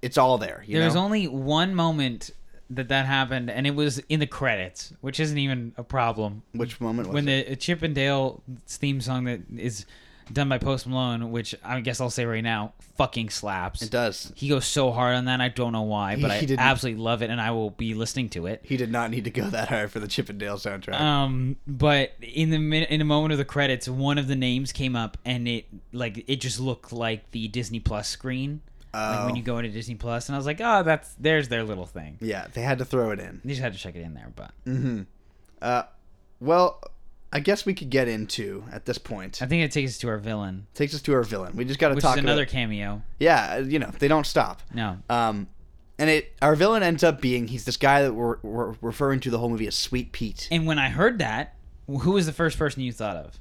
it's 0.02 0.18
all 0.18 0.38
there. 0.38 0.64
You 0.66 0.80
There's 0.80 0.94
know? 0.96 1.02
only 1.04 1.28
one 1.28 1.74
moment 1.76 2.30
that 2.70 2.88
that 2.88 3.06
happened, 3.06 3.50
and 3.50 3.66
it 3.66 3.74
was 3.74 3.98
in 4.08 4.20
the 4.20 4.26
credits, 4.26 4.92
which 5.00 5.20
isn't 5.20 5.38
even 5.38 5.72
a 5.76 5.82
problem. 5.84 6.42
which 6.52 6.80
moment 6.80 7.08
was 7.08 7.14
when 7.14 7.28
it? 7.28 7.48
the 7.48 7.56
Chip 7.56 7.82
and 7.82 7.94
Dale 7.94 8.42
theme 8.66 9.00
song 9.00 9.24
that 9.24 9.40
is 9.56 9.84
done 10.32 10.48
by 10.48 10.56
Post 10.56 10.86
Malone, 10.86 11.30
which 11.30 11.54
I 11.62 11.80
guess 11.80 12.00
I'll 12.00 12.08
say 12.08 12.24
right 12.24 12.42
now, 12.42 12.72
fucking 12.96 13.28
slaps. 13.28 13.82
It 13.82 13.90
does. 13.90 14.32
He 14.34 14.48
goes 14.48 14.64
so 14.64 14.90
hard 14.90 15.16
on 15.16 15.26
that. 15.26 15.42
I 15.42 15.50
don't 15.50 15.72
know 15.72 15.82
why, 15.82 16.16
but 16.16 16.30
He- 16.30 16.36
I 16.36 16.40
he 16.40 16.46
didn't- 16.46 16.60
absolutely 16.60 17.02
love 17.02 17.20
it, 17.20 17.28
and 17.28 17.38
I 17.38 17.50
will 17.50 17.68
be 17.70 17.92
listening 17.92 18.30
to 18.30 18.46
it. 18.46 18.62
He 18.64 18.78
did 18.78 18.90
not 18.90 19.10
need 19.10 19.24
to 19.24 19.30
go 19.30 19.50
that 19.50 19.68
hard 19.68 19.90
for 19.92 20.00
the 20.00 20.08
Chip 20.08 20.30
and 20.30 20.38
Dale 20.38 20.56
soundtrack. 20.56 20.98
Um, 20.98 21.56
but 21.66 22.14
in 22.22 22.48
the 22.48 22.58
min- 22.58 22.84
in 22.84 23.02
a 23.02 23.04
moment 23.04 23.32
of 23.32 23.38
the 23.38 23.44
credits, 23.44 23.86
one 23.86 24.16
of 24.16 24.26
the 24.26 24.36
names 24.36 24.72
came 24.72 24.96
up, 24.96 25.18
and 25.26 25.46
it 25.46 25.66
like 25.92 26.24
it 26.26 26.36
just 26.40 26.58
looked 26.58 26.90
like 26.90 27.30
the 27.32 27.46
Disney 27.48 27.78
Plus 27.80 28.08
screen, 28.08 28.62
like 28.94 29.24
when 29.26 29.32
Oh. 29.32 29.36
you 29.36 29.42
go 29.42 29.58
into 29.58 29.70
Disney 29.70 29.94
Plus, 29.96 30.28
and 30.28 30.36
I 30.36 30.38
was 30.38 30.46
like, 30.46 30.60
oh, 30.62 30.82
that's 30.82 31.14
there's 31.18 31.48
their 31.48 31.62
little 31.64 31.86
thing. 31.86 32.18
yeah, 32.20 32.46
they 32.52 32.62
had 32.62 32.78
to 32.78 32.84
throw 32.84 33.10
it 33.10 33.20
in. 33.20 33.40
They 33.44 33.50
just 33.50 33.62
had 33.62 33.72
to 33.72 33.78
check 33.78 33.96
it 33.96 34.00
in 34.02 34.14
there, 34.14 34.32
but 34.34 34.50
Mm-hmm. 34.66 35.02
Uh, 35.62 35.82
well, 36.40 36.80
I 37.32 37.40
guess 37.40 37.64
we 37.66 37.74
could 37.74 37.90
get 37.90 38.06
into 38.06 38.64
at 38.70 38.84
this 38.84 38.98
point. 38.98 39.40
I 39.42 39.46
think 39.46 39.64
it 39.64 39.72
takes 39.72 39.92
us 39.92 39.98
to 39.98 40.08
our 40.08 40.18
villain, 40.18 40.66
Takes 40.74 40.94
us 40.94 41.02
to 41.02 41.14
our 41.14 41.22
villain. 41.22 41.56
We 41.56 41.64
just 41.64 41.80
got 41.80 41.88
to 41.88 41.94
which 41.96 42.04
talk 42.04 42.16
is 42.16 42.22
another 42.22 42.42
About, 42.42 42.52
cameo. 42.52 43.02
yeah, 43.18 43.58
you 43.58 43.78
know 43.78 43.90
they 43.98 44.08
don't 44.08 44.26
stop. 44.26 44.62
No, 44.72 44.98
Um, 45.10 45.48
and 45.98 46.10
it 46.10 46.32
our 46.42 46.54
villain 46.54 46.82
ends 46.82 47.02
up 47.02 47.20
being 47.20 47.48
he's 47.48 47.64
this 47.64 47.76
guy 47.76 48.02
that 48.02 48.12
we're, 48.12 48.36
we're 48.42 48.74
referring 48.80 49.20
to 49.20 49.30
the 49.30 49.38
whole 49.38 49.48
movie 49.48 49.66
as 49.66 49.74
Sweet 49.76 50.12
Pete. 50.12 50.48
and 50.52 50.66
when 50.66 50.78
I 50.78 50.88
heard 50.90 51.18
that, 51.18 51.56
who 51.86 52.12
was 52.12 52.26
the 52.26 52.32
first 52.32 52.56
person 52.58 52.82
you 52.82 52.92
thought 52.92 53.16
of? 53.16 53.40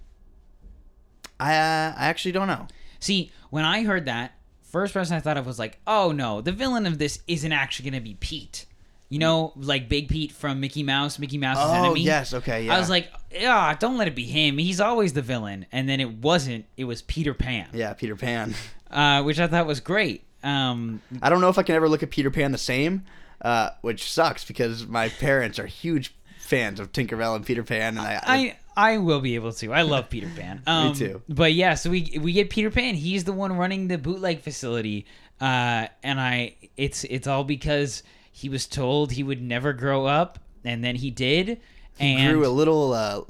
I 1.39 1.56
uh, 1.56 1.93
I 1.97 2.08
actually 2.08 2.32
don't 2.32 2.47
know. 2.47 2.68
See, 2.99 3.32
when 3.49 3.66
I 3.66 3.84
heard 3.84 4.06
that, 4.06 4.34
first 4.74 4.93
person 4.93 5.15
I 5.15 5.21
thought 5.21 5.38
of 5.38 5.45
was 5.45 5.57
like, 5.59 5.80
oh 5.88 6.11
no, 6.11 6.41
the 6.41 6.51
villain 6.51 6.86
of 6.86 6.97
this 6.97 7.19
isn't 7.28 7.51
actually 7.53 7.89
going 7.91 8.01
to 8.03 8.05
be 8.09 8.15
Pete. 8.15 8.65
You 9.07 9.19
know, 9.19 9.53
like 9.55 9.88
Big 9.88 10.09
Pete 10.09 10.32
from 10.32 10.59
Mickey 10.59 10.82
Mouse, 10.82 11.19
Mickey 11.19 11.38
Mouse's 11.38 11.63
Oh 11.67 11.86
enemy. 11.86 12.01
yes, 12.01 12.34
okay, 12.34 12.65
yeah. 12.65 12.76
I 12.76 12.80
was 12.80 12.89
like, 12.89 13.11
yeah, 13.32 13.76
don't 13.80 13.95
let 13.97 14.07
it 14.07 14.15
be 14.15 14.24
him. 14.26 14.57
He's 14.57 14.82
always 14.82 15.13
the 15.13 15.21
villain. 15.21 15.67
And 15.71 15.88
then 15.88 15.99
it 15.99 16.09
wasn't. 16.09 16.65
It 16.78 16.86
was 16.86 17.03
Peter 17.03 17.36
Pan, 17.36 17.67
yeah, 17.74 17.93
Peter 17.93 18.15
Pan. 18.15 18.55
uh, 18.91 19.21
which 19.21 19.39
I 19.39 19.45
thought 19.47 19.67
was 19.67 19.80
great. 19.82 20.24
Um, 20.43 21.01
I 21.21 21.30
don't 21.30 21.41
know 21.41 21.49
if 21.49 21.59
I 21.59 21.63
can 21.63 21.76
ever 21.76 21.88
look 21.88 22.01
at 22.01 22.09
Peter 22.09 22.32
Pan 22.32 22.51
the 22.51 22.57
same, 22.57 23.03
uh, 23.41 23.69
which 23.82 24.11
sucks 24.11 24.43
because 24.45 24.88
my 24.88 25.09
parents 25.09 25.59
are 25.59 25.67
huge 25.67 26.15
fans 26.39 26.80
of 26.80 26.91
Tinkerbell 26.91 27.36
and 27.36 27.45
Peter 27.45 27.63
Pan, 27.63 27.97
and 27.97 27.99
I, 27.99 28.19
I 28.24 28.57
I 28.76 28.97
will 28.97 29.19
be 29.21 29.36
able 29.36 29.53
to. 29.53 29.71
I 29.74 29.84
love 29.84 30.09
Peter 30.09 30.30
Pan. 30.36 30.61
Um, 30.67 30.93
too. 30.93 31.21
But 31.30 31.53
yeah, 31.53 31.76
so 31.76 31.89
we 31.89 32.17
we 32.21 32.34
get 32.34 32.49
Peter 32.49 32.69
Pan. 32.71 32.95
He's 32.95 33.24
the 33.24 33.34
one 33.34 33.55
running 33.57 33.88
the 33.88 33.97
bootleg 33.97 34.41
facility, 34.41 35.05
uh, 35.41 35.88
and 36.03 36.19
I 36.19 36.55
it's 36.78 37.03
it's 37.05 37.28
all 37.28 37.43
because 37.43 38.03
he 38.32 38.49
was 38.49 38.65
told 38.67 39.11
he 39.11 39.24
would 39.24 39.41
never 39.41 39.74
grow 39.74 40.05
up, 40.05 40.39
and 40.65 40.84
then 40.84 40.95
he 40.95 41.11
did. 41.11 41.59
and 41.99 42.34
grew 42.34 42.47
a 42.47 42.49
little 42.49 42.93
uh, 42.93 43.21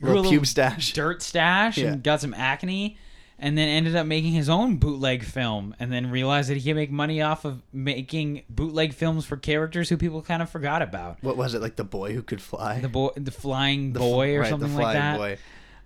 grew 0.00 0.20
little 0.20 0.26
a 0.26 0.36
pube 0.38 0.46
stash. 0.46 0.92
dirt 0.92 1.22
stash, 1.22 1.78
Yeah. 1.78 1.92
and 1.92 2.02
got 2.02 2.20
some 2.20 2.34
acne. 2.34 2.98
And 3.40 3.56
then 3.56 3.68
ended 3.68 3.94
up 3.94 4.04
making 4.06 4.32
his 4.32 4.48
own 4.48 4.78
bootleg 4.78 5.22
film, 5.22 5.72
and 5.78 5.92
then 5.92 6.10
realized 6.10 6.50
that 6.50 6.56
he 6.56 6.62
could 6.68 6.74
make 6.74 6.90
money 6.90 7.22
off 7.22 7.44
of 7.44 7.62
making 7.72 8.42
bootleg 8.50 8.92
films 8.92 9.24
for 9.26 9.36
characters 9.36 9.88
who 9.88 9.96
people 9.96 10.22
kind 10.22 10.42
of 10.42 10.50
forgot 10.50 10.82
about. 10.82 11.18
What 11.22 11.36
was 11.36 11.54
it 11.54 11.62
like? 11.62 11.76
The 11.76 11.84
boy 11.84 12.14
who 12.14 12.22
could 12.22 12.42
fly. 12.42 12.80
The 12.80 12.88
boy, 12.88 13.10
the 13.16 13.30
flying 13.30 13.92
The 13.92 14.00
boy, 14.00 14.34
or 14.34 14.40
right, 14.40 14.48
something 14.50 14.70
the 14.70 14.74
like 14.74 14.82
flying 14.82 14.98
that. 14.98 15.16
Boy. 15.18 15.38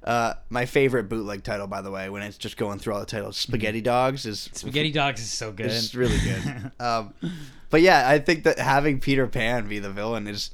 Uh, 0.03 0.34
my 0.48 0.64
favorite 0.66 1.05
bootleg 1.11 1.44
title, 1.44 1.66
by 1.66 1.80
the 1.82 1.90
way, 1.90 2.09
when 2.09 2.22
it's 2.22 2.38
just 2.38 2.57
going 2.57 2.78
through 2.78 2.94
all 2.94 3.00
the 3.00 3.07
titles, 3.07 3.36
Spaghetti 3.36 3.80
Dogs 3.82 4.24
is 4.26 4.38
Mm-hmm. 4.48 4.57
Spaghetti 4.57 4.90
Dogs 4.90 5.20
is 5.20 5.30
so 5.30 5.53
good. 5.53 5.66
It's 5.66 5.94
really 5.94 6.18
good. 6.18 6.72
um, 6.80 7.12
but 7.70 7.82
yeah, 7.82 8.09
I 8.09 8.18
think 8.18 8.44
that 8.44 8.59
having 8.59 8.98
Peter 8.98 9.26
Pan 9.28 9.68
be 9.68 9.78
the 9.78 9.90
villain 9.90 10.26
is 10.26 10.50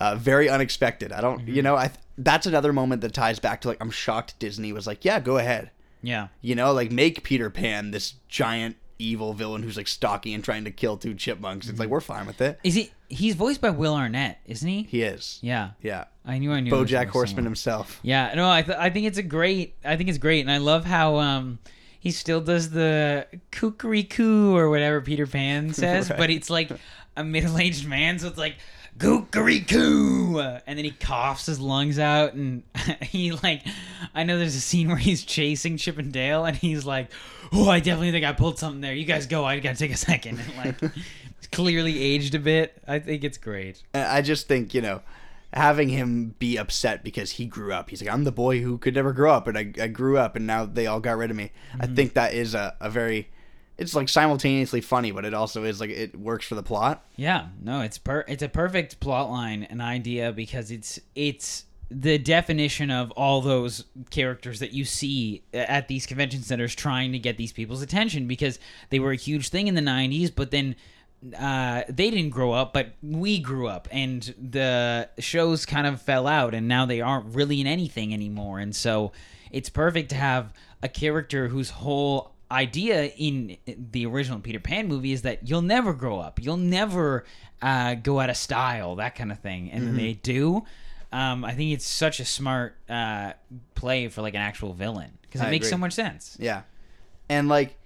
uh, 0.00 0.16
very 0.16 0.48
unexpected. 0.48 1.12
I 1.12 1.20
don't, 1.20 1.42
Mm-hmm. 1.42 1.54
you 1.54 1.62
know, 1.62 1.76
I 1.76 1.88
th- 1.88 2.00
that's 2.18 2.46
another 2.46 2.72
moment 2.72 3.02
that 3.02 3.12
ties 3.14 3.38
back 3.38 3.60
to 3.60 3.68
like 3.68 3.78
I'm 3.80 3.90
shocked 3.90 4.38
Disney 4.38 4.72
was 4.72 4.86
like, 4.88 5.04
yeah, 5.04 5.20
go 5.20 5.36
ahead, 5.36 5.70
yeah. 6.02 6.28
you 6.40 6.54
know, 6.54 6.72
like 6.72 6.90
make 6.90 7.22
Peter 7.22 7.50
Pan 7.50 7.90
this 7.90 8.14
giant 8.28 8.76
evil 8.98 9.32
villain 9.32 9.62
who's 9.62 9.76
like 9.78 9.88
stalking 9.88 10.34
and 10.34 10.44
trying 10.44 10.64
to 10.64 10.70
kill 10.70 10.96
two 10.98 11.14
chipmunks. 11.14 11.68
It's 11.68 11.78
like 11.78 11.86
Mm-hmm. 11.86 11.92
we're 11.92 12.00
fine 12.00 12.26
with 12.26 12.40
it. 12.40 12.58
Is 12.62 12.74
he? 12.74 12.90
He's 13.08 13.34
voiced 13.34 13.60
by 13.60 13.70
Will 13.70 13.94
Arnett, 13.94 14.38
isn't 14.46 14.68
he? 14.68 14.82
He 14.84 15.02
is. 15.02 15.38
Yeah. 15.42 15.70
Yeah. 15.82 16.04
I 16.24 16.38
knew 16.38 16.52
I 16.52 16.60
knew. 16.60 16.70
BoJack 16.70 17.06
Horseman 17.08 17.28
somewhere. 17.36 17.44
himself. 17.44 17.98
Yeah. 18.02 18.32
No, 18.36 18.48
I 18.50 18.62
th- 18.62 18.76
I 18.78 18.90
think 18.90 19.06
it's 19.06 19.18
a 19.18 19.22
great. 19.22 19.74
I 19.84 19.96
think 19.96 20.08
it's 20.10 20.18
great, 20.18 20.40
and 20.42 20.50
I 20.50 20.58
love 20.58 20.84
how 20.84 21.16
um 21.16 21.58
he 21.98 22.10
still 22.12 22.40
does 22.40 22.70
the 22.70 23.26
coo 23.50 24.56
or 24.56 24.70
whatever 24.70 25.00
Peter 25.00 25.26
Pan 25.26 25.72
says, 25.74 26.08
Right. 26.10 26.18
but 26.18 26.30
it's 26.30 26.48
like 26.50 26.70
a 27.16 27.24
middle 27.24 27.58
aged 27.58 27.86
man, 27.88 28.18
so 28.18 28.28
it's 28.28 28.38
like 28.38 28.56
coo 29.00 30.38
and 30.66 30.78
then 30.78 30.84
he 30.84 30.90
coughs 30.90 31.46
his 31.46 31.58
lungs 31.60 31.98
out, 31.98 32.34
and 32.34 32.62
he 33.02 33.32
like, 33.32 33.62
I 34.14 34.24
know 34.24 34.38
there's 34.38 34.54
a 34.56 34.60
scene 34.60 34.88
where 34.88 34.96
he's 34.96 35.24
chasing 35.24 35.76
Chip 35.76 35.98
and 35.98 36.12
Dale, 36.12 36.44
and 36.44 36.56
he's 36.56 36.84
like, 36.84 37.10
"Oh, 37.52 37.68
I 37.68 37.80
definitely 37.80 38.12
think 38.12 38.24
I 38.24 38.32
pulled 38.32 38.58
something 38.58 38.80
there. 38.80 38.94
You 38.94 39.04
guys 39.04 39.26
go. 39.26 39.44
I 39.44 39.58
gotta 39.58 39.78
take 39.78 39.92
a 39.92 39.96
second. 39.96 40.40
And 40.40 40.56
like, 40.82 40.92
clearly 41.52 42.00
aged 42.02 42.34
a 42.34 42.38
bit. 42.38 42.80
I 42.86 42.98
think 43.00 43.24
it's 43.24 43.38
great. 43.38 43.82
I 43.94 44.22
just 44.22 44.46
think, 44.46 44.72
you 44.74 44.80
know, 44.82 45.00
having 45.52 45.88
him 45.88 46.34
be 46.38 46.56
upset 46.56 47.02
because 47.02 47.32
he 47.32 47.46
grew 47.46 47.72
up. 47.72 47.90
He's 47.90 48.00
like, 48.02 48.12
I'm 48.12 48.22
the 48.24 48.30
boy 48.32 48.60
who 48.60 48.78
could 48.78 48.94
never 48.94 49.12
grow 49.12 49.32
up, 49.32 49.48
and 49.48 49.58
I, 49.58 49.72
I 49.82 49.88
grew 49.88 50.16
up, 50.18 50.36
and 50.36 50.46
now 50.46 50.64
they 50.66 50.86
all 50.86 51.00
got 51.00 51.16
rid 51.16 51.30
of 51.30 51.36
me. 51.36 51.50
I 51.74 51.86
Mm-hmm. 51.86 51.94
think 51.96 52.14
that 52.14 52.34
is 52.34 52.54
a, 52.54 52.76
a 52.80 52.88
very, 52.90 53.28
it's 53.80 53.94
like 53.94 54.10
simultaneously 54.10 54.82
funny, 54.82 55.10
but 55.10 55.24
it 55.24 55.32
also 55.32 55.64
is 55.64 55.80
like 55.80 55.88
it 55.88 56.14
works 56.14 56.46
for 56.46 56.54
the 56.54 56.62
plot. 56.62 57.04
Yeah, 57.16 57.46
no, 57.62 57.80
it's 57.80 57.96
per 57.96 58.24
it's 58.28 58.42
a 58.42 58.48
perfect 58.48 59.00
plot 59.00 59.30
line 59.30 59.64
and 59.64 59.80
idea 59.80 60.32
because 60.32 60.70
it's 60.70 61.00
it's 61.14 61.64
the 61.90 62.18
definition 62.18 62.90
of 62.90 63.10
all 63.12 63.40
those 63.40 63.86
characters 64.10 64.60
that 64.60 64.72
you 64.72 64.84
see 64.84 65.42
at 65.54 65.88
these 65.88 66.06
convention 66.06 66.42
centers 66.42 66.74
trying 66.74 67.12
to 67.12 67.18
get 67.18 67.38
these 67.38 67.52
people's 67.52 67.82
attention 67.82 68.28
because 68.28 68.58
they 68.90 69.00
were 69.00 69.10
a 69.10 69.16
huge 69.16 69.48
thing 69.48 69.66
in 69.66 69.74
the 69.74 69.80
90s 69.80 70.32
but 70.32 70.52
then 70.52 70.76
uh, 71.36 71.82
they 71.88 72.08
didn't 72.08 72.30
grow 72.30 72.52
up 72.52 72.72
but 72.72 72.92
we 73.02 73.40
grew 73.40 73.66
up 73.66 73.88
and 73.90 74.32
the 74.38 75.08
shows 75.18 75.66
kind 75.66 75.84
of 75.84 76.00
fell 76.00 76.28
out 76.28 76.54
and 76.54 76.68
now 76.68 76.86
they 76.86 77.00
aren't 77.00 77.34
really 77.34 77.60
in 77.60 77.66
anything 77.66 78.14
anymore 78.14 78.60
and 78.60 78.76
so 78.76 79.10
it's 79.50 79.68
perfect 79.68 80.10
to 80.10 80.14
have 80.14 80.52
a 80.84 80.88
character 80.88 81.48
whose 81.48 81.70
whole 81.70 82.36
idea 82.50 83.12
in 83.16 83.56
the 83.66 84.06
original 84.06 84.40
Peter 84.40 84.60
Pan 84.60 84.88
movie 84.88 85.12
is 85.12 85.22
that 85.22 85.48
you'll 85.48 85.62
never 85.62 85.92
grow 85.92 86.18
up, 86.18 86.40
you'll 86.42 86.56
never 86.56 87.24
uh, 87.62 87.94
go 87.94 88.20
out 88.20 88.30
of 88.30 88.36
style, 88.36 88.96
that 88.96 89.14
kind 89.14 89.30
of 89.30 89.38
thing, 89.38 89.70
and 89.70 89.86
then 89.86 89.96
they 89.96 90.14
do. 90.14 90.62
Um, 91.12 91.44
I 91.44 91.52
think 91.52 91.72
it's 91.72 91.86
such 91.86 92.20
a 92.20 92.24
smart 92.24 92.76
uh, 92.88 93.32
play 93.74 94.08
for 94.08 94.22
like 94.22 94.34
an 94.34 94.40
actual 94.40 94.72
villain 94.72 95.18
because 95.22 95.40
it 95.40 95.44
I 95.44 95.50
makes 95.50 95.68
so 95.68 95.76
much 95.76 95.92
sense. 95.92 96.36
Yeah, 96.40 96.62
and 97.28 97.48
like, 97.48 97.76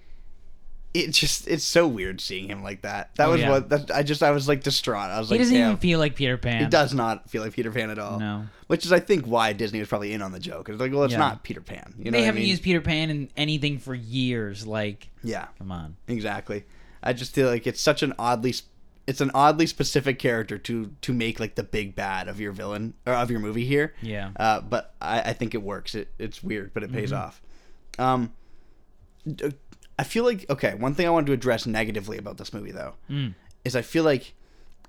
it 0.95 1.11
just 1.11 1.47
it's 1.47 1.63
so 1.63 1.87
weird 1.87 2.21
seeing 2.21 2.47
him 2.49 2.63
like 2.63 2.81
that. 2.83 3.13
That 3.15 3.27
Oh, 3.27 3.31
was 3.31 3.41
yeah. 3.41 3.49
what 3.49 3.69
that, 3.69 3.91
I 3.91 4.01
just 4.03 4.23
I 4.23 4.31
was 4.31 4.47
like 4.47 4.63
distraught. 4.63 5.09
I 5.11 5.19
was 5.19 5.29
He 5.29 5.33
like, 5.35 5.41
doesn't 5.41 5.53
damn. 5.55 5.67
even 5.71 5.77
feel 5.77 5.99
like 5.99 6.15
Peter 6.15 6.37
Pan. 6.37 6.63
It 6.63 6.69
does 6.71 6.93
not 6.93 7.29
feel 7.29 7.43
like 7.43 7.53
Peter 7.53 7.71
Pan 7.71 7.89
at 7.89 7.99
all. 7.99 8.19
No. 8.19 8.45
Which 8.67 8.85
is, 8.85 8.91
I 8.91 8.99
think, 8.99 9.25
why 9.25 9.53
Disney 9.53 9.79
was 9.79 9.89
probably 9.89 10.13
in 10.13 10.21
on 10.23 10.31
the 10.31 10.39
joke. 10.39 10.69
It's 10.69 10.79
like, 10.79 10.91
well, 10.91 11.03
it's 11.03 11.11
Yeah. 11.11 11.19
not 11.19 11.43
Peter 11.43 11.61
Pan. 11.61 11.93
You 11.99 12.05
know 12.05 12.17
they 12.17 12.23
haven't 12.23 12.41
mean? 12.41 12.49
used 12.49 12.63
Peter 12.63 12.81
Pan 12.81 13.09
in 13.11 13.29
anything 13.37 13.77
for 13.77 13.93
years. 13.93 14.65
Like, 14.65 15.09
Yeah. 15.23 15.47
come 15.59 15.71
on. 15.71 15.97
Exactly. 16.07 16.63
I 17.03 17.13
just 17.13 17.35
feel 17.35 17.47
like 17.47 17.67
it's 17.67 17.79
such 17.81 18.01
an 18.01 18.13
oddly, 18.17 18.53
sp- 18.57 18.71
it's 19.05 19.21
an 19.21 19.29
oddly 19.35 19.67
specific 19.67 20.17
character 20.17 20.57
to 20.57 20.91
to 21.01 21.13
make 21.13 21.39
like 21.39 21.53
the 21.53 21.61
big 21.63 21.95
bad 21.95 22.27
of 22.27 22.39
your 22.39 22.51
villain 22.53 22.95
or 23.05 23.13
of 23.13 23.29
your 23.29 23.39
movie 23.39 23.65
here. 23.65 23.93
Yeah. 24.01 24.31
Uh, 24.35 24.61
but 24.61 24.95
I, 24.99 25.19
I 25.21 25.33
think 25.33 25.53
it 25.53 25.61
works. 25.61 25.93
It 25.93 26.07
it's 26.17 26.41
weird, 26.43 26.73
but 26.73 26.81
it 26.81 26.91
pays 26.91 27.11
Mm-hmm. 27.11 27.21
off. 27.21 27.41
Um, 27.99 28.33
I 29.97 30.03
feel 30.03 30.23
like 30.25 30.45
okay. 30.49 30.73
One 30.75 30.93
thing 30.93 31.07
I 31.07 31.09
wanted 31.09 31.27
to 31.27 31.33
address 31.33 31.65
negatively 31.65 32.17
about 32.17 32.37
this 32.37 32.53
movie 32.53 32.71
though 32.71 32.95
Mm. 33.09 33.33
is 33.63 33.75
I 33.75 33.81
feel 33.81 34.03
like 34.03 34.33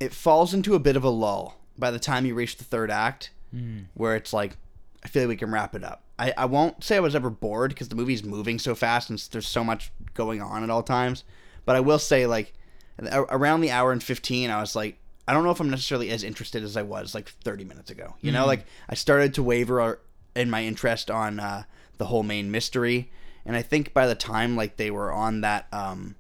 it 0.01 0.13
falls 0.13 0.53
into 0.53 0.75
a 0.75 0.79
bit 0.79 0.97
of 0.97 1.05
a 1.05 1.09
lull 1.11 1.57
by 1.79 1.91
the 1.91 1.99
time 1.99 2.27
you 2.27 2.35
reach 2.35 2.57
the 2.57 2.65
third 2.65 2.91
act, 2.91 3.31
Mm. 3.55 3.85
where 3.95 4.17
it's 4.17 4.33
like 4.33 4.57
I 5.05 5.09
feel 5.09 5.23
like 5.23 5.29
we 5.29 5.37
can 5.37 5.53
wrap 5.53 5.75
it 5.75 5.85
up. 5.85 6.03
I, 6.19 6.33
I 6.37 6.45
won't 6.47 6.83
say 6.83 6.97
I 6.97 7.01
was 7.01 7.15
ever 7.15 7.31
bored 7.31 7.71
because 7.71 7.89
the 7.91 7.95
movie's 7.95 8.25
moving 8.25 8.59
so 8.59 8.75
fast 8.75 9.11
and 9.11 9.19
there's 9.31 9.47
so 9.47 9.63
much 9.63 9.93
going 10.15 10.41
on 10.43 10.63
at 10.65 10.71
all 10.71 10.83
times. 10.83 11.23
But 11.65 11.77
I 11.77 11.81
will 11.81 11.99
say 11.99 12.27
like 12.27 12.53
around 13.01 13.61
the 13.61 13.71
hour 13.71 13.93
and 13.93 14.03
15 14.03 14.51
I 14.51 14.61
was 14.61 14.75
like 14.75 14.99
I 15.29 15.33
don't 15.33 15.43
know 15.45 15.51
if 15.51 15.61
I'm 15.61 15.71
necessarily 15.71 16.11
as 16.11 16.23
interested 16.25 16.63
as 16.63 16.77
I 16.77 16.83
was 16.83 17.15
like 17.15 17.29
30 17.29 17.65
minutes 17.65 17.91
ago. 17.91 18.15
You 18.21 18.31
know, 18.33 18.47
like 18.47 18.65
I 18.89 18.95
started 18.95 19.35
to 19.35 19.43
waver 19.43 19.81
uh, 19.81 19.95
in 20.37 20.49
my 20.51 20.65
interest 20.65 21.11
on 21.11 21.41
uh, 21.41 21.65
the 21.99 22.07
whole 22.07 22.23
main 22.23 22.51
mystery 22.53 23.11
and 23.47 23.57
I 23.57 23.63
think 23.63 23.95
by 23.95 24.07
the 24.07 24.15
time 24.15 24.57
like 24.57 24.77
they 24.77 24.91
were 24.91 25.11
on 25.13 25.41
that 25.43 25.67
um 25.73 26.15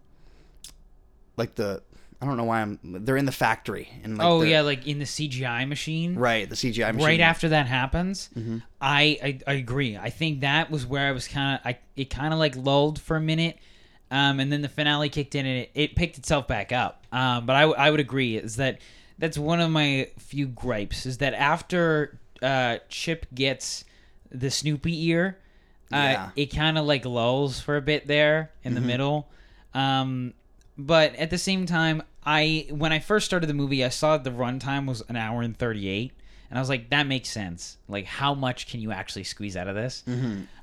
like 1.37 1.55
the 1.57 1.83
I 2.21 2.25
don't 2.25 2.39
know 2.39 2.45
why 2.45 2.63
I'm 2.63 2.79
they're 2.83 3.19
in 3.19 3.27
the 3.27 3.33
factory 3.33 3.89
and 4.03 4.17
like 4.17 4.27
oh 4.27 4.43
yeah, 4.43 4.63
like 4.63 4.87
in 4.87 4.99
the 4.99 5.05
CGI 5.05 5.69
machine. 5.69 6.15
right 6.15 6.49
the 6.49 6.57
CGI 6.57 6.95
machine 6.95 7.07
right 7.07 7.21
after 7.21 7.51
that 7.51 7.67
happens 7.67 8.31
Mm-hmm. 8.37 8.59
I, 8.81 9.19
I 9.23 9.41
i 9.47 9.53
agree 9.55 9.97
i 9.97 10.11
think 10.11 10.41
that 10.41 10.71
was 10.71 10.87
where 10.87 11.09
i 11.09 11.13
was 11.13 11.29
kind 11.29 11.59
of 11.61 11.67
i 11.67 11.79
it 11.95 12.09
kind 12.11 12.33
of 12.33 12.39
like 12.39 12.57
lulled 12.57 13.01
for 13.01 13.17
a 13.17 13.21
minute 13.21 13.59
um 14.11 14.41
and 14.41 14.51
then 14.53 14.63
the 14.63 14.69
finale 14.69 15.09
kicked 15.09 15.35
in 15.35 15.45
and 15.47 15.59
it, 15.61 15.71
it 15.75 15.97
picked 15.97 16.17
itself 16.19 16.47
back 16.49 16.73
up 16.73 17.05
um 17.13 17.45
but 17.47 17.55
I 17.57 17.91
would 17.91 18.01
agree 18.01 18.37
is 18.37 18.57
that 18.57 18.81
that's 19.19 19.37
one 19.39 19.61
of 19.61 19.71
my 19.71 20.11
few 20.19 20.47
gripes 20.47 21.05
is 21.07 21.19
that 21.19 21.35
after 21.35 22.19
uh 22.43 22.79
chip 22.89 23.27
gets 23.35 23.85
the 24.31 24.51
snoopy 24.51 25.07
ear 25.09 25.39
Uh, 25.93 25.97
Yeah. 25.97 26.31
It 26.37 26.47
kind 26.47 26.77
of 26.79 26.85
like 26.85 27.05
lulls 27.05 27.61
for 27.61 27.77
a 27.77 27.83
bit 27.83 28.07
there 28.07 28.51
in 28.65 28.75
the 28.75 28.81
middle. 28.81 29.29
Um, 29.75 30.35
but 30.79 31.15
at 31.17 31.31
the 31.31 31.39
same 31.39 31.67
time, 31.67 32.03
I 32.25 32.67
when 32.71 32.93
I 32.93 32.99
first 32.99 33.27
started 33.27 33.47
the 33.47 33.55
movie, 33.55 33.85
I 33.85 33.89
saw 33.89 34.19
the 34.19 34.31
runtime 34.31 34.87
was 34.87 35.03
an 35.09 35.17
hour 35.17 35.43
and 35.43 35.57
thirty 35.57 35.89
eight, 35.89 36.13
and 36.51 36.59
I 36.59 36.63
was 36.63 36.69
like, 36.69 36.91
that 36.91 37.07
makes 37.07 37.29
sense. 37.31 37.77
Like, 37.89 38.05
how 38.07 38.35
much 38.35 38.67
can 38.69 38.81
you 38.81 38.91
actually 38.93 39.25
squeeze 39.25 39.57
out 39.57 39.69
of 39.69 39.75
this? 39.75 40.03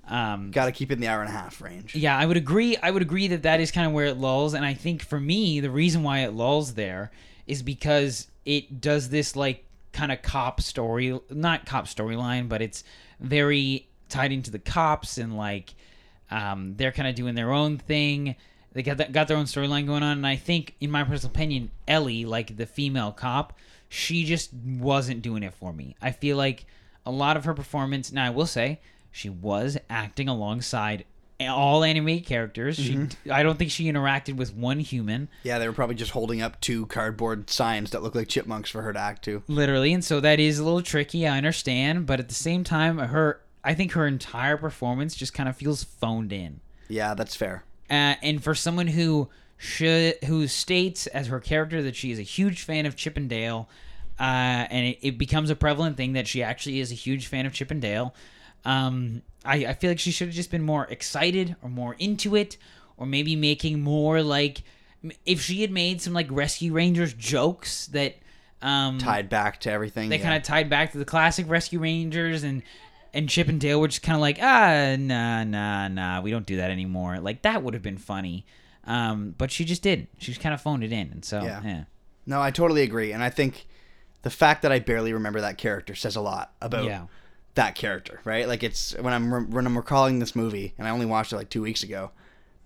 Um, 0.08 0.52
Got 0.52 0.66
to 0.66 0.72
keep 0.74 0.92
it 0.92 0.96
in 0.96 1.00
the 1.00 1.08
hour 1.08 1.22
and 1.22 1.30
a 1.30 1.34
half 1.34 1.62
range. 1.62 1.96
yeah, 1.96 2.18
I 2.18 2.26
would 2.26 2.36
agree. 2.38 2.76
I 2.78 2.92
would 2.92 3.02
agree 3.02 3.30
that 3.30 3.44
that 3.44 3.62
is 3.62 3.72
kind 3.72 3.88
of 3.88 3.94
where 3.94 4.06
it 4.08 4.18
lulls, 4.18 4.54
and 4.54 4.66
I 4.66 4.74
think 4.74 5.02
for 5.02 5.20
me, 5.20 5.62
the 5.62 5.70
reason 5.72 6.04
why 6.04 6.20
it 6.20 6.34
lulls 6.34 6.74
there 6.74 7.10
is 7.48 7.64
because 7.64 8.28
it 8.46 8.82
does 8.82 9.10
this 9.10 9.36
like 9.36 9.64
kind 9.94 10.12
of 10.12 10.22
cop 10.22 10.60
story, 10.60 11.18
not 11.30 11.66
cop 11.66 11.86
storyline, 11.86 12.50
but 12.50 12.62
it's 12.62 12.84
very 13.22 13.88
tied 14.14 14.32
into 14.32 14.52
the 14.52 14.60
cops 14.60 15.18
and 15.18 15.36
like 15.36 15.74
um, 16.32 16.76
they're 16.78 16.92
kind 16.92 17.08
of 17.08 17.16
doing 17.16 17.36
their 17.36 17.52
own 17.52 17.78
thing. 17.78 18.36
They 18.74 18.82
got 18.82 18.98
that, 18.98 19.12
got 19.12 19.28
their 19.28 19.38
own 19.38 19.46
storyline 19.46 19.86
going 19.86 20.02
on, 20.02 20.18
and 20.18 20.26
I 20.28 20.36
think, 20.36 20.76
in 20.82 20.90
my 20.90 21.04
personal 21.04 21.32
opinion, 21.32 21.70
Ellie, 21.88 22.26
like 22.26 22.58
the 22.58 22.66
female 22.66 23.12
cop, 23.12 23.54
she 23.88 24.24
just 24.26 24.52
wasn't 24.54 25.22
doing 25.22 25.44
it 25.44 25.54
for 25.54 25.72
me. 25.72 25.96
I 26.02 26.12
feel 26.12 26.38
like 26.38 26.66
a 27.06 27.12
lot 27.12 27.38
of 27.38 27.46
her 27.46 27.54
performance. 27.54 28.12
Now, 28.12 28.26
I 28.26 28.30
will 28.32 28.48
say 28.48 28.80
she 29.12 29.30
was 29.30 29.78
acting 29.92 30.28
alongside 30.28 31.06
all 31.40 31.84
anime 31.84 32.22
characters. 32.22 32.78
She, 32.78 33.08
I 33.30 33.44
don't 33.44 33.60
think 33.60 33.70
she 33.70 33.92
interacted 33.92 34.38
with 34.38 34.56
one 34.56 34.80
human, 34.80 35.30
Yeah, 35.44 35.60
they 35.60 35.68
were 35.68 35.74
probably 35.74 35.96
just 35.96 36.12
holding 36.12 36.42
up 36.42 36.60
two 36.62 36.86
cardboard 36.88 37.50
signs 37.50 37.92
that 37.92 38.02
look 38.02 38.16
like 38.16 38.28
chipmunks 38.28 38.70
for 38.72 38.82
her 38.82 38.94
to 38.94 39.00
act 39.00 39.26
to. 39.26 39.44
literally, 39.48 39.94
and 39.94 40.04
so 40.04 40.20
that 40.20 40.40
is 40.40 40.58
a 40.58 40.64
little 40.64 40.82
tricky. 40.82 41.28
I 41.28 41.38
understand, 41.38 42.08
but 42.08 42.20
at 42.20 42.30
the 42.30 42.36
same 42.36 42.64
time, 42.64 42.98
her, 42.98 43.42
I 43.64 43.74
think 43.74 43.94
her 43.94 44.06
entire 44.06 44.58
performance 44.58 45.16
just 45.16 45.34
kind 45.34 45.48
of 45.48 45.56
feels 45.56 45.84
phoned 45.84 46.34
in. 46.34 46.60
Yeah, 46.90 47.14
that's 47.14 47.36
fair. 47.36 47.64
Uh, 47.90 48.16
and 48.22 48.44
for 48.44 48.56
someone 48.56 48.88
who 48.88 49.30
should 49.58 50.16
who 50.26 50.48
states 50.48 51.08
as 51.08 51.28
her 51.28 51.40
character 51.40 51.82
that 51.84 51.96
she 51.96 52.12
is 52.12 52.20
a 52.20 52.24
huge 52.24 52.64
fan 52.64 52.86
of 52.86 52.96
Chip 52.96 53.16
and 53.18 53.30
Dale, 53.30 53.70
uh, 54.20 54.24
and 54.70 54.88
it, 54.88 55.00
it 55.02 55.18
becomes 55.18 55.50
a 55.50 55.56
prevalent 55.56 55.98
thing 55.98 56.14
that 56.14 56.28
she 56.28 56.44
actually 56.44 56.80
is 56.80 56.92
a 56.92 56.96
huge 56.96 57.28
fan 57.28 57.46
of 57.46 57.54
Chip 57.54 57.72
and 57.72 57.82
Dale. 57.82 58.14
Um, 58.66 59.22
I, 59.46 59.66
I 59.66 59.74
feel 59.74 59.92
like 59.92 60.00
she 60.00 60.12
should 60.12 60.28
have 60.28 60.36
just 60.36 60.52
been 60.52 60.64
more 60.64 60.86
excited 60.86 61.56
or 61.62 61.70
more 61.70 61.96
into 62.00 62.36
it, 62.36 62.58
or 62.98 63.06
maybe 63.06 63.36
making 63.36 63.82
more 63.82 64.22
like 64.22 64.64
if 65.26 65.42
she 65.42 65.62
had 65.62 65.72
made 65.72 66.02
some 66.02 66.14
like 66.14 66.28
Rescue 66.30 66.74
Rangers 66.74 67.14
jokes 67.14 67.88
that 67.88 68.16
um, 68.62 68.98
Tied 68.98 69.28
back 69.28 69.60
to 69.62 69.72
everything. 69.72 70.10
they 70.10 70.18
yeah. 70.18 70.24
kind 70.24 70.38
of 70.38 70.44
tied 70.44 70.70
back 70.70 70.94
to 70.94 70.98
the 70.98 71.06
classic 71.06 71.50
Rescue 71.50 71.80
Rangers 71.80 72.44
and 72.44 72.64
and 73.14 73.30
Chip 73.30 73.48
and 73.48 73.60
Dale 73.60 73.80
were 73.80 73.88
just 73.88 74.02
kind 74.04 74.16
of 74.16 74.22
like 74.22 74.40
ah 74.42 74.96
nah 74.98 75.44
nah 75.44 75.88
nah 75.88 76.22
we 76.22 76.32
don't 76.32 76.46
do 76.46 76.58
that 76.58 76.72
anymore 76.72 77.20
like 77.20 77.42
that 77.44 77.64
would 77.64 77.74
have 77.74 77.84
been 77.84 77.98
funny 77.98 78.46
um 78.86 79.34
but 79.38 79.52
she 79.52 79.64
just 79.66 79.82
didn't 79.82 80.10
she 80.18 80.32
just 80.32 80.42
kind 80.42 80.54
of 80.54 80.62
phoned 80.62 80.84
it 80.84 80.92
in 80.92 81.10
and 81.12 81.24
so 81.26 81.42
Yeah. 81.44 81.62
yeah 81.64 81.84
No, 82.26 82.42
I 82.42 82.52
totally 82.52 82.82
agree, 82.84 83.12
and 83.12 83.22
I 83.24 83.30
think 83.30 83.66
the 84.22 84.30
fact 84.30 84.62
that 84.62 84.72
I 84.72 84.80
barely 84.80 85.12
remember 85.14 85.42
that 85.42 85.58
character 85.58 85.94
says 85.96 86.16
a 86.16 86.22
lot 86.22 86.54
about 86.62 86.86
Yeah. 86.86 87.08
that 87.56 87.76
character, 87.76 88.20
right? 88.24 88.48
Like 88.48 88.64
it's 88.64 88.96
when 88.98 89.14
I'm 89.14 89.34
re- 89.34 89.44
when 89.46 89.66
I'm 89.68 89.76
recalling 89.78 90.20
this 90.20 90.34
movie, 90.36 90.74
and 90.78 90.88
I 90.88 90.92
only 90.92 91.06
watched 91.06 91.34
it 91.34 91.36
like 91.36 91.50
two 91.50 91.62
weeks 91.62 91.84
ago. 91.84 92.12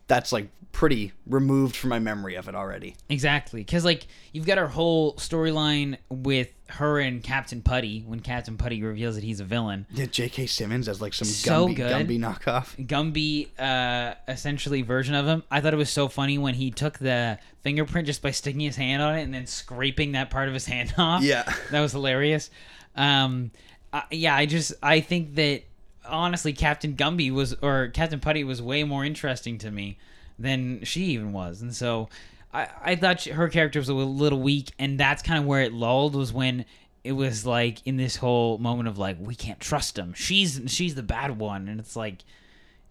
That's 0.08 0.32
like 0.32 0.50
pretty 0.72 1.12
removed 1.26 1.76
from 1.76 1.90
my 1.90 1.98
memory 2.00 2.36
of 2.36 2.48
it 2.48 2.54
already. 2.56 2.96
exactly 3.10 3.62
because 3.62 3.84
like 3.84 4.06
you've 4.32 4.46
got 4.46 4.58
her 4.60 4.68
whole 4.68 5.16
storyline 5.16 5.98
with 6.10 6.50
her 6.70 7.00
and 7.00 7.24
Captain 7.24 7.62
Putty 7.62 8.02
when 8.06 8.20
Captain 8.20 8.58
Putty 8.58 8.84
reveals 8.84 9.16
that 9.16 9.24
he's 9.24 9.40
a 9.40 9.44
villain 9.44 9.86
Yeah, 9.94 10.06
J.K. 10.06 10.48
Simmons 10.48 10.88
as 10.88 11.02
like 11.02 11.14
some 11.14 11.28
So 11.28 11.68
Gumby, 11.68 11.76
good. 11.76 12.08
Gumby 12.08 12.20
knockoff. 12.20 12.86
Gumby 12.88 13.48
uh, 13.60 14.16
essentially 14.28 14.82
version 14.82 15.16
of 15.16 15.26
him. 15.26 15.44
I 15.50 15.62
thought 15.62 15.74
it 15.74 15.78
was 15.78 15.90
so 15.90 16.08
funny 16.08 16.38
when 16.38 16.56
he 16.56 16.72
took 16.72 16.98
the 17.00 17.40
fingerprint 17.64 18.06
just 18.08 18.22
by 18.22 18.32
sticking 18.32 18.62
his 18.62 18.76
hand 18.76 19.02
on 19.02 19.16
it 19.18 19.24
and 19.24 19.34
then 19.34 19.46
scraping 19.48 20.12
that 20.14 20.30
part 20.30 20.48
of 20.48 20.54
his 20.54 20.66
hand 20.68 20.94
off. 20.98 21.24
Yeah. 21.24 21.52
that 21.72 21.80
was 21.82 21.92
hilarious. 21.94 22.50
Um, 22.96 23.52
uh, 23.94 24.02
yeah, 24.12 24.36
I 24.36 24.46
just 24.46 24.74
I 24.84 25.00
think 25.00 25.36
that 25.36 25.64
honestly, 26.06 26.54
Captain 26.54 26.96
Gumby 26.96 27.32
was 27.32 27.54
or 27.62 27.88
Captain 27.90 28.20
Putty 28.20 28.44
was 28.44 28.62
way 28.62 28.84
more 28.84 29.06
interesting 29.06 29.58
to 29.60 29.72
me 29.72 29.98
than 30.40 30.84
she 30.84 31.06
even 31.06 31.32
was, 31.34 31.62
and 31.62 31.74
so 31.76 32.10
I 32.54 32.68
I 32.84 32.96
thought 32.96 33.22
she, 33.22 33.32
her 33.32 33.50
character 33.50 33.80
was 33.80 33.90
a 33.90 33.94
little 33.94 34.40
weak, 34.42 34.72
and 34.80 35.00
that's 35.00 35.22
kind 35.22 35.40
of 35.40 35.46
where 35.46 35.62
it 35.62 35.74
lulled 35.74 36.16
was 36.16 36.32
when. 36.34 36.66
It 37.04 37.14
was 37.14 37.46
like 37.46 37.78
in 37.88 37.96
this 37.96 38.18
whole 38.18 38.58
moment 38.58 38.90
of 38.90 38.98
like 38.98 39.16
we 39.18 39.34
can't 39.34 39.62
trust 39.62 39.98
him. 39.98 40.14
She's 40.14 40.60
she's 40.68 40.94
the 40.96 41.04
bad 41.04 41.38
one, 41.40 41.70
and 41.70 41.80
it's 41.80 41.96
like 41.96 42.26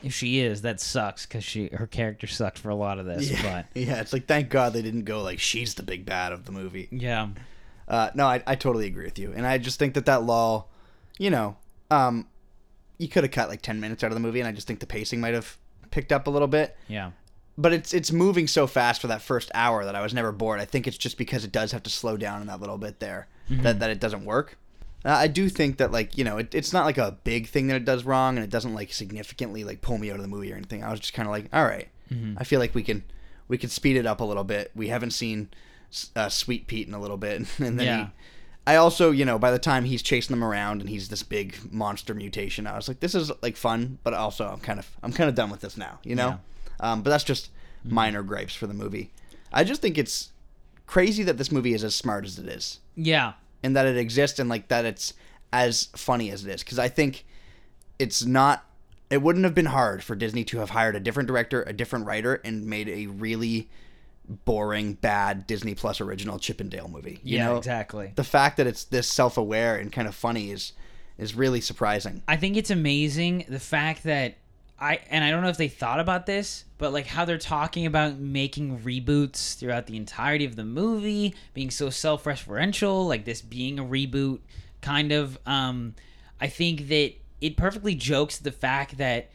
if 0.02 0.14
she 0.14 0.40
is, 0.40 0.62
that 0.62 0.80
sucks 0.80 1.26
because 1.26 1.44
she 1.44 1.68
her 1.68 1.86
character 1.86 2.26
sucked 2.26 2.58
for 2.58 2.70
a 2.70 2.74
lot 2.74 2.98
of 2.98 3.04
this. 3.04 3.30
Yeah. 3.30 3.42
But 3.42 3.66
yeah, 3.82 4.00
it's 4.00 4.14
like 4.14 4.26
thank 4.26 4.48
God 4.48 4.72
they 4.72 4.80
didn't 4.80 5.04
go 5.04 5.20
like 5.22 5.38
she's 5.38 5.74
the 5.74 5.82
big 5.82 6.06
bad 6.06 6.32
of 6.32 6.46
the 6.46 6.52
movie. 6.52 6.88
yeah, 6.90 7.28
Uh, 7.88 8.08
no, 8.14 8.26
I, 8.26 8.42
I 8.46 8.54
totally 8.54 8.86
agree 8.86 9.04
with 9.04 9.18
you, 9.18 9.34
and 9.36 9.46
I 9.46 9.58
just 9.58 9.78
think 9.78 9.92
that 9.94 10.06
that 10.06 10.22
lull, 10.22 10.70
you 11.18 11.28
know, 11.28 11.56
um, 11.90 12.26
you 12.96 13.08
could 13.08 13.22
have 13.24 13.32
cut 13.32 13.50
like 13.50 13.60
ten 13.60 13.80
minutes 13.80 14.02
out 14.02 14.12
of 14.12 14.14
the 14.14 14.20
movie, 14.20 14.40
and 14.40 14.48
I 14.48 14.52
just 14.52 14.66
think 14.66 14.80
the 14.80 14.86
pacing 14.86 15.20
might 15.20 15.34
have 15.34 15.58
picked 15.90 16.10
up 16.12 16.26
a 16.26 16.30
little 16.30 16.48
bit. 16.48 16.74
yeah, 16.88 17.10
But 17.58 17.72
it's 17.72 17.94
it's 17.94 18.12
moving 18.12 18.46
so 18.46 18.66
fast 18.66 19.00
for 19.00 19.06
that 19.06 19.22
first 19.22 19.50
hour 19.54 19.84
that 19.84 19.94
I 19.94 20.02
was 20.02 20.12
never 20.12 20.30
bored. 20.32 20.60
I 20.60 20.64
think 20.66 20.86
it's 20.86 20.98
just 20.98 21.16
because 21.16 21.44
it 21.44 21.52
does 21.52 21.72
have 21.72 21.82
to 21.84 21.90
slow 21.90 22.16
down 22.16 22.40
in 22.42 22.46
that 22.48 22.60
little 22.60 22.78
bit 22.78 23.00
there 23.00 23.28
that 23.48 23.78
that 23.80 23.90
it 23.90 24.00
doesn't 24.00 24.24
work. 24.24 24.58
Uh, 25.04 25.10
I 25.10 25.26
do 25.28 25.48
think 25.48 25.78
that 25.78 25.92
like 25.92 26.18
you 26.18 26.24
know 26.24 26.36
it, 26.38 26.54
it's 26.54 26.72
not 26.72 26.84
like 26.84 26.98
a 26.98 27.16
big 27.24 27.48
thing 27.48 27.68
that 27.68 27.76
it 27.76 27.84
does 27.84 28.04
wrong, 28.04 28.36
and 28.36 28.44
it 28.44 28.50
doesn't 28.50 28.74
like 28.74 28.92
significantly 28.92 29.64
like 29.64 29.80
pull 29.80 29.96
me 29.98 30.10
out 30.10 30.16
of 30.16 30.22
the 30.22 30.28
movie 30.28 30.52
or 30.52 30.56
anything. 30.56 30.84
I 30.84 30.90
was 30.90 31.00
just 31.00 31.14
kind 31.14 31.26
of 31.28 31.32
like, 31.32 31.46
all 31.52 31.64
right, 31.64 31.88
I 32.36 32.44
feel 32.44 32.60
like 32.60 32.74
we 32.74 32.82
can 32.82 33.04
we 33.48 33.56
can 33.56 33.70
speed 33.70 33.96
it 33.96 34.04
up 34.06 34.20
a 34.20 34.24
little 34.24 34.44
bit. 34.44 34.70
We 34.74 34.88
haven't 34.88 35.12
seen 35.12 35.48
uh, 36.14 36.28
Sweet 36.28 36.66
Pete 36.66 36.88
in 36.88 36.94
a 36.94 37.00
little 37.00 37.16
bit, 37.16 37.38
and 37.58 37.78
then 37.78 37.86
Yeah. 37.86 38.04
he. 38.06 38.10
I 38.68 38.74
also, 38.76 39.12
you 39.12 39.24
know, 39.24 39.38
by 39.38 39.52
the 39.52 39.60
time 39.60 39.84
he's 39.84 40.02
chasing 40.02 40.34
them 40.34 40.42
around 40.42 40.80
and 40.80 40.90
he's 40.90 41.08
this 41.08 41.22
big 41.22 41.56
monster 41.72 42.12
mutation, 42.14 42.66
I 42.66 42.74
was 42.74 42.88
like, 42.88 42.98
this 42.98 43.14
is 43.14 43.30
like 43.40 43.56
fun, 43.56 43.98
but 44.02 44.12
also 44.12 44.48
I'm 44.48 44.58
kind 44.58 44.80
of 44.80 44.90
I'm 45.04 45.12
kind 45.12 45.28
of 45.30 45.36
done 45.36 45.50
with 45.50 45.60
this 45.60 45.76
now, 45.76 46.00
you 46.02 46.16
know. 46.16 46.40
Um, 46.80 47.02
but 47.02 47.10
that's 47.10 47.24
just 47.24 47.50
minor 47.84 48.22
gripes 48.22 48.54
for 48.54 48.66
the 48.66 48.74
movie. 48.74 49.12
I 49.52 49.64
just 49.64 49.80
think 49.80 49.96
it's 49.98 50.30
crazy 50.86 51.22
that 51.24 51.38
this 51.38 51.50
movie 51.50 51.74
is 51.74 51.84
as 51.84 51.94
smart 51.94 52.24
as 52.24 52.38
it 52.38 52.46
is. 52.46 52.80
Yeah, 52.94 53.34
and 53.62 53.76
that 53.76 53.86
it 53.86 53.96
exists 53.96 54.38
and 54.38 54.48
like 54.48 54.68
that 54.68 54.84
it's 54.84 55.14
as 55.52 55.84
funny 55.96 56.30
as 56.30 56.44
it 56.44 56.50
is. 56.52 56.62
Because 56.62 56.78
i 56.78 56.88
think 56.88 57.24
it's 57.98 58.24
not 58.24 58.64
it 59.08 59.22
wouldn't 59.22 59.44
have 59.44 59.54
been 59.54 59.66
hard 59.66 60.02
for 60.02 60.14
disney 60.14 60.44
to 60.44 60.58
have 60.58 60.70
hired 60.70 60.96
a 60.96 61.00
different 61.00 61.26
director 61.26 61.62
a 61.62 61.72
different 61.72 62.04
writer 62.06 62.40
and 62.44 62.66
made 62.66 62.88
a 62.88 63.06
really 63.06 63.68
boring 64.44 64.94
bad 64.94 65.46
disney 65.46 65.74
plus 65.74 66.00
original 66.00 66.38
chip 66.38 66.60
and 66.60 66.70
dale 66.70 66.88
movie 66.88 67.20
you 67.22 67.38
yeah, 67.38 67.46
know? 67.46 67.56
exactly. 67.56 68.12
the 68.16 68.24
fact 68.24 68.56
that 68.56 68.66
it's 68.66 68.84
this 68.84 69.08
self-aware 69.08 69.76
and 69.76 69.92
kind 69.92 70.08
of 70.08 70.14
funny 70.14 70.50
is 70.50 70.72
is 71.18 71.34
really 71.34 71.60
surprising. 71.60 72.22
I 72.28 72.36
think 72.36 72.56
it's 72.56 72.70
amazing 72.70 73.46
the 73.48 73.60
fact 73.60 74.04
that 74.04 74.36
I 74.78 75.00
and 75.10 75.24
I 75.24 75.30
don't 75.30 75.42
know 75.42 75.48
if 75.48 75.56
they 75.56 75.68
thought 75.68 76.00
about 76.00 76.26
this, 76.26 76.64
but 76.78 76.92
like 76.92 77.06
how 77.06 77.24
they're 77.24 77.38
talking 77.38 77.86
about 77.86 78.18
making 78.18 78.80
reboots 78.80 79.56
throughout 79.58 79.86
the 79.86 79.96
entirety 79.96 80.44
of 80.44 80.56
the 80.56 80.64
movie, 80.64 81.34
being 81.54 81.70
so 81.70 81.88
self-referential, 81.90 83.06
like 83.08 83.24
this 83.24 83.40
being 83.42 83.78
a 83.78 83.84
reboot 83.84 84.40
kind 84.82 85.12
of 85.12 85.38
um 85.46 85.94
I 86.40 86.48
think 86.48 86.88
that 86.88 87.14
it 87.40 87.56
perfectly 87.56 87.94
jokes 87.94 88.38
the 88.38 88.52
fact 88.52 88.98
that 88.98 89.30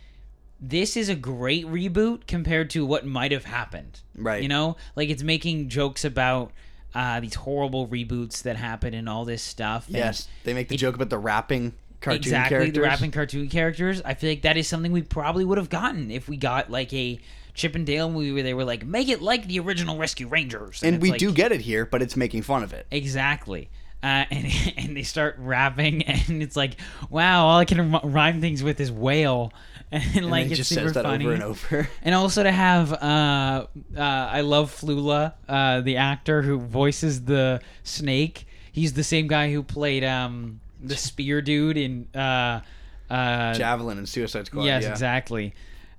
this 0.59 0.95
is 0.95 1.09
a 1.09 1.15
great 1.15 1.65
reboot 1.65 2.27
compared 2.27 2.69
to 2.71 2.85
what 2.85 3.05
might 3.05 3.31
have 3.31 3.45
happened. 3.45 3.99
Right. 4.15 4.43
You 4.43 4.49
know, 4.49 4.77
like 4.95 5.09
it's 5.09 5.23
making 5.23 5.69
jokes 5.69 6.05
about 6.05 6.51
uh, 6.93 7.19
these 7.19 7.33
horrible 7.35 7.87
reboots 7.87 8.43
that 8.43 8.57
happen 8.57 8.93
and 8.93 9.07
all 9.09 9.23
this 9.25 9.41
stuff. 9.41 9.85
yes 9.87 10.27
they 10.43 10.53
make 10.53 10.67
the 10.67 10.75
it- 10.75 10.77
joke 10.77 10.93
about 10.93 11.09
the 11.09 11.17
rapping 11.17 11.73
cartoon 12.01 12.17
exactly 12.21 12.55
characters. 12.57 12.73
the 12.73 12.81
rapping 12.81 13.11
cartoon 13.11 13.47
characters. 13.49 14.01
I 14.03 14.13
feel 14.15 14.29
like 14.31 14.41
that 14.41 14.57
is 14.57 14.67
something 14.67 14.91
we 14.91 15.01
probably 15.03 15.45
would 15.45 15.57
have 15.57 15.69
gotten 15.69 16.11
if 16.11 16.27
we 16.27 16.35
got 16.37 16.69
like 16.69 16.91
a 16.93 17.19
chip 17.53 17.75
and 17.75 17.85
dale 17.85 18.09
movie 18.09 18.31
where 18.31 18.43
they 18.43 18.53
were 18.53 18.63
like 18.63 18.85
make 18.85 19.09
it 19.09 19.21
like 19.21 19.47
the 19.47 19.59
original 19.59 19.97
rescue 19.97 20.27
rangers. 20.27 20.81
And 20.83 20.95
it's 20.95 21.01
we 21.01 21.11
like- 21.11 21.19
do 21.19 21.31
get 21.31 21.51
it 21.51 21.61
here 21.61 21.85
but 21.85 22.01
it's 22.01 22.15
making 22.17 22.41
fun 22.43 22.63
of 22.63 22.73
it. 22.73 22.87
Exactly. 22.91 23.69
Uh, 24.03 24.25
and 24.31 24.47
and 24.77 24.97
they 24.97 25.03
start 25.03 25.35
rapping 25.37 26.01
and 26.07 26.41
it's 26.41 26.55
like 26.55 26.75
wow 27.11 27.45
all 27.45 27.59
i 27.59 27.65
can 27.65 27.91
rhyme- 28.03 28.41
things 28.41 28.63
with 28.63 28.79
is 28.79 28.91
whale. 28.91 29.53
And, 29.93 30.03
and 30.15 30.31
like 30.31 30.45
it's 30.47 30.55
just 30.55 30.69
super 30.69 30.83
says 30.83 30.93
that 30.93 31.03
funny. 31.03 31.25
over 31.25 31.33
and 31.33 31.43
over. 31.43 31.89
And 32.01 32.15
also 32.15 32.43
to 32.43 32.51
have 32.51 32.93
uh, 32.93 33.65
uh, 33.97 33.99
I 33.99 34.39
love 34.39 34.71
Flula, 34.71 35.33
uh, 35.49 35.81
the 35.81 35.97
actor 35.97 36.41
who 36.41 36.59
voices 36.59 37.25
the 37.25 37.59
snake. 37.83 38.47
He's 38.71 38.93
the 38.93 39.03
same 39.03 39.27
guy 39.27 39.51
who 39.51 39.63
played 39.63 40.05
um, 40.05 40.61
the 40.81 40.97
spear 40.97 41.41
dude 41.41 41.77
in 41.77 42.07
uh, 42.15 42.61
uh, 43.09 43.53
javelin 43.53 43.97
and 43.97 44.07
suicide 44.07 44.45
squad 44.45 44.63
yes, 44.63 44.83
yeah. 44.83 44.91
exactly. 44.91 45.53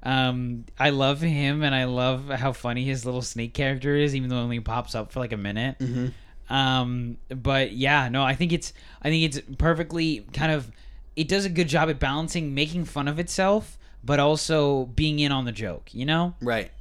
Um, 0.05 0.65
I 0.81 0.91
love 0.91 1.21
him, 1.21 1.63
and 1.63 1.75
I 1.75 1.85
love 1.85 2.29
how 2.29 2.53
funny 2.53 2.85
his 2.85 3.05
little 3.07 3.23
snake 3.23 3.55
character 3.55 3.95
is, 3.95 4.17
even 4.17 4.29
though 4.29 4.39
it 4.39 4.43
only 4.43 4.61
pops 4.61 4.95
up 4.95 5.13
for 5.13 5.21
like 5.21 5.33
a 5.33 5.37
minute. 5.37 5.79
Mm-hmm. 5.79 6.09
Um, 6.53 7.19
but 7.29 7.73
yeah, 7.73 8.09
no, 8.09 8.25
I 8.25 8.35
think 8.35 8.53
it's 8.53 8.73
I 9.01 9.11
think 9.11 9.25
it's 9.25 9.57
perfectly 9.59 10.27
kind 10.33 10.53
of 10.53 10.71
it 11.15 11.29
does 11.29 11.45
a 11.45 11.49
good 11.49 11.69
job 11.69 11.89
at 11.89 12.01
balancing 12.01 12.55
making 12.55 12.85
fun 12.85 13.07
of 13.07 13.19
itself, 13.19 13.79
but 14.03 14.19
also 14.19 14.87
being 14.87 15.19
in 15.21 15.31
on 15.31 15.45
the 15.45 15.53
joke. 15.53 15.95
You 15.95 16.05
know. 16.05 16.35
Right. 16.43 16.73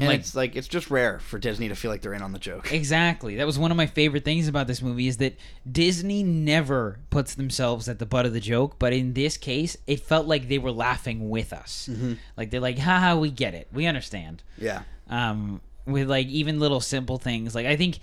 And 0.00 0.08
Like- 0.08 0.20
it's 0.20 0.34
like 0.34 0.56
it's 0.56 0.66
just 0.68 0.90
rare 0.90 1.18
for 1.20 1.38
Disney 1.38 1.68
to 1.68 1.74
feel 1.76 1.90
like 1.90 2.00
they're 2.02 2.14
in 2.14 2.22
on 2.22 2.32
the 2.32 2.38
joke. 2.38 2.72
Exactly. 2.72 3.36
That 3.36 3.46
was 3.46 3.58
one 3.58 3.70
of 3.70 3.76
my 3.76 3.86
favorite 3.86 4.24
things 4.24 4.48
about 4.48 4.66
this 4.66 4.80
movie 4.82 5.06
is 5.08 5.18
that 5.18 5.36
Disney 5.70 6.22
never 6.22 6.98
puts 7.10 7.34
themselves 7.34 7.88
at 7.88 7.98
the 7.98 8.06
butt 8.06 8.26
of 8.26 8.32
the 8.32 8.40
joke, 8.40 8.76
but 8.78 8.92
in 8.92 9.12
this 9.12 9.36
case, 9.36 9.76
it 9.86 10.00
felt 10.00 10.26
like 10.26 10.48
they 10.48 10.58
were 10.58 10.72
laughing 10.72 11.28
with 11.30 11.52
us. 11.52 11.88
Like 12.36 12.50
they're 12.50 12.60
like, 12.60 12.78
haha, 12.78 13.16
we 13.16 13.30
get 13.30 13.54
it. 13.54 13.68
We 13.72 13.86
understand. 13.86 14.42
Yeah. 14.58 14.82
Um, 15.08 15.60
with 15.86 16.08
like 16.08 16.26
even 16.28 16.58
little 16.60 16.80
simple 16.80 17.18
things. 17.18 17.54
Like 17.54 17.66
I 17.66 17.76
think 17.76 17.98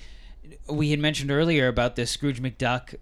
we 0.69 0.91
had 0.91 0.99
mentioned 0.99 1.31
earlier 1.31 1.67
about 1.67 1.95
this 1.95 2.11
Scrooge 2.11 2.41
McDuck 2.41 2.95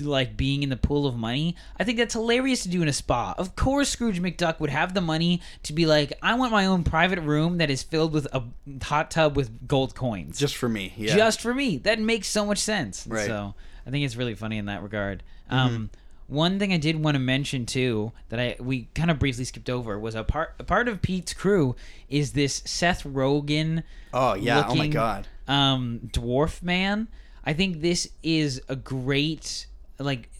like 0.00 0.36
being 0.36 0.62
in 0.62 0.68
the 0.68 0.76
pool 0.76 1.06
of 1.06 1.16
money. 1.16 1.56
I 1.78 1.84
think 1.84 1.98
that's 1.98 2.14
hilarious 2.14 2.62
to 2.64 2.68
do 2.68 2.82
in 2.82 2.88
a 2.88 2.92
spa. 2.92 3.34
Of 3.38 3.56
course 3.56 3.88
Scrooge 3.88 4.20
McDuck 4.20 4.60
would 4.60 4.70
have 4.70 4.94
the 4.94 5.00
money 5.00 5.40
to 5.64 5.72
be 5.72 5.86
like, 5.86 6.12
I 6.22 6.34
want 6.34 6.52
my 6.52 6.66
own 6.66 6.84
private 6.84 7.20
room 7.20 7.58
that 7.58 7.70
is 7.70 7.82
filled 7.82 8.12
with 8.12 8.26
a 8.32 8.42
hot 8.82 9.10
tub 9.10 9.36
with 9.36 9.66
gold 9.66 9.94
coins 9.94 10.38
Just 10.38 10.56
for 10.56 10.68
me. 10.68 10.92
Yeah. 10.96 11.16
just 11.16 11.40
for 11.40 11.54
me. 11.54 11.78
That 11.78 11.98
makes 11.98 12.28
so 12.28 12.44
much 12.44 12.58
sense. 12.58 13.06
Right. 13.06 13.26
So 13.26 13.54
I 13.86 13.90
think 13.90 14.04
it's 14.04 14.16
really 14.16 14.34
funny 14.34 14.58
in 14.58 14.66
that 14.66 14.82
regard. 14.82 15.22
Um, 15.48 15.90
one 16.28 16.58
thing 16.58 16.72
I 16.72 16.76
did 16.76 17.02
want 17.02 17.14
to 17.14 17.18
mention 17.20 17.66
too 17.66 18.12
that 18.28 18.40
I 18.40 18.56
we 18.58 18.88
kind 18.94 19.10
of 19.10 19.18
briefly 19.18 19.44
skipped 19.44 19.70
over 19.70 19.98
was 19.98 20.14
a 20.14 20.24
part 20.24 20.54
a 20.58 20.64
part 20.64 20.88
of 20.88 21.02
Pete's 21.02 21.32
crew 21.32 21.76
is 22.08 22.32
this 22.32 22.62
Seth 22.64 23.04
Rogen. 23.04 23.82
oh 24.12 24.34
yeah. 24.34 24.66
oh 24.68 24.74
my 24.74 24.88
god. 24.88 25.26
Um, 25.46 26.00
dwarf 26.12 26.62
man. 26.62 27.08
I 27.44 27.52
think 27.52 27.80
this 27.80 28.08
is 28.22 28.60
a 28.68 28.76
great 28.76 29.66
like. 29.98 30.30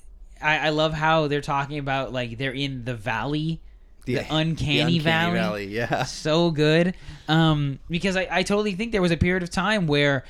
I, 0.43 0.67
I 0.67 0.69
love 0.69 0.93
how 0.93 1.29
they're 1.29 1.41
talking 1.41 1.79
about 1.79 2.13
like 2.13 2.37
they're 2.37 2.53
in 2.53 2.85
the 2.85 2.95
valley, 2.95 3.63
the, 4.05 4.19
uncanny, 4.29 4.99
valley 4.99 5.67
Yeah. 5.67 6.03
so 6.05 6.51
good 6.51 6.95
um 7.29 7.79
because 7.89 8.17
I, 8.17 8.29
I 8.31 8.43
totally 8.43 8.75
think 8.75 8.93
there 8.93 9.01
was 9.01 9.13
a 9.13 9.17
period 9.17 9.43
of 9.43 9.51
time 9.51 9.87
where 9.87 10.25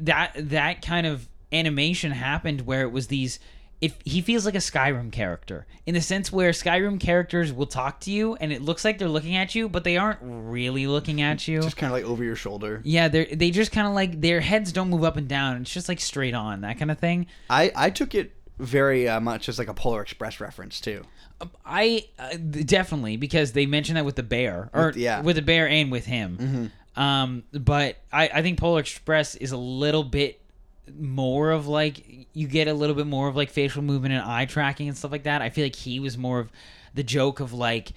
that 0.00 0.32
that 0.36 0.82
kind 0.82 1.06
of 1.06 1.28
animation 1.52 2.10
happened 2.10 2.62
where 2.62 2.82
it 2.82 2.90
was 2.90 3.06
these 3.06 3.38
if 3.80 3.94
he 4.04 4.20
feels 4.22 4.46
like 4.46 4.54
a 4.54 4.58
Skyrim 4.58 5.12
character 5.12 5.66
in 5.84 5.94
the 5.94 6.00
sense 6.00 6.32
where 6.32 6.50
Skyrim 6.50 6.98
characters 6.98 7.52
will 7.52 7.66
talk 7.66 8.00
to 8.00 8.10
you 8.10 8.34
and 8.36 8.52
it 8.52 8.62
looks 8.62 8.84
like 8.84 8.98
they're 8.98 9.08
looking 9.08 9.36
at 9.36 9.54
you 9.54 9.68
but 9.68 9.84
they 9.84 9.96
aren't 9.96 10.18
really 10.22 10.86
looking 10.86 11.20
at 11.20 11.46
you 11.46 11.60
Just 11.60 11.76
kind 11.76 11.92
of 11.92 11.98
like 11.98 12.04
over 12.10 12.24
your 12.24 12.36
shoulder. 12.36 12.80
yeah 12.84 13.08
they 13.08 13.26
they 13.26 13.50
just 13.50 13.72
kind 13.72 13.86
of 13.86 13.92
like 13.92 14.20
their 14.20 14.40
heads 14.40 14.72
don't 14.72 14.88
move 14.90 15.04
up 15.04 15.16
and 15.16 15.28
down 15.28 15.60
it's 15.60 15.72
just 15.72 15.88
like 15.88 16.00
straight 16.00 16.34
on 16.34 16.62
that 16.62 16.78
kind 16.78 16.90
of 16.90 16.98
thing 16.98 17.26
I 17.50 17.70
I 17.76 17.90
took 17.90 18.14
it 18.14 18.32
very 18.58 19.06
uh, 19.08 19.20
much 19.20 19.48
as 19.50 19.58
like 19.58 19.68
a 19.68 19.74
Polar 19.74 20.00
Express 20.00 20.40
reference 20.40 20.80
too. 20.80 21.02
I 21.66 22.06
uh, 22.18 22.36
definitely 22.38 23.18
because 23.18 23.52
they 23.52 23.66
mentioned 23.66 23.98
that 23.98 24.06
with 24.06 24.16
the 24.16 24.22
bear 24.22 24.70
or 24.72 24.86
With- 24.86 24.96
yeah. 24.96 25.20
with 25.20 25.36
the 25.36 25.42
bear 25.42 25.68
and 25.68 25.92
with 25.92 26.06
him. 26.06 26.72
Um, 26.96 27.42
but 27.52 27.98
I, 28.10 28.28
I 28.32 28.40
think 28.40 28.58
Polar 28.58 28.80
Express 28.80 29.34
is 29.34 29.52
a 29.52 29.58
little 29.58 30.02
bit 30.04 30.40
more 30.98 31.50
of 31.50 31.66
like 31.66 32.28
you 32.32 32.46
get 32.48 32.68
a 32.68 32.74
little 32.74 32.94
bit 32.94 33.06
more 33.06 33.28
of 33.28 33.36
like 33.36 33.50
facial 33.50 33.82
movement 33.82 34.14
and 34.14 34.22
eye 34.22 34.44
tracking 34.44 34.88
and 34.88 34.96
stuff 34.96 35.10
like 35.12 35.24
that. 35.24 35.42
I 35.42 35.50
feel 35.50 35.64
like 35.64 35.76
he 35.76 36.00
was 36.00 36.16
more 36.18 36.38
of 36.40 36.50
the 36.94 37.02
joke 37.02 37.40
of 37.40 37.52
like 37.52 37.92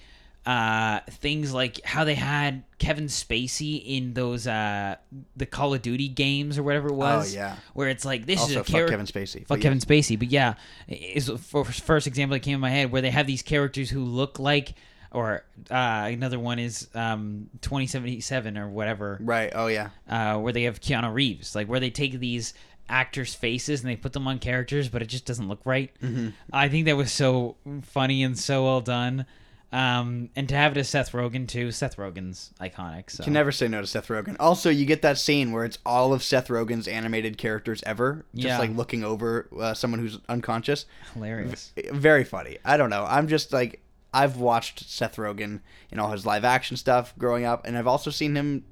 uh 0.46 1.00
things 1.10 1.52
like 1.52 1.84
how 1.84 2.02
they 2.04 2.14
had 2.14 2.64
Kevin 2.78 3.04
Spacey 3.08 3.82
in 3.84 4.14
those 4.14 4.46
uh 4.46 4.96
the 5.36 5.44
Call 5.44 5.74
of 5.74 5.82
Duty 5.82 6.08
games 6.08 6.56
or 6.56 6.62
whatever 6.62 6.88
it 6.88 6.94
was. 6.94 7.34
Oh, 7.34 7.38
yeah. 7.38 7.56
Where 7.74 7.88
it's 7.90 8.06
like 8.06 8.24
this 8.24 8.40
Also, 8.40 8.60
is 8.60 8.68
a 8.68 8.72
character 8.72 8.92
Kevin 8.92 9.06
Spacey. 9.06 9.46
Fuck 9.46 9.58
yeah. 9.58 9.62
Kevin 9.64 9.78
Spacey, 9.80 10.18
but 10.18 10.28
yeah, 10.30 10.54
is 10.88 11.28
for 11.28 11.64
first 11.66 12.06
example 12.06 12.34
that 12.36 12.40
came 12.40 12.54
in 12.54 12.60
my 12.60 12.70
head 12.70 12.90
where 12.90 13.02
they 13.02 13.10
have 13.10 13.26
these 13.26 13.42
characters 13.42 13.90
who 13.90 14.02
look 14.02 14.38
like, 14.38 14.72
or 15.12 15.44
uh, 15.70 15.74
another 16.10 16.38
one 16.38 16.58
is 16.58 16.88
um, 16.94 17.50
2077 17.60 18.56
or 18.56 18.66
whatever, 18.70 19.18
Right. 19.20 19.52
Oh 19.54 19.66
yeah. 19.66 19.90
uh, 20.08 20.38
where 20.38 20.54
they 20.54 20.62
have 20.62 20.80
Keanu 20.80 21.12
Reeves, 21.12 21.54
like 21.54 21.66
where 21.68 21.80
they 21.80 21.90
take 21.90 22.18
these 22.18 22.54
actors' 22.90 23.34
faces 23.34 23.80
and 23.80 23.88
they 23.90 23.96
put 23.96 24.12
them 24.12 24.26
on 24.28 24.38
characters, 24.38 24.88
but 24.88 25.00
it 25.00 25.06
just 25.06 25.24
doesn't 25.24 25.48
look 25.48 25.60
right. 25.64 25.90
Mm-hmm. 26.02 26.28
I 26.52 26.68
think 26.68 26.86
that 26.86 26.96
was 26.96 27.12
so 27.12 27.56
funny 27.82 28.22
and 28.22 28.38
so 28.38 28.64
well 28.64 28.80
done. 28.80 29.24
Um, 29.72 30.30
and 30.34 30.48
to 30.48 30.56
have 30.56 30.72
it 30.76 30.80
as 30.80 30.88
Seth 30.88 31.12
Rogen 31.12 31.46
too, 31.46 31.70
Seth 31.70 31.96
Rogen's 31.96 32.52
iconic. 32.60 33.08
So 33.08 33.22
Can 33.22 33.32
never 33.32 33.52
say 33.52 33.68
no 33.68 33.80
to 33.80 33.86
Seth 33.86 34.08
Rogen. 34.08 34.34
Also, 34.40 34.68
you 34.68 34.84
get 34.84 35.02
that 35.02 35.16
scene 35.16 35.52
where 35.52 35.64
it's 35.64 35.78
all 35.86 36.12
of 36.12 36.24
Seth 36.24 36.48
Rogen's 36.48 36.88
animated 36.88 37.38
characters 37.38 37.80
ever, 37.86 38.26
just 38.34 38.46
Yeah. 38.48 38.58
like 38.58 38.74
looking 38.76 39.04
over 39.04 39.48
uh, 39.56 39.74
someone 39.74 40.00
who's 40.00 40.18
unconscious. 40.28 40.86
hilarious. 41.14 41.72
Very 41.92 42.24
funny. 42.24 42.58
I 42.64 42.76
don't 42.76 42.90
know. 42.90 43.04
I'm 43.08 43.28
just 43.28 43.52
like 43.52 43.80
I've 44.12 44.38
watched 44.38 44.90
Seth 44.90 45.14
Rogen 45.16 45.60
in 45.92 46.00
all 46.00 46.10
his 46.10 46.26
live 46.26 46.44
action 46.44 46.76
stuff 46.76 47.14
growing 47.16 47.44
up, 47.44 47.64
and 47.64 47.78
I've 47.78 47.86
also 47.86 48.10
seen 48.10 48.34
him. 48.34 48.64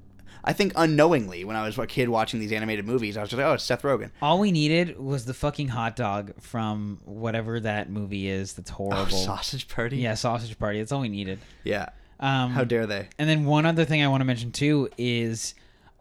I 0.43 0.53
think 0.53 0.73
unknowingly 0.75 1.43
when 1.43 1.55
I 1.55 1.65
was 1.65 1.77
a 1.77 1.85
kid 1.87 2.09
watching 2.09 2.39
these 2.39 2.51
animated 2.51 2.85
movies, 2.85 3.17
I 3.17 3.21
was 3.21 3.29
just 3.29 3.37
like, 3.37 3.47
oh, 3.47 3.53
it's 3.53 3.63
Seth 3.63 3.81
Rogen. 3.81 4.11
All 4.21 4.39
we 4.39 4.51
needed 4.51 4.97
was 4.99 5.25
the 5.25 5.33
fucking 5.33 5.67
hot 5.69 5.95
dog 5.95 6.33
from 6.41 6.99
whatever 7.05 7.59
that 7.59 7.89
movie 7.89 8.27
is. 8.29 8.53
That's 8.53 8.71
Oh, 8.71 8.75
horrible. 8.75 9.17
Sausage 9.17 9.67
Party. 9.67 9.97
Yeah, 9.97 10.13
sausage 10.13 10.57
party. 10.57 10.79
That's 10.79 10.91
all 10.91 11.01
we 11.01 11.09
needed. 11.09 11.39
Yeah. 11.63 11.89
Um, 12.21 12.51
How 12.51 12.63
dare 12.63 12.85
they? 12.85 13.07
and 13.17 13.29
then 13.29 13.45
one 13.45 13.65
other 13.65 13.85
thing 13.85 14.03
I 14.03 14.07
want 14.09 14.21
to 14.21 14.25
mention 14.25 14.51
too 14.51 14.89
is 14.97 15.55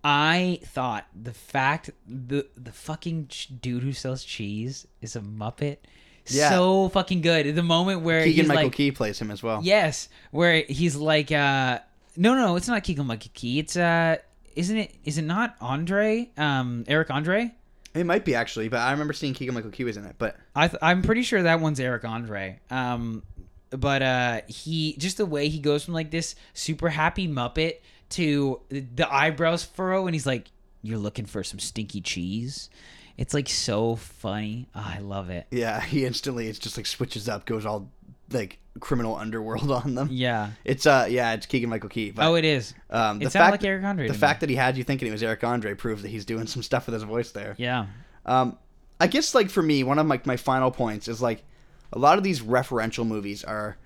I 0.05 0.61
thought 0.64 1.07
the 1.20 1.32
fact 1.32 1.91
the 2.07 2.47
the 2.57 2.72
fucking 2.72 3.28
ch- 3.28 3.49
dude 3.61 3.82
who 3.82 3.93
sells 3.93 4.24
cheese 4.24 4.86
is 5.01 5.16
a 5.16 5.20
Muppet. 5.20 5.78
Yeah. 6.26 6.51
So 6.51 6.89
fucking 6.91 7.20
good. 7.22 7.55
The 7.55 7.62
moment 7.62 8.03
where 8.03 8.22
Keegan 8.24 8.49
Michael 8.49 8.64
like, 8.64 8.72
Key 8.74 8.91
plays 8.93 9.18
him 9.20 9.30
as 9.30 9.43
well. 9.43 9.61
yes, 9.62 10.09
where 10.30 10.62
he's 10.68 10.95
like, 10.97 11.32
uh, 11.32 11.78
no, 12.16 12.34
no, 12.34 12.47
no, 12.49 12.57
it's 12.57 12.68
not 12.68 12.82
Keegan 12.84 13.07
Michael 13.07 13.30
Key. 13.34 13.61
It's 13.61 13.76
uh, 13.76 14.16
isn't 14.57 14.76
it? 14.76 14.94
Is 15.05 15.18
it 15.18 15.22
not 15.22 15.57
Andre? 15.61 16.30
Um, 16.36 16.84
Eric 16.88 17.11
Andre. 17.11 17.55
It 17.94 18.05
might 18.05 18.24
be 18.24 18.34
actually, 18.34 18.68
but 18.68 18.80
I 18.80 18.92
remember 18.92 19.12
seeing 19.12 19.34
Keegan 19.34 19.55
Michael 19.55 19.70
Key 19.70 19.84
was 19.84 19.96
in 19.96 20.05
it. 20.05 20.16
But 20.18 20.36
I 20.55 20.68
th- 20.68 20.78
I'm 20.82 21.03
pretty 21.03 21.22
sure 21.22 21.42
that 21.42 21.61
one's 21.61 21.80
Eric 21.80 22.05
Andre. 22.05 22.61
Um, 22.70 23.22
but 23.70 24.03
uh, 24.03 24.40
he 24.46 24.94
just 24.99 25.16
the 25.16 25.26
way 25.26 25.49
he 25.49 25.59
goes 25.59 25.84
from 25.84 25.94
like 25.94 26.11
this 26.11 26.34
super 26.55 26.88
happy 26.90 27.26
Muppet 27.28 27.76
to 28.11 28.61
the 28.70 29.07
eyebrows 29.11 29.64
furrow, 29.64 30.07
and 30.07 30.14
he's 30.14 30.26
like, 30.26 30.49
"You're 30.82 30.99
looking 30.99 31.26
for 31.26 31.42
some 31.42 31.59
stinky 31.59 32.01
cheese." 32.01 32.70
It's 33.16 33.34
like 33.34 33.49
so 33.49 33.96
funny. 33.96 34.68
Ah, 34.74 34.94
I 34.96 35.01
love 35.01 35.28
it. 35.30 35.46
yeah, 35.51 35.80
he 35.80 36.05
instantly 36.07 36.46
it's 36.46 36.59
just 36.59 36.76
like 36.76 36.86
switches 36.86 37.28
up, 37.28 37.46
goes 37.46 37.66
all 37.66 37.90
like 38.30 38.59
criminal 38.81 39.16
underworld 39.16 39.70
on 39.85 39.95
them. 39.95 40.09
Yeah. 40.11 40.51
It's 40.64 40.87
uh 40.87 41.07
yeah, 41.09 41.33
it's 41.35 41.47
Keegan 41.47 41.70
Michael 41.70 41.89
Key. 41.89 42.11
But, 42.11 42.26
oh, 42.29 42.35
it 42.35 42.45
is. 42.45 42.74
um, 42.91 43.18
the 43.18 43.26
it 43.26 43.33
sounded 43.33 43.51
fact 43.53 43.62
like 43.62 43.68
Eric 43.68 43.85
Andre. 43.85 44.07
the 44.07 44.12
me. 44.12 44.18
fact 44.18 44.41
that 44.41 44.51
he 44.51 44.57
had 44.57 44.76
you 44.76 44.85
thinking 44.85 45.09
it 45.09 45.12
was 45.12 45.22
Eric 45.22 45.45
Andre 45.45 45.74
proves 45.74 46.03
that 46.03 46.09
he's 46.09 46.24
doing 46.24 46.47
some 46.47 46.62
stuff 46.62 46.87
with 46.87 46.95
his 46.95 47.03
voice 47.03 47.31
there. 47.33 47.55
Yeah. 47.59 47.87
Um, 48.26 48.59
I 49.01 49.07
guess 49.07 49.35
like 49.35 49.51
for 49.51 49.62
me, 49.62 49.85
one 49.85 49.99
of 49.99 50.07
my 50.07 50.20
my 50.24 50.37
final 50.37 50.70
points 50.70 51.09
is 51.09 51.22
like 51.22 51.45
a 51.93 51.99
lot 51.99 52.18
of 52.18 52.24
these 52.24 52.41
referential 52.41 53.07
movies 53.07 53.45
are 53.45 53.76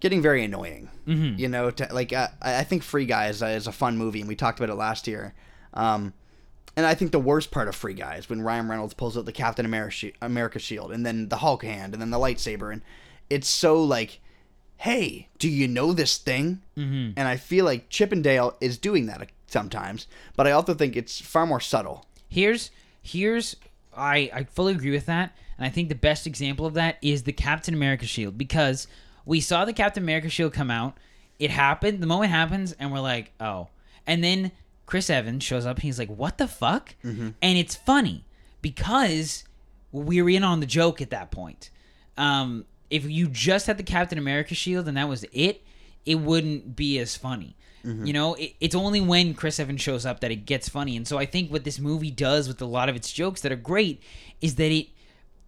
getting 0.00 0.20
very 0.20 0.44
annoying. 0.44 0.90
Mhm. 1.06 1.38
You 1.38 1.48
know, 1.48 1.70
to, 1.70 1.88
like 1.92 2.12
uh, 2.12 2.28
I 2.42 2.58
I 2.58 2.64
think 2.64 2.82
Free 2.82 3.06
Guy 3.06 3.28
is, 3.28 3.40
a- 3.42 3.50
is 3.50 3.66
a 3.66 3.72
fun 3.72 3.96
movie, 3.96 4.20
and 4.20 4.28
we 4.28 4.36
talked 4.36 4.58
about 4.58 4.70
it 4.70 4.74
last 4.76 5.06
year. 5.06 5.34
Um, 5.72 6.12
and 6.76 6.84
I 6.84 6.92
think 6.94 7.12
the 7.12 7.18
worst 7.18 7.50
part 7.50 7.68
of 7.68 7.74
Free 7.74 7.94
Guy 7.94 8.16
is 8.16 8.28
when 8.28 8.42
Ryan 8.42 8.68
Reynolds 8.68 8.92
pulls 8.92 9.16
out 9.16 9.24
the 9.24 9.32
Captain 9.32 9.64
America, 9.64 10.10
America 10.20 10.58
shield, 10.58 10.92
and 10.92 11.06
then 11.06 11.28
the 11.30 11.36
Hulk 11.38 11.64
hand, 11.64 11.94
and 11.94 12.02
then 12.02 12.10
the 12.10 12.18
lightsaber, 12.18 12.70
and 12.72 12.82
it's 13.30 13.48
so 13.48 13.82
like, 13.82 14.20
hey, 14.78 15.28
do 15.38 15.48
you 15.48 15.68
know 15.68 15.92
this 15.92 16.18
thing? 16.18 16.62
Mm-hmm. 16.76 17.12
And 17.16 17.28
I 17.28 17.36
feel 17.36 17.64
like 17.64 17.88
Chip 17.88 18.12
and 18.12 18.22
Dale 18.22 18.56
is 18.60 18.78
doing 18.78 19.06
that 19.06 19.28
sometimes, 19.46 20.06
but 20.36 20.46
I 20.46 20.52
also 20.52 20.74
think 20.74 20.96
it's 20.96 21.20
far 21.20 21.46
more 21.46 21.60
subtle. 21.60 22.06
Here's 22.28 22.70
here's 23.02 23.56
I 23.96 24.30
I 24.32 24.44
fully 24.44 24.74
agree 24.74 24.90
with 24.90 25.06
that, 25.06 25.36
and 25.58 25.66
I 25.66 25.70
think 25.70 25.88
the 25.88 25.94
best 25.94 26.26
example 26.26 26.66
of 26.66 26.74
that 26.74 26.98
is 27.02 27.22
the 27.22 27.32
Captain 27.32 27.74
America 27.74 28.06
shield 28.06 28.36
because 28.36 28.86
we 29.24 29.40
saw 29.40 29.64
the 29.64 29.72
Captain 29.72 30.02
America 30.02 30.28
shield 30.28 30.52
come 30.52 30.70
out. 30.70 30.96
It 31.38 31.50
happened. 31.50 32.02
The 32.02 32.06
moment 32.06 32.30
happens, 32.30 32.72
and 32.72 32.92
we're 32.92 33.00
like, 33.00 33.32
oh. 33.40 33.68
And 34.06 34.22
then 34.22 34.52
Chris 34.86 35.10
Evans 35.10 35.42
shows 35.42 35.66
up. 35.66 35.76
And 35.76 35.82
he's 35.82 35.98
like, 35.98 36.08
what 36.08 36.38
the 36.38 36.46
fuck? 36.46 36.94
And 37.42 37.58
it's 37.58 37.74
funny 37.74 38.24
because 38.62 39.44
we're 39.92 40.28
in 40.30 40.44
on 40.44 40.60
the 40.60 40.66
joke 40.66 41.02
at 41.02 41.10
that 41.10 41.30
point. 41.30 41.70
Um, 42.16 42.64
if 42.90 43.04
you 43.10 43.28
just 43.28 43.66
had 43.66 43.76
the 43.78 43.82
Captain 43.82 44.18
America 44.18 44.54
shield 44.54 44.86
and 44.88 44.96
that 44.96 45.08
was 45.08 45.24
it, 45.32 45.62
it 46.04 46.16
wouldn't 46.16 46.76
be 46.76 46.98
as 46.98 47.16
funny. 47.16 47.56
You 48.06 48.12
know, 48.12 48.34
it, 48.34 48.54
it's 48.60 48.74
only 48.74 49.00
when 49.00 49.32
Chris 49.32 49.60
Evans 49.60 49.80
shows 49.80 50.04
up 50.04 50.18
that 50.20 50.32
it 50.32 50.44
gets 50.44 50.68
funny. 50.68 50.96
And 50.96 51.06
so 51.06 51.18
I 51.18 51.24
think 51.26 51.52
what 51.52 51.62
this 51.62 51.78
movie 51.78 52.10
does 52.10 52.48
with 52.48 52.60
a 52.60 52.66
lot 52.66 52.88
of 52.88 52.96
its 52.96 53.12
jokes 53.12 53.42
that 53.42 53.52
are 53.52 53.56
great 53.56 54.02
is 54.40 54.56
that 54.56 54.72
it 54.72 54.88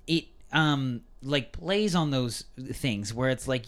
it 0.06 0.26
um 0.52 1.00
like 1.20 1.50
plays 1.50 1.96
on 1.96 2.12
those 2.12 2.44
things 2.72 3.12
where 3.12 3.28
it's 3.30 3.48
like 3.48 3.64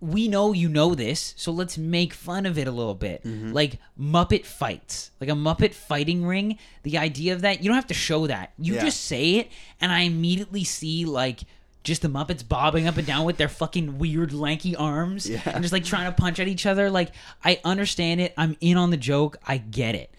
we 0.00 0.26
know 0.28 0.52
you 0.52 0.68
know 0.68 0.94
this, 0.94 1.34
so 1.36 1.50
let's 1.50 1.76
make 1.78 2.12
fun 2.12 2.46
of 2.46 2.58
it 2.58 2.68
a 2.68 2.72
little 2.72 2.94
bit. 2.94 3.24
Like 3.52 3.78
Muppet 3.98 4.44
fights, 4.46 5.10
like 5.20 5.30
a 5.30 5.34
Muppet 5.34 5.74
fighting 5.74 6.24
ring. 6.24 6.58
The 6.84 6.98
idea 6.98 7.34
of 7.34 7.40
that, 7.42 7.60
you 7.62 7.68
don't 7.68 7.76
have 7.76 7.86
to 7.88 7.94
show 7.94 8.26
that. 8.28 8.52
You 8.58 8.74
Yeah. 8.74 8.84
just 8.84 9.00
say 9.04 9.36
it, 9.36 9.48
and 9.80 9.90
I 9.92 10.00
immediately 10.02 10.62
see 10.64 11.04
like 11.06 11.40
just 11.84 12.02
the 12.02 12.08
Muppets 12.08 12.46
bobbing 12.46 12.86
up 12.86 12.96
and 12.96 13.06
down 13.06 13.24
with 13.24 13.36
their 13.36 13.48
fucking 13.48 13.98
weird 13.98 14.32
lanky 14.32 14.76
arms 14.76 15.28
Yeah. 15.28 15.40
and 15.46 15.62
just 15.62 15.72
like 15.72 15.84
trying 15.84 16.06
to 16.10 16.12
punch 16.20 16.38
at 16.40 16.48
each 16.48 16.66
other. 16.66 16.90
Like 16.90 17.10
I 17.44 17.60
understand 17.64 18.20
it. 18.20 18.32
I'm 18.36 18.56
in 18.60 18.76
on 18.76 18.90
the 18.90 18.96
joke. 18.96 19.36
I 19.46 19.58
get 19.58 19.94
it. 19.94 20.14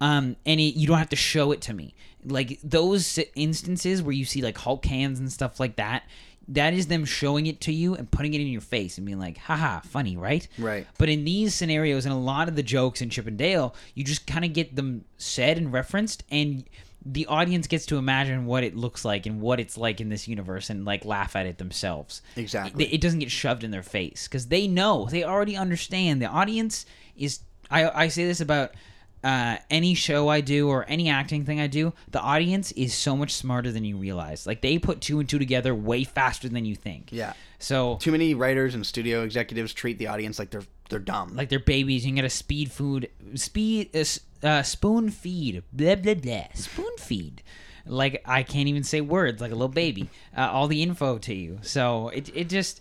Um, 0.00 0.36
and 0.46 0.60
it, 0.60 0.76
you 0.78 0.86
don't 0.86 0.98
have 0.98 1.08
to 1.08 1.16
show 1.16 1.50
it 1.52 1.60
to 1.62 1.72
me. 1.74 1.94
Like 2.24 2.58
those 2.62 3.18
instances 3.34 4.02
where 4.02 4.12
you 4.12 4.24
see 4.24 4.42
like 4.42 4.56
Hulk 4.58 4.84
hands 4.86 5.18
and 5.18 5.32
stuff 5.32 5.58
like 5.58 5.76
that. 5.76 6.04
That 6.52 6.72
is 6.72 6.86
them 6.86 7.04
showing 7.04 7.44
it 7.46 7.60
to 7.62 7.72
you 7.72 7.94
and 7.94 8.10
putting 8.10 8.32
it 8.32 8.40
in 8.40 8.46
your 8.46 8.62
face 8.62 8.96
and 8.96 9.04
being 9.04 9.18
like, 9.18 9.36
haha, 9.36 9.80
funny, 9.80 10.16
right? 10.16 10.48
Right. 10.56 10.86
But 10.96 11.10
in 11.10 11.24
these 11.24 11.54
scenarios 11.54 12.06
and 12.06 12.14
a 12.14 12.16
lot 12.18 12.48
of 12.48 12.56
the 12.56 12.62
jokes 12.62 13.02
in 13.02 13.10
Chip 13.10 13.26
and 13.26 13.36
Dale, 13.36 13.74
you 13.94 14.02
just 14.02 14.26
kind 14.26 14.46
of 14.46 14.54
get 14.54 14.74
them 14.74 15.04
said 15.18 15.58
and 15.58 15.70
referenced, 15.70 16.24
and 16.30 16.64
the 17.04 17.26
audience 17.26 17.66
gets 17.66 17.86
to 17.86 17.96
imagine 17.96 18.44
what 18.44 18.64
it 18.64 18.76
looks 18.76 19.04
like 19.04 19.26
and 19.26 19.40
what 19.40 19.60
it's 19.60 19.78
like 19.78 20.00
in 20.00 20.08
this 20.08 20.26
universe 20.26 20.68
and 20.68 20.84
like 20.84 21.04
laugh 21.04 21.36
at 21.36 21.46
it 21.46 21.58
themselves. 21.58 22.22
Exactly. 22.36 22.84
It, 22.84 22.94
it 22.94 23.00
doesn't 23.00 23.20
get 23.20 23.30
shoved 23.30 23.64
in 23.64 23.70
their 23.70 23.82
face 23.82 24.26
because 24.26 24.48
they 24.48 24.66
know, 24.66 25.06
they 25.10 25.24
already 25.24 25.56
understand. 25.56 26.20
The 26.20 26.26
audience 26.26 26.86
is, 27.16 27.40
I, 27.70 27.88
I 28.04 28.08
say 28.08 28.26
this 28.26 28.40
about 28.40 28.72
uh, 29.22 29.56
any 29.70 29.94
show 29.94 30.28
I 30.28 30.40
do 30.40 30.68
or 30.68 30.84
any 30.88 31.08
acting 31.08 31.44
thing 31.44 31.60
I 31.60 31.66
do, 31.66 31.92
the 32.10 32.20
audience 32.20 32.72
is 32.72 32.94
so 32.94 33.16
much 33.16 33.32
smarter 33.32 33.70
than 33.72 33.84
you 33.84 33.96
realize. 33.96 34.46
Like 34.46 34.60
they 34.60 34.78
put 34.78 35.00
two 35.00 35.20
and 35.20 35.28
two 35.28 35.38
together 35.38 35.74
way 35.74 36.04
faster 36.04 36.48
than 36.48 36.64
you 36.64 36.76
think. 36.76 37.08
Yeah. 37.10 37.32
So 37.58 37.96
Too 37.96 38.12
many 38.12 38.34
writers 38.34 38.74
and 38.74 38.86
studio 38.86 39.22
executives 39.22 39.72
treat 39.72 39.98
the 39.98 40.06
audience 40.08 40.38
like 40.38 40.50
they're 40.50 40.62
they're 40.88 40.98
dumb. 40.98 41.36
like 41.36 41.50
they're 41.50 41.58
babies. 41.58 42.04
You 42.04 42.10
can 42.10 42.16
get 42.16 42.24
a 42.24 42.30
speed 42.30 42.72
food, 42.72 43.10
speed, 43.34 43.94
uh, 43.94 44.04
uh, 44.42 44.62
spoon 44.62 45.10
feed, 45.10 45.62
blah 45.72 45.94
blah 45.96 46.14
blah, 46.14 46.44
spoon 46.54 46.96
feed. 46.98 47.42
Like 47.86 48.22
I 48.26 48.42
can't 48.42 48.68
even 48.68 48.84
say 48.84 49.00
words 49.00 49.40
like 49.40 49.50
a 49.50 49.54
little 49.54 49.68
baby. 49.68 50.10
Uh, 50.36 50.48
all 50.50 50.68
the 50.68 50.82
info 50.82 51.18
to 51.18 51.34
you. 51.34 51.58
So 51.62 52.08
it 52.10 52.30
it 52.34 52.48
just 52.48 52.80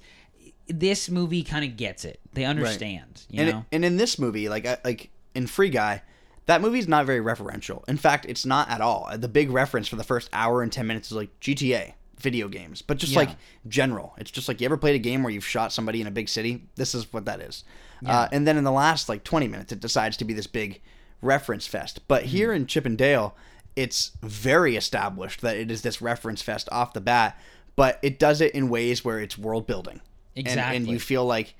this 0.68 1.10
movie 1.10 1.44
kind 1.44 1.64
of 1.64 1.78
gets 1.78 2.04
it. 2.04 2.20
They 2.34 2.44
understand. 2.44 3.24
You 3.30 3.42
and, 3.44 3.52
know. 3.52 3.66
and 3.72 3.86
in 3.86 3.96
this 3.98 4.20
movie, 4.20 4.50
like 4.50 4.66
I- 4.66 4.78
like 4.84 5.10
in 5.34 5.48
Free 5.48 5.70
Guy, 5.70 6.02
that 6.46 6.62
movie's 6.62 6.88
not 6.88 7.06
very 7.06 7.20
referential. 7.22 7.88
In 7.88 7.96
fact, 7.98 8.26
it's 8.28 8.46
not 8.46 8.70
at 8.70 8.82
all. 8.82 9.10
The 9.18 9.28
big 9.30 9.50
reference 9.50 9.88
for 9.88 9.96
the 9.96 10.04
first 10.04 10.30
hour 10.34 10.62
and 10.62 10.72
ten 10.72 10.86
minutes 10.88 11.10
is 11.10 11.16
like 11.18 11.40
GTA 11.40 11.94
video 12.20 12.48
games, 12.50 12.82
but 12.82 12.98
just 12.98 13.14
Yeah. 13.14 13.20
like 13.20 13.30
general. 13.68 14.14
It's 14.18 14.32
just 14.32 14.48
like 14.48 14.60
you 14.60 14.66
ever 14.66 14.76
played 14.78 14.96
a 14.96 15.00
game 15.00 15.24
where 15.24 15.32
you've 15.32 15.46
shot 15.46 15.72
somebody 15.72 16.02
in 16.02 16.08
a 16.08 16.12
big 16.12 16.28
city. 16.28 16.68
This 16.76 16.94
is 16.96 17.14
what 17.14 17.26
that 17.26 17.40
is. 17.40 17.64
Uh, 18.06 18.28
and 18.32 18.46
then 18.48 18.58
in 18.58 18.64
the 18.64 18.72
last 18.72 19.08
like 19.08 19.24
twenty 19.24 19.48
minutes, 19.48 19.72
it 19.72 19.80
decides 19.80 20.18
to 20.18 20.26
be 20.26 20.34
this 20.34 20.48
big 20.48 20.82
reference 21.22 21.68
fest. 21.68 22.00
But 22.08 22.24
Mm-hmm. 22.24 22.30
here 22.32 22.54
in 22.54 22.68
Chip 22.68 22.86
and 22.86 22.98
Dale, 22.98 23.36
it's 23.76 24.12
very 24.22 24.76
established 24.76 25.42
that 25.42 25.58
it 25.58 25.70
is 25.72 25.82
this 25.82 26.02
reference 26.02 26.42
fest 26.42 26.68
off 26.72 26.94
the 26.94 27.02
bat. 27.02 27.38
But 27.76 28.00
it 28.02 28.18
does 28.18 28.42
it 28.42 28.54
in 28.56 28.70
ways 28.70 29.06
where 29.06 29.20
it's 29.20 29.38
world 29.38 29.68
building. 29.68 30.02
And- 30.36 30.48
and 30.60 30.88
you 30.88 31.00
feel 31.00 31.26
like 31.26 31.56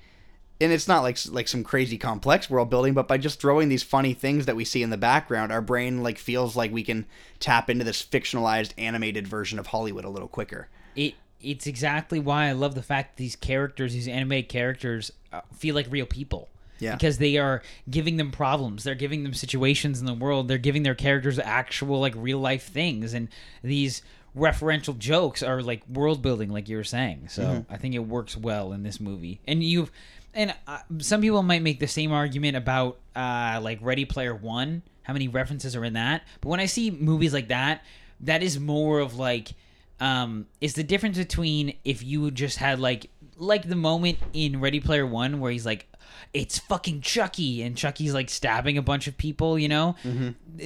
and 0.60 0.72
it's 0.72 0.88
not 0.88 1.02
like 1.02 1.16
like 1.30 1.46
some 1.48 1.62
crazy 1.64 1.96
complex 1.98 2.48
world 2.50 2.68
building 2.70 2.92
but 2.94 3.06
by 3.08 3.16
just 3.18 3.40
throwing 3.40 3.68
these 3.68 3.82
funny 3.84 4.12
things 4.14 4.46
that 4.46 4.56
we 4.56 4.64
see 4.64 4.82
in 4.82 4.90
the 4.90 4.96
background 4.96 5.50
our 5.52 5.60
brain 5.60 6.02
like 6.02 6.18
feels 6.18 6.54
like 6.56 6.72
we 6.72 6.82
can 6.82 7.06
tap 7.40 7.70
into 7.70 7.84
this 7.84 8.04
fictionalized 8.04 8.72
animated 8.78 9.26
version 9.26 9.58
of 9.60 9.68
hollywood 9.68 10.04
a 10.04 10.08
little 10.08 10.26
quicker 10.28 10.68
it 10.96 11.14
it's 11.40 11.66
exactly 11.68 12.18
why 12.18 12.46
I 12.46 12.52
love 12.52 12.74
the 12.74 12.82
fact 12.82 13.12
that 13.16 13.22
these 13.22 13.36
characters, 13.36 13.92
these 13.92 14.08
animated 14.08 14.48
characters, 14.48 15.12
uh, 15.32 15.40
feel 15.54 15.76
like 15.76 15.86
real 15.90 16.04
people. 16.06 16.48
Yeah. 16.78 16.94
Because 16.94 17.18
they 17.18 17.36
are 17.38 17.62
giving 17.90 18.16
them 18.16 18.30
problems. 18.30 18.84
They're 18.84 18.94
giving 18.94 19.24
them 19.24 19.34
situations 19.34 20.00
in 20.00 20.06
the 20.06 20.14
world. 20.14 20.48
They're 20.48 20.58
giving 20.58 20.82
their 20.82 20.94
characters 20.94 21.38
actual 21.38 22.00
like 22.00 22.14
real 22.16 22.38
life 22.38 22.68
things, 22.68 23.14
and 23.14 23.28
these 23.62 24.02
referential 24.36 24.96
jokes 24.96 25.42
are 25.42 25.62
like 25.62 25.86
world 25.88 26.22
building, 26.22 26.50
like 26.50 26.68
you 26.68 26.76
were 26.76 26.84
saying. 26.84 27.28
So 27.28 27.64
I 27.68 27.76
think 27.76 27.94
it 27.94 28.00
works 28.00 28.36
well 28.36 28.72
in 28.72 28.82
this 28.82 29.00
movie. 29.00 29.40
And 29.46 29.62
you've 29.62 29.90
and 30.34 30.54
uh, 30.66 30.78
some 30.98 31.20
people 31.20 31.42
might 31.42 31.62
make 31.62 31.80
the 31.80 31.88
same 31.88 32.12
argument 32.12 32.56
about 32.56 32.98
uh, 33.16 33.60
like 33.62 33.78
Ready 33.82 34.04
Player 34.04 34.34
One, 34.34 34.82
how 35.02 35.12
many 35.12 35.26
references 35.28 35.74
are 35.74 35.84
in 35.84 35.94
that. 35.94 36.22
But 36.40 36.50
when 36.50 36.60
I 36.60 36.66
see 36.66 36.90
movies 36.90 37.32
like 37.32 37.48
that, 37.48 37.82
that 38.20 38.42
is 38.42 38.58
more 38.58 39.00
of 39.00 39.16
like 39.16 39.52
um 40.00 40.46
it's 40.60 40.74
the 40.74 40.84
difference 40.84 41.18
between 41.18 41.76
if 41.84 42.04
you 42.04 42.30
just 42.30 42.58
had 42.58 42.78
like 42.78 43.10
like 43.38 43.68
the 43.68 43.76
moment 43.76 44.18
in 44.32 44.60
Ready 44.60 44.80
Player 44.80 45.06
One 45.06 45.40
where 45.40 45.50
he's 45.50 45.64
like 45.66 45.86
it's 46.34 46.58
fucking 46.58 47.00
Chucky 47.00 47.62
and 47.62 47.76
Chucky's 47.76 48.12
like 48.12 48.28
stabbing 48.28 48.76
a 48.76 48.82
bunch 48.82 49.06
of 49.06 49.16
people, 49.16 49.58
you 49.58 49.68
know? 49.68 49.96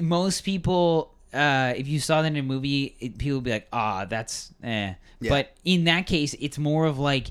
Most 0.03 0.43
people 0.43 1.15
uh 1.33 1.73
if 1.77 1.87
you 1.87 2.01
saw 2.01 2.23
that 2.23 2.29
in 2.29 2.37
a 2.37 2.43
movie, 2.43 2.97
it, 3.01 3.19
people 3.19 3.37
would 3.39 3.45
be 3.45 3.53
like, 3.53 3.69
"Ah, 3.73 4.05
that's 4.05 4.53
eh." 4.63 4.95
Yeah. 5.21 5.29
But 5.31 5.53
in 5.65 5.85
that 5.85 6.07
case, 6.07 6.35
it's 6.41 6.59
more 6.59 6.85
of 6.87 6.99
like 6.99 7.31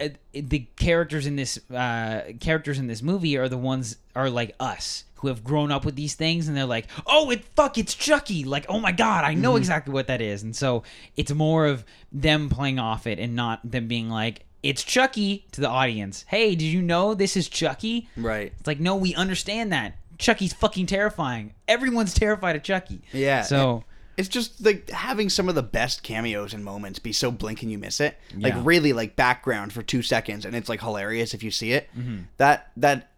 uh, 0.00 0.08
the 0.32 0.66
characters 0.76 1.26
in 1.26 1.36
this 1.36 1.58
uh, 1.70 2.32
characters 2.40 2.78
in 2.78 2.86
this 2.86 3.02
movie 3.02 3.36
are 3.36 3.48
the 3.48 3.58
ones 3.58 3.96
are 4.14 4.30
like 4.30 4.54
us 4.60 5.04
who 5.16 5.28
have 5.28 5.44
grown 5.44 5.70
up 5.70 5.84
with 5.84 5.94
these 5.94 6.14
things 6.14 6.48
and 6.48 6.56
they're 6.56 6.64
like 6.66 6.86
oh 7.06 7.30
it 7.30 7.44
fuck 7.56 7.78
it's 7.78 7.94
chucky 7.94 8.42
like 8.44 8.66
oh 8.68 8.80
my 8.80 8.90
god 8.92 9.24
i 9.24 9.34
know 9.34 9.54
exactly 9.56 9.92
what 9.92 10.08
that 10.08 10.20
is 10.20 10.42
and 10.42 10.54
so 10.54 10.82
it's 11.16 11.32
more 11.32 11.66
of 11.66 11.84
them 12.10 12.48
playing 12.48 12.78
off 12.80 13.06
it 13.06 13.18
and 13.20 13.34
not 13.36 13.60
them 13.68 13.86
being 13.86 14.08
like 14.10 14.44
it's 14.62 14.82
chucky 14.84 15.46
to 15.52 15.60
the 15.60 15.68
audience. 15.68 16.24
Hey 16.28 16.54
did 16.54 16.66
you 16.66 16.82
know 16.82 17.14
this 17.14 17.36
is 17.36 17.48
chucky? 17.48 18.08
Right. 18.16 18.52
It's 18.58 18.66
like 18.66 18.80
no 18.80 18.96
we 18.96 19.14
understand 19.14 19.72
that. 19.72 19.96
Chucky's 20.18 20.52
fucking 20.52 20.86
terrifying. 20.86 21.54
Everyone's 21.66 22.14
terrified 22.14 22.54
of 22.56 22.62
chucky. 22.62 23.02
Yeah. 23.12 23.42
So 23.42 23.84
it's 24.16 24.28
just 24.28 24.64
like 24.64 24.88
having 24.90 25.30
some 25.30 25.48
of 25.48 25.54
the 25.54 25.62
best 25.62 26.02
cameos 26.02 26.52
and 26.54 26.62
moments 26.64 26.98
be 26.98 27.12
so 27.12 27.30
blink 27.30 27.62
and 27.62 27.72
you 27.72 27.78
miss 27.78 27.98
it. 28.00 28.16
Like 28.36 28.52
Yeah. 28.54 28.60
really 28.62 28.92
like 28.92 29.16
background 29.16 29.72
for 29.72 29.82
two 29.82 30.02
seconds 30.02 30.44
and 30.44 30.54
it's 30.54 30.68
like 30.68 30.80
hilarious 30.80 31.34
if 31.34 31.42
you 31.42 31.50
see 31.50 31.72
it. 31.72 31.88
Mm-hmm. 31.98 32.18
that 32.36 32.70
that 32.76 33.08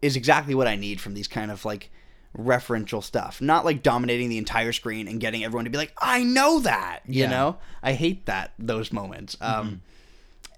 is 0.00 0.16
exactly 0.16 0.54
what 0.54 0.66
i 0.66 0.76
need 0.76 1.00
from 1.00 1.14
these 1.14 1.26
kind 1.28 1.50
of 1.50 1.64
like 1.64 1.90
referential 2.38 3.02
stuff. 3.02 3.40
Not 3.40 3.64
like 3.64 3.82
dominating 3.82 4.28
the 4.28 4.38
entire 4.38 4.72
screen 4.72 5.06
and 5.08 5.20
getting 5.20 5.44
everyone 5.44 5.64
to 5.64 5.70
be 5.70 5.78
like 5.78 5.92
i 5.98 6.22
know 6.22 6.60
that 6.60 7.00
you 7.06 7.20
Yeah. 7.20 7.26
Mm-hmm. 7.26 7.32
know? 7.34 7.56
I 7.82 7.92
hate 7.92 8.26
that 8.26 8.52
those 8.58 8.92
moments. 8.92 9.36
Um 9.40 9.82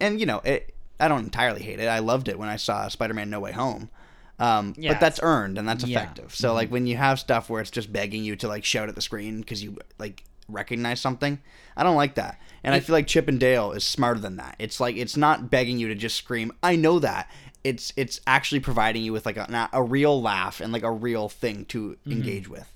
and 0.01 0.21
you 0.21 0.27
know 0.27 0.41
it 0.45 0.75
i 1.01 1.09
don't 1.09 1.25
entirely 1.25 1.63
hate 1.63 1.79
it. 1.81 1.89
I 1.89 1.99
loved 2.01 2.29
it 2.29 2.39
when 2.39 2.49
i 2.49 2.57
saw 2.57 2.89
spider-man 2.89 3.31
no 3.31 3.41
way 3.41 3.53
home. 3.53 3.91
Um, 4.39 4.75
Yeah. 4.77 4.93
but 4.93 5.01
that's 5.01 5.21
earned 5.23 5.57
and 5.59 5.67
that's 5.67 5.83
Yeah. 5.85 5.99
effective. 6.01 6.35
So 6.35 6.53
like 6.53 6.71
when 6.71 6.87
you 6.87 6.97
have 6.99 7.19
stuff 7.19 7.49
where 7.49 7.61
it's 7.63 7.71
just 7.71 7.91
begging 7.93 8.23
you 8.23 8.37
to 8.37 8.49
like 8.49 8.65
shout 8.65 8.89
at 8.91 8.95
the 8.95 9.01
screen 9.01 9.41
because 9.41 9.63
you 9.63 9.79
like 9.99 10.25
recognize 10.49 11.01
something 11.01 11.41
i 11.77 11.83
don't 11.83 11.97
like 11.97 12.15
that. 12.17 12.39
And 12.63 12.75
i 12.75 12.81
feel 12.81 12.93
like 12.95 13.07
chip 13.07 13.29
and 13.29 13.41
dale 13.41 13.73
is 13.73 13.85
smarter 13.85 14.21
than 14.21 14.37
that. 14.37 14.57
It's 14.59 14.79
like 14.81 14.97
it's 14.97 15.17
not 15.17 15.51
begging 15.51 15.79
you 15.79 15.89
to 15.89 15.95
just 15.95 16.17
scream 16.17 16.53
i 16.63 16.77
know 16.77 16.99
that. 16.99 17.31
It's 17.65 17.93
it's 17.97 18.21
actually 18.27 18.61
providing 18.61 19.03
you 19.03 19.13
with 19.13 19.27
like 19.27 19.37
a, 19.39 19.69
a 19.73 19.83
real 19.83 20.21
laugh 20.23 20.61
and 20.61 20.73
like 20.73 20.85
a 20.85 20.91
real 20.93 21.29
thing 21.29 21.65
to 21.67 21.97
engage 22.07 22.49
with. 22.49 22.71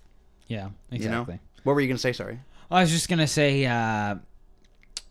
Yeah 0.48 0.70
you 0.90 0.96
exactly. 0.96 1.34
Know 1.34 1.40
what 1.62 1.74
were 1.74 1.80
you 1.80 1.88
gonna 1.88 1.98
say? 1.98 2.12
Sorry. 2.12 2.40
I 2.70 2.80
was 2.80 2.90
just 2.90 3.08
gonna 3.08 3.26
say, 3.26 3.66
uh, 3.66 4.16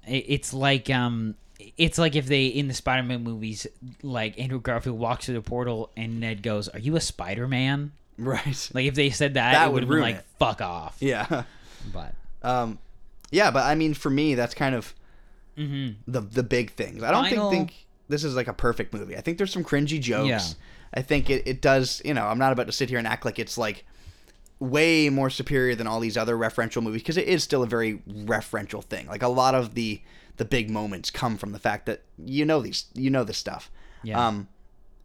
it- 0.08 0.26
it's 0.28 0.54
like 0.54 0.90
um, 0.90 1.36
it's 1.78 1.98
like 1.98 2.16
if 2.16 2.26
they 2.28 2.46
in 2.48 2.68
the 2.68 2.74
Spider-Man 2.74 3.24
movies, 3.24 3.68
like 4.02 4.40
Andrew 4.40 4.60
Garfield 4.62 4.98
walks 4.98 5.26
through 5.26 5.36
the 5.36 5.42
portal 5.42 5.92
and 5.98 6.20
Ned 6.20 6.42
goes, 6.44 6.68
"Are 6.70 6.80
you 6.80 6.96
a 6.96 7.02
Spider-Man?" 7.02 7.92
right 8.18 8.70
Like 8.74 8.86
if 8.86 8.96
they 8.96 9.10
said 9.12 9.36
that, 9.36 9.54
That 9.54 9.68
it 9.68 9.74
would 9.74 9.84
have 9.84 9.90
been 9.90 9.98
ruin 9.98 10.12
like, 10.12 10.16
it. 10.18 10.26
"Fuck 10.40 10.62
off." 10.62 10.98
yeah 11.00 11.44
But 11.94 12.14
um 12.44 12.80
yeah 13.32 13.52
but 13.52 13.64
i 13.64 13.76
mean 13.76 13.94
for 13.94 14.10
me 14.10 14.36
that's 14.36 14.54
kind 14.54 14.74
of 14.76 14.94
Mhm. 15.58 15.96
the 16.08 16.22
the 16.22 16.44
big 16.44 16.72
things 16.72 17.04
i 17.04 17.12
don't 17.12 17.30
Final- 17.30 17.50
think 17.52 17.70
think 17.72 17.86
this 18.10 18.24
is 18.24 18.36
like 18.36 18.48
a 18.48 18.54
perfect 18.54 18.94
movie 18.94 19.16
i 19.18 19.22
think 19.22 19.38
there's 19.38 19.52
some 19.54 19.64
cringy 19.64 20.00
jokes 20.02 20.28
Yeah. 20.28 20.42
i 20.94 21.02
think 21.02 21.30
it, 21.30 21.44
it 21.46 21.62
does 21.62 22.02
you 22.06 22.14
know 22.14 22.26
i'm 22.26 22.38
not 22.40 22.52
about 22.54 22.66
to 22.68 22.72
sit 22.74 22.90
here 22.90 22.98
and 22.98 23.06
act 23.08 23.24
like 23.26 23.38
it's 23.40 23.58
like 23.58 23.86
way 24.60 25.10
more 25.10 25.30
superior 25.30 25.76
than 25.76 25.88
all 25.88 26.00
these 26.00 26.18
other 26.18 26.36
referential 26.36 26.82
movies 26.84 27.02
because 27.02 27.18
it 27.18 27.28
is 27.28 27.44
still 27.44 27.64
a 27.64 27.68
very 27.68 28.00
referential 28.10 28.84
thing 28.84 29.08
like 29.08 29.22
a 29.24 29.28
lot 29.28 29.56
of 29.56 29.76
the 29.76 30.02
the 30.40 30.46
big 30.46 30.70
moments 30.70 31.12
come 31.12 31.38
from 31.38 31.52
the 31.52 31.60
fact 31.60 31.86
that 31.86 32.02
you 32.18 32.44
know 32.46 32.60
these 32.62 32.86
you 32.96 33.10
know 33.12 33.24
this 33.24 33.38
stuff 33.38 33.70
Yeah. 34.04 34.28
um 34.28 34.48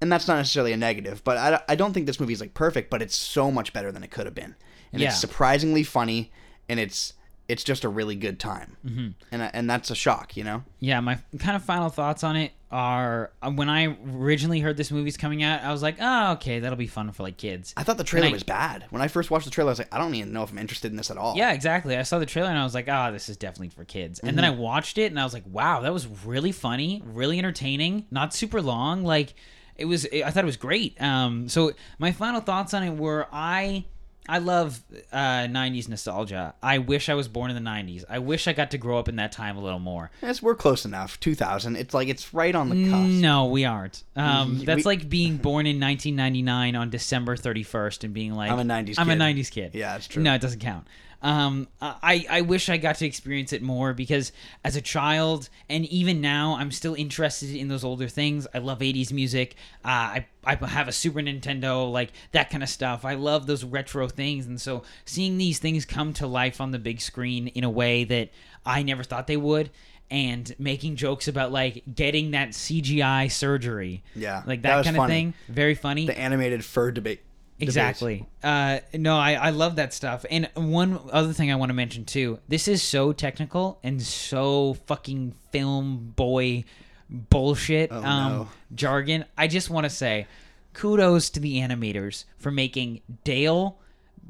and 0.01 0.11
that's 0.11 0.26
not 0.28 0.37
necessarily 0.37 0.72
a 0.72 0.76
negative 0.76 1.22
but 1.24 1.37
I, 1.37 1.61
I 1.68 1.74
don't 1.76 1.93
think 1.93 2.07
this 2.07 2.18
movie 2.20 2.32
is 2.32 2.41
like 2.41 2.55
perfect 2.55 2.89
but 2.91 3.03
it's 3.03 3.14
so 3.16 3.51
much 3.51 3.72
better 3.72 3.91
than 3.93 4.03
it 4.03 4.11
could 4.11 4.26
have 4.26 4.35
been 4.35 4.55
and 4.93 5.03
Yeah. 5.03 5.09
it's 5.09 5.20
surprisingly 5.20 5.82
funny 5.82 6.30
and 6.68 6.78
it's 6.80 7.12
it's 7.49 7.64
just 7.64 7.84
a 7.84 7.88
really 7.88 8.16
good 8.16 8.38
time 8.38 8.76
mm-hmm. 8.84 9.09
and 9.30 9.51
and 9.55 9.68
that's 9.68 9.90
a 9.90 9.95
shock 9.95 10.36
you 10.36 10.45
know 10.45 10.62
yeah, 10.84 11.01
my 11.01 11.18
kind 11.38 11.57
of 11.57 11.64
final 11.64 11.88
thoughts 11.88 12.22
on 12.22 12.36
it 12.36 12.53
are 12.70 13.30
uh, 13.40 13.51
when 13.51 13.70
I 13.70 13.97
originally 14.16 14.61
heard 14.61 14.76
this 14.76 14.90
movie's 14.90 15.16
coming 15.16 15.42
out, 15.42 15.62
I 15.62 15.72
was 15.72 15.82
like, 15.82 15.97
"Oh, 15.99 16.32
okay, 16.32 16.61
that'll 16.61 16.76
be 16.76 16.86
fun 16.86 17.11
for 17.12 17.22
like 17.22 17.38
kids." 17.38 17.72
I 17.74 17.84
thought 17.84 17.97
the 17.97 18.05
trailer 18.05 18.26
I- 18.26 18.32
was 18.32 18.42
bad. 18.42 18.84
When 18.90 19.01
I 19.01 19.09
first 19.09 19.30
watched 19.30 19.47
the 19.47 19.51
trailer, 19.51 19.70
I 19.70 19.72
was 19.72 19.78
like, 19.78 19.95
I 19.95 19.97
don't 19.97 20.14
even 20.14 20.34
know 20.34 20.42
if 20.42 20.51
I'm 20.51 20.59
interested 20.59 20.90
in 20.90 20.99
this 20.99 21.11
at 21.11 21.16
all. 21.16 21.36
Yeah, 21.36 21.53
exactly. 21.53 21.97
I 21.97 22.03
saw 22.03 22.18
the 22.18 22.26
trailer 22.26 22.51
and 22.51 22.59
I 22.59 22.64
was 22.64 22.74
like, 22.74 22.86
"Ah, 22.90 23.11
this 23.11 23.30
is 23.30 23.38
definitely 23.38 23.70
for 23.70 23.86
kids." 23.86 24.20
And 24.20 24.36
then 24.36 24.45
I 24.45 24.51
watched 24.51 24.99
it 24.99 25.07
and 25.07 25.18
I 25.18 25.24
was 25.24 25.32
like, 25.32 25.45
"Wow, 25.47 25.80
that 25.80 25.92
was 25.92 26.07
really 26.26 26.53
funny, 26.53 27.03
really 27.07 27.38
entertaining, 27.38 28.07
not 28.11 28.34
super 28.34 28.61
long. 28.61 29.05
Like 29.05 29.32
it 29.76 29.86
was 29.86 30.07
I 30.12 30.30
thought 30.30 30.45
it 30.45 30.47
was 30.47 30.59
great." 30.59 31.01
Um 31.01 31.49
so 31.49 31.72
my 31.99 32.12
final 32.12 32.42
thoughts 32.42 32.74
on 32.74 32.82
it 32.82 32.90
were 32.90 33.26
I 33.32 33.86
I 34.29 34.39
love 34.39 34.81
uh, 35.12 35.16
90s 35.47 35.89
nostalgia. 35.89 36.55
I 36.62 36.79
wish 36.79 37.09
I 37.11 37.14
was 37.14 37.29
born 37.29 37.51
in 37.51 37.62
the 37.62 37.70
90s. 37.70 38.05
I 38.09 38.20
wish 38.20 38.49
I 38.49 38.55
got 38.55 38.70
to 38.70 38.79
grow 38.79 38.99
up 38.99 39.09
in 39.09 39.16
that 39.16 39.33
time 39.33 39.57
a 39.59 39.61
little 39.61 39.79
more. 39.79 40.11
Yes, 40.22 40.41
we're 40.41 40.55
close 40.55 40.85
enough. 40.87 41.20
2000. 41.20 41.77
It's 41.77 41.93
like 41.93 42.09
it's 42.09 42.33
right 42.33 42.55
on 42.55 42.70
the 42.70 42.89
cusp. 42.91 43.07
No, 43.20 43.47
we 43.47 43.64
aren't. 43.66 44.03
Um, 44.16 44.61
We- 44.61 44.64
that's 44.64 44.87
like 44.87 45.09
being 45.11 45.37
born 45.37 45.66
in 45.66 45.79
1999 45.79 46.75
on 46.75 46.89
December 46.91 47.37
31st 47.37 48.05
and 48.05 48.14
being 48.14 48.33
like, 48.35 48.51
I'm 48.51 48.59
a 48.59 48.62
90s 48.64 48.95
I'm 48.99 49.09
kid. 49.09 49.20
a 49.20 49.20
90s 49.20 49.51
kid. 49.51 49.75
Yeah, 49.75 49.93
that's 49.93 50.09
true. 50.09 50.22
No, 50.22 50.35
it 50.35 50.41
doesn't 50.41 50.61
count. 50.61 50.87
Um, 51.25 51.68
I, 51.81 52.27
I 52.29 52.41
wish 52.43 52.68
I 52.68 52.77
got 52.77 52.97
to 52.97 53.07
experience 53.07 53.55
it 53.55 53.62
more 53.62 53.95
because 53.95 54.31
as 54.62 54.77
a 54.77 54.83
child 54.83 55.49
and 55.70 55.87
even 55.87 56.20
now, 56.20 56.57
I'm 56.57 56.70
still 56.70 56.95
interested 56.95 57.57
in 57.57 57.68
those 57.68 57.83
older 57.83 58.09
things. 58.09 58.47
I 58.53 58.59
love 58.59 58.81
80s 58.81 59.11
music. 59.11 59.57
Uh, 59.83 59.89
I, 60.20 60.27
I 60.45 60.55
have 60.66 60.87
a 60.87 60.93
Super 60.93 61.20
Nintendo, 61.20 61.91
like 61.91 62.12
that 62.33 62.51
kind 62.51 62.62
of 62.62 62.68
stuff. 62.68 63.07
I 63.07 63.14
love 63.14 63.47
those 63.47 63.64
retro 63.64 64.07
things. 64.07 64.45
And 64.47 64.61
so 64.61 64.83
seeing 65.07 65.39
these 65.39 65.59
things 65.59 65.87
come 65.87 66.12
to 66.14 66.27
life 66.27 66.61
on 66.61 66.72
the 66.72 66.79
big 66.79 67.01
screen 67.01 67.49
in 67.49 67.64
a 67.64 67.70
way 67.70 68.05
that 68.05 68.29
I 68.66 68.83
never 68.83 69.03
thought 69.03 69.27
they 69.27 69.39
would. 69.39 69.70
And 70.11 70.55
making 70.59 70.97
jokes 70.97 71.27
about 71.27 71.51
like 71.53 71.83
getting 71.93 72.33
that 72.33 72.51
CGI 72.51 73.33
surgery, 73.33 74.03
Yeah, 74.14 74.43
like 74.47 74.61
that 74.62 74.77
that, 74.77 74.85
kind 74.85 74.99
of 74.99 75.07
thing, 75.09 75.35
very 75.49 75.75
funny. 75.75 76.05
The 76.07 76.16
animated 76.16 76.62
fur 76.62 76.91
debate. 76.91 77.22
Debates. 77.66 77.76
Exactly. 78.02 78.26
Uh, 78.42 78.78
no, 78.94 79.16
I, 79.16 79.34
I 79.34 79.50
love 79.50 79.76
that 79.76 79.92
stuff. 79.92 80.24
And 80.30 80.48
one 80.54 80.98
other 81.12 81.32
thing 81.32 81.50
I 81.50 81.56
want 81.56 81.70
to 81.70 81.74
mention 81.74 82.04
too 82.04 82.38
this 82.48 82.68
is 82.68 82.82
so 82.82 83.12
technical 83.12 83.78
and 83.82 84.00
so 84.02 84.74
fucking 84.86 85.34
film 85.52 86.12
boy 86.16 86.64
bullshit 87.10 87.90
Oh, 87.92 88.02
um, 88.02 88.32
no. 88.32 88.48
jargon. 88.74 89.24
I 89.36 89.46
just 89.48 89.70
want 89.70 89.84
to 89.84 89.90
say 89.90 90.26
kudos 90.72 91.30
to 91.30 91.40
the 91.40 91.58
animators 91.58 92.24
for 92.38 92.50
making 92.50 93.00
Dale 93.24 93.78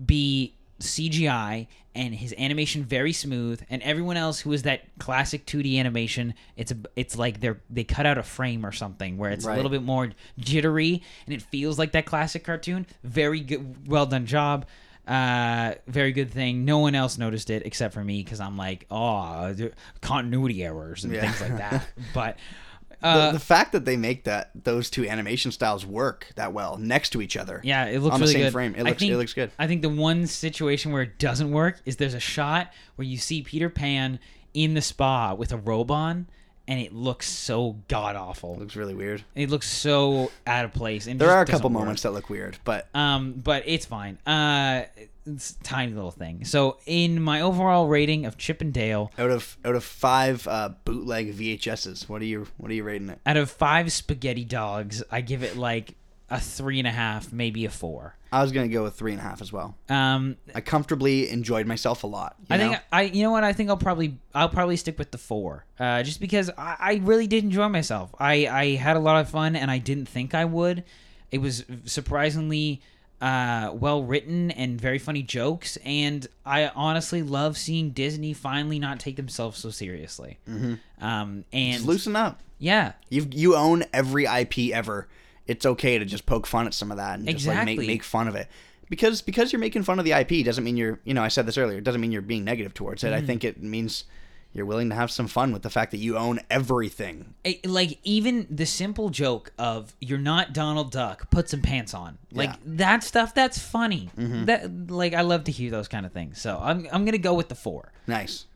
be 0.05 0.55
CGI 0.81 1.67
and 1.95 2.15
his 2.15 2.35
animation 2.39 2.83
very 2.85 3.13
smooth 3.13 3.63
and 3.71 3.83
everyone 3.83 4.17
else 4.17 4.41
who 4.41 4.53
is 4.53 4.63
that 4.63 4.83
classic 4.99 5.47
2D 5.47 5.79
animation 5.79 6.35
it's 6.57 6.73
a, 6.73 6.77
it's 6.97 7.17
like 7.17 7.41
they're 7.41 7.61
they 7.71 7.85
cut 7.85 8.05
out 8.07 8.19
a 8.19 8.23
frame 8.23 8.65
or 8.67 8.73
something 8.73 9.17
where 9.17 9.31
it's 9.31 9.45
Right. 9.47 9.53
a 9.55 9.57
little 9.57 9.71
bit 9.71 9.83
more 9.83 10.11
jittery 10.39 11.03
and 11.27 11.35
it 11.35 11.43
feels 11.43 11.79
like 11.79 11.93
that 11.93 12.07
classic 12.07 12.45
cartoon 12.45 12.87
very 13.05 13.41
good 13.41 13.89
well 13.89 14.07
done 14.07 14.27
job 14.27 14.67
uh 15.07 15.75
very 15.87 16.13
good 16.13 16.31
thing 16.31 16.65
no 16.65 16.79
one 16.79 16.95
else 16.95 17.19
noticed 17.19 17.51
it 17.51 17.65
except 17.67 17.93
for 17.93 18.03
me 18.03 18.23
because 18.25 18.41
i'm 18.41 18.57
like 18.57 18.87
oh 18.91 19.55
continuity 20.01 20.65
errors 20.65 21.05
and 21.05 21.13
Yeah. 21.15 21.21
things 21.21 21.41
like 21.41 21.59
that 21.59 21.87
but 22.15 22.39
uh 23.05 23.33
the 23.33 23.39
fact 23.39 23.73
that 23.73 23.85
they 23.85 23.97
make 23.97 24.25
that 24.25 24.51
those 24.55 24.91
two 24.91 25.07
animation 25.07 25.53
styles 25.53 25.85
work 25.87 26.29
that 26.37 26.53
well 26.53 26.77
next 26.79 27.11
to 27.11 27.23
each 27.23 27.37
other. 27.37 27.61
Yeah, 27.65 27.87
it 27.87 28.01
looks 28.01 28.15
on 28.15 28.21
really 28.21 28.33
the 28.33 28.39
same 28.39 28.47
good. 28.47 28.53
frame. 28.53 28.75
It 28.75 28.81
I 28.81 28.83
looks 28.91 28.99
think- 28.99 29.13
it 29.13 29.17
looks 29.17 29.35
good. 29.35 29.51
I 29.59 29.67
think 29.67 29.83
the 29.83 29.89
one 29.89 30.27
situation 30.27 30.93
where 30.93 31.03
it 31.03 31.19
doesn't 31.19 31.51
work 31.51 31.81
is 31.85 31.97
there's 31.97 32.15
a 32.15 32.21
shot 32.21 32.73
where 32.97 33.07
you 33.07 33.19
see 33.19 33.43
Peter 33.43 33.69
Pan 33.71 34.19
in 34.55 34.75
the 34.75 34.83
spa 34.83 35.35
with 35.35 35.53
a 35.53 35.57
robe 35.57 35.91
on, 35.91 36.27
and 36.69 36.81
it 36.81 36.95
looks 36.95 37.29
so 37.29 37.77
god 37.89 38.17
awful. 38.17 38.57
Looks 38.57 38.77
really 38.77 38.95
weird. 38.95 39.23
It 39.35 39.51
looks 39.51 39.69
so 39.69 40.31
out 40.47 40.65
of 40.65 40.73
place. 40.73 41.07
And 41.07 41.21
There 41.21 41.31
are 41.31 41.43
a 41.43 41.47
couple 41.47 41.69
work. 41.71 41.81
moments 41.81 42.03
that 42.03 42.13
look 42.13 42.31
weird, 42.31 42.57
but 42.65 42.89
Um, 42.95 43.33
but 43.33 43.65
it's 43.67 43.85
fine. 43.87 44.17
Uh, 44.27 44.85
tiny 45.63 45.93
little 45.93 46.11
thing. 46.11 46.45
So 46.45 46.79
in 46.87 47.21
my 47.23 47.41
overall 47.41 47.89
rating 47.89 48.27
of 48.27 48.37
Chip 48.37 48.61
and 48.61 48.73
Dale, 48.73 49.11
out 49.19 49.31
of 49.31 49.57
out 49.65 49.75
of 49.75 49.85
five 49.85 50.47
uh, 50.47 50.71
bootleg 50.85 51.35
VHSs, 51.37 52.09
what 52.09 52.23
are 52.23 52.27
you 52.27 52.47
what 52.57 52.71
are 52.71 52.75
you 52.75 52.85
rating 52.85 53.09
it? 53.11 53.19
out 53.27 53.37
of 53.37 53.51
five 53.51 53.93
spaghetti 53.93 54.45
dogs, 54.45 55.03
I 55.11 55.21
give 55.21 55.43
it 55.43 55.57
like 55.57 55.95
a 56.31 56.41
three 56.41 56.79
and 56.79 56.89
a 56.89 56.91
half, 56.91 57.33
maybe 57.33 57.65
a 57.65 57.71
four. 57.71 58.17
I 58.33 58.43
was 58.43 58.51
gonna 58.51 58.69
go 58.69 58.83
with 58.83 58.95
three 58.95 59.13
and 59.13 59.21
a 59.21 59.23
half 59.25 59.41
as 59.41 59.53
well. 59.53 59.77
Um, 59.89 60.37
I 60.55 60.61
comfortably 60.61 61.31
enjoyed 61.31 61.67
myself 61.67 62.03
a 62.03 62.07
lot. 62.09 62.35
you 62.41 62.47
I 62.51 62.57
know? 62.57 62.69
think 62.71 62.83
I, 62.93 63.03
you 63.03 63.23
know 63.23 63.31
what, 63.31 63.45
I 63.45 63.53
think 63.53 63.71
I'll 63.71 63.77
probably, 63.77 64.19
I'll 64.35 64.49
probably 64.49 64.77
stick 64.77 64.99
with 64.99 65.11
the 65.13 65.19
four, 65.19 65.65
uh, 65.79 66.03
just 66.03 66.21
because 66.21 66.51
I, 66.59 66.77
I 66.81 67.01
really 67.05 67.27
did 67.29 67.45
enjoy 67.45 67.69
myself. 67.69 68.13
I, 68.19 68.47
I 68.49 68.75
had 68.75 68.97
a 68.97 69.01
lot 69.01 69.21
of 69.21 69.29
fun, 69.31 69.55
and 69.55 69.71
I 69.71 69.79
didn't 69.79 70.07
think 70.07 70.35
I 70.35 70.45
would. 70.47 70.83
It 71.31 71.39
was 71.39 71.65
surprisingly 71.85 72.81
uh, 73.25 73.73
well 73.73 74.03
written 74.03 74.51
and 74.51 74.79
very 74.79 74.99
funny 74.99 75.23
jokes, 75.23 75.79
and 75.83 76.27
I 76.45 76.69
honestly 76.69 77.23
love 77.23 77.57
seeing 77.57 77.91
Disney 77.91 78.35
finally 78.35 78.79
not 78.79 79.01
take 79.01 79.17
themselves 79.17 79.59
so 79.59 79.71
seriously. 79.71 80.39
Mm-hmm. 80.47 80.75
Um, 81.03 81.45
and 81.51 81.75
Just 81.77 81.87
loosen 81.87 82.17
up. 82.17 82.41
yeah, 82.59 82.93
You 83.09 83.27
you 83.31 83.57
own 83.57 83.85
every 83.95 84.27
IP 84.27 84.75
ever. 84.75 85.09
It's 85.47 85.65
okay 85.65 85.99
to 85.99 86.05
just 86.05 86.27
poke 86.27 86.47
fun 86.47 86.67
at 86.67 86.75
some 86.75 86.91
of 86.91 86.99
that 86.99 87.19
and 87.19 87.27
just 87.27 87.47
like 87.47 87.65
make 87.65 87.79
make 87.79 88.03
fun 88.03 88.29
of 88.29 88.35
it. 88.35 88.47
Because 88.91 89.23
because 89.23 89.53
you're 89.53 89.61
making 89.61 89.85
fun 89.85 89.99
of 89.99 90.05
the 90.05 90.13
IP 90.13 90.45
doesn't 90.45 90.63
mean 90.63 90.77
you're 90.77 91.01
you 91.05 91.15
know 91.15 91.23
I 91.23 91.29
said 91.29 91.47
this 91.47 91.57
earlier. 91.57 91.79
It 91.79 91.85
doesn't 91.85 92.03
mean 92.03 92.13
you're 92.13 92.21
being 92.21 92.45
negative 92.45 92.75
towards 92.75 93.05
it. 93.05 93.07
Mm-hmm. 93.09 93.25
I 93.25 93.27
think 93.27 93.43
it 93.43 93.63
means 93.63 94.05
you're 94.55 94.65
willing 94.67 94.89
to 94.89 94.95
have 94.95 95.11
some 95.11 95.27
fun 95.27 95.53
with 95.53 95.63
the 95.63 95.69
fact 95.69 95.91
that 95.91 95.99
you 95.99 96.17
own 96.17 96.41
everything. 96.49 97.35
it- 97.45 97.67
like 97.67 97.99
even 98.05 98.47
the 98.49 98.65
simple 98.67 99.11
joke 99.11 99.53
of 99.59 99.93
"You're 100.01 100.17
not 100.19 100.53
Donald 100.55 100.91
Duck, 100.93 101.29
put 101.31 101.51
some 101.51 101.61
pants 101.61 101.93
on," 101.93 102.17
like 102.33 102.51
Yeah. 102.51 102.57
that 102.65 103.03
stuff. 103.05 103.35
That's 103.35 103.59
funny. 103.59 104.11
Mm-hmm. 104.17 104.45
That 104.47 104.91
like 104.91 105.13
I 105.13 105.21
love 105.23 105.45
to 105.45 105.53
hear 105.53 105.71
those 105.71 105.89
kind 105.89 106.07
of 106.07 106.13
things. 106.13 106.41
So 106.41 106.59
I'm 106.63 106.87
I'm 106.93 107.05
gonna 107.05 107.19
go 107.19 107.35
with 107.35 107.49
the 107.49 107.55
four. 107.57 107.93
Nice. 108.07 108.47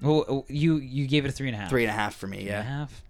Well, 0.00 0.46
you 0.48 0.76
you 0.76 1.06
gave 1.06 1.24
it 1.24 1.28
a 1.28 1.32
three 1.32 1.48
and 1.48 1.56
a 1.56 1.58
half. 1.60 1.68
Three 1.70 1.82
and 1.84 1.90
a 1.90 1.94
half 1.94 2.14
for 2.14 2.26
me. 2.26 2.46
Yeah. 2.46 2.62
half. 2.62 3.02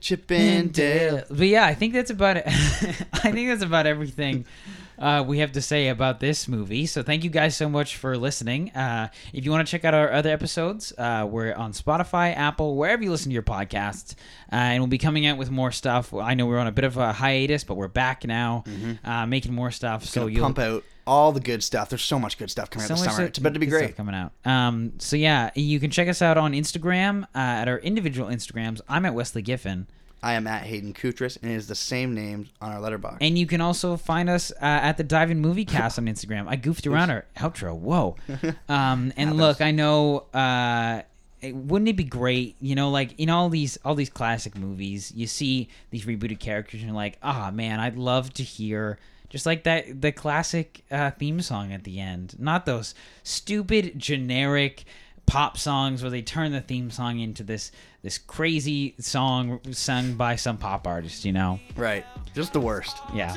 Chip 0.00 0.30
and 0.30 0.72
Dale. 0.72 1.22
But 1.28 1.46
yeah, 1.46 1.64
I 1.64 1.74
think 1.74 1.94
that's 1.94 2.10
about 2.10 2.36
it. 2.36 2.44
I 2.46 3.32
think 3.32 3.48
that's 3.48 3.62
about 3.62 3.86
everything 3.86 4.44
uh, 5.00 5.24
we 5.26 5.38
have 5.38 5.52
to 5.52 5.62
say 5.62 5.88
about 5.88 6.20
this 6.20 6.46
movie. 6.46 6.86
So 6.86 7.02
thank 7.02 7.24
you 7.24 7.30
guys 7.30 7.56
so 7.56 7.68
much 7.68 7.96
for 7.96 8.16
listening. 8.16 8.70
Uh, 8.70 9.08
if 9.32 9.44
you 9.44 9.50
want 9.50 9.66
to 9.66 9.70
check 9.70 9.84
out 9.84 9.94
our 9.94 10.12
other 10.12 10.30
episodes, 10.30 10.92
uh, 10.98 11.26
we're 11.28 11.54
on 11.54 11.72
Spotify, 11.72 12.36
Apple, 12.36 12.76
wherever 12.76 13.02
you 13.02 13.10
listen 13.10 13.30
to 13.30 13.34
your 13.34 13.42
podcasts, 13.42 14.14
uh, 14.52 14.56
and 14.56 14.80
we'll 14.82 14.88
be 14.88 14.98
coming 14.98 15.26
out 15.26 15.38
with 15.38 15.50
more 15.50 15.72
stuff. 15.72 16.12
I 16.12 16.34
know 16.34 16.46
we're 16.46 16.58
on 16.58 16.66
a 16.66 16.72
bit 16.72 16.84
of 16.84 16.96
a 16.98 17.12
hiatus, 17.12 17.64
but 17.64 17.76
we're 17.76 17.88
back 17.88 18.24
now, 18.24 18.64
uh, 19.04 19.26
making 19.26 19.54
more 19.54 19.70
stuff. 19.70 20.04
So 20.04 20.22
So 20.22 20.26
you'll 20.26 20.42
pump 20.44 20.58
out 20.58 20.84
all 21.06 21.32
the 21.32 21.40
good 21.40 21.64
stuff. 21.64 21.88
There's 21.88 22.02
so 22.02 22.18
much 22.18 22.38
good 22.38 22.50
stuff 22.50 22.70
coming 22.70 22.84
out 22.84 22.90
this 22.90 23.04
summer. 23.04 23.24
It's 23.26 23.38
about 23.38 23.54
to 23.54 23.60
be 23.60 23.66
great. 23.66 23.96
coming 23.96 24.14
out. 24.14 24.32
Um, 24.44 24.92
so 24.98 25.16
yeah, 25.16 25.50
you 25.54 25.80
can 25.80 25.90
check 25.90 26.08
us 26.08 26.22
out 26.22 26.36
on 26.36 26.52
Instagram 26.52 27.24
uh, 27.34 27.38
at 27.38 27.68
our 27.68 27.78
individual 27.78 28.28
Instagrams. 28.28 28.80
I'm 28.88 29.04
at 29.06 29.14
Wesley 29.14 29.42
Giffen. 29.42 29.86
I 30.22 30.34
am 30.34 30.46
at 30.46 30.62
Hayden 30.64 30.92
Koutras, 30.92 31.38
and 31.42 31.50
it 31.50 31.54
is 31.54 31.66
the 31.66 31.74
same 31.74 32.14
name 32.14 32.48
on 32.60 32.72
our 32.72 32.78
Letterboxd. 32.80 33.18
And 33.20 33.38
you 33.38 33.46
can 33.46 33.60
also 33.60 33.96
find 33.96 34.28
us 34.28 34.50
uh, 34.52 34.56
at 34.60 34.96
the 34.96 35.04
Dive-In 35.04 35.42
Moviecast 35.42 35.98
on 35.98 36.06
Instagram. 36.06 36.46
I 36.48 36.56
goofed 36.56 36.86
around 36.86 37.10
our 37.10 37.24
outro. 37.36 37.74
Whoa. 37.76 38.16
Um, 38.68 39.12
and 39.16 39.36
look, 39.36 39.60
I 39.60 39.70
know. 39.70 40.24
Uh, 40.34 41.02
it- 41.40 41.54
wouldn't 41.54 41.88
it 41.88 41.96
be 41.96 42.04
great, 42.04 42.56
you 42.60 42.74
know, 42.74 42.90
like 42.90 43.18
in 43.18 43.30
all 43.30 43.48
these 43.48 43.78
all 43.84 43.94
these 43.94 44.10
classic 44.10 44.56
movies, 44.56 45.10
you 45.14 45.26
see 45.26 45.68
these 45.90 46.04
rebooted 46.04 46.38
characters, 46.38 46.80
and 46.80 46.88
you're 46.90 46.96
like, 46.96 47.16
ah, 47.22 47.50
man, 47.50 47.80
I'd 47.80 47.96
love 47.96 48.32
to 48.34 48.42
hear 48.42 48.98
just 49.30 49.46
like 49.46 49.62
that 49.64 50.02
the 50.02 50.12
classic 50.12 50.82
uh, 50.90 51.12
theme 51.12 51.40
song 51.40 51.72
at 51.72 51.84
the 51.84 51.98
end, 51.98 52.34
not 52.38 52.66
those 52.66 52.94
stupid 53.22 53.98
generic 53.98 54.84
pop 55.26 55.56
songs 55.56 56.02
where 56.02 56.10
they 56.10 56.22
turn 56.22 56.52
the 56.52 56.60
theme 56.60 56.90
song 56.90 57.20
into 57.20 57.42
this 57.42 57.72
this 58.02 58.18
crazy 58.18 58.94
song 58.98 59.60
sung 59.72 60.14
by 60.14 60.36
some 60.36 60.56
pop 60.56 60.86
artist, 60.86 61.24
you 61.24 61.32
know? 61.32 61.60
Right. 61.76 62.04
Just 62.34 62.52
the 62.52 62.60
worst. 62.60 62.96
Yeah. 63.14 63.36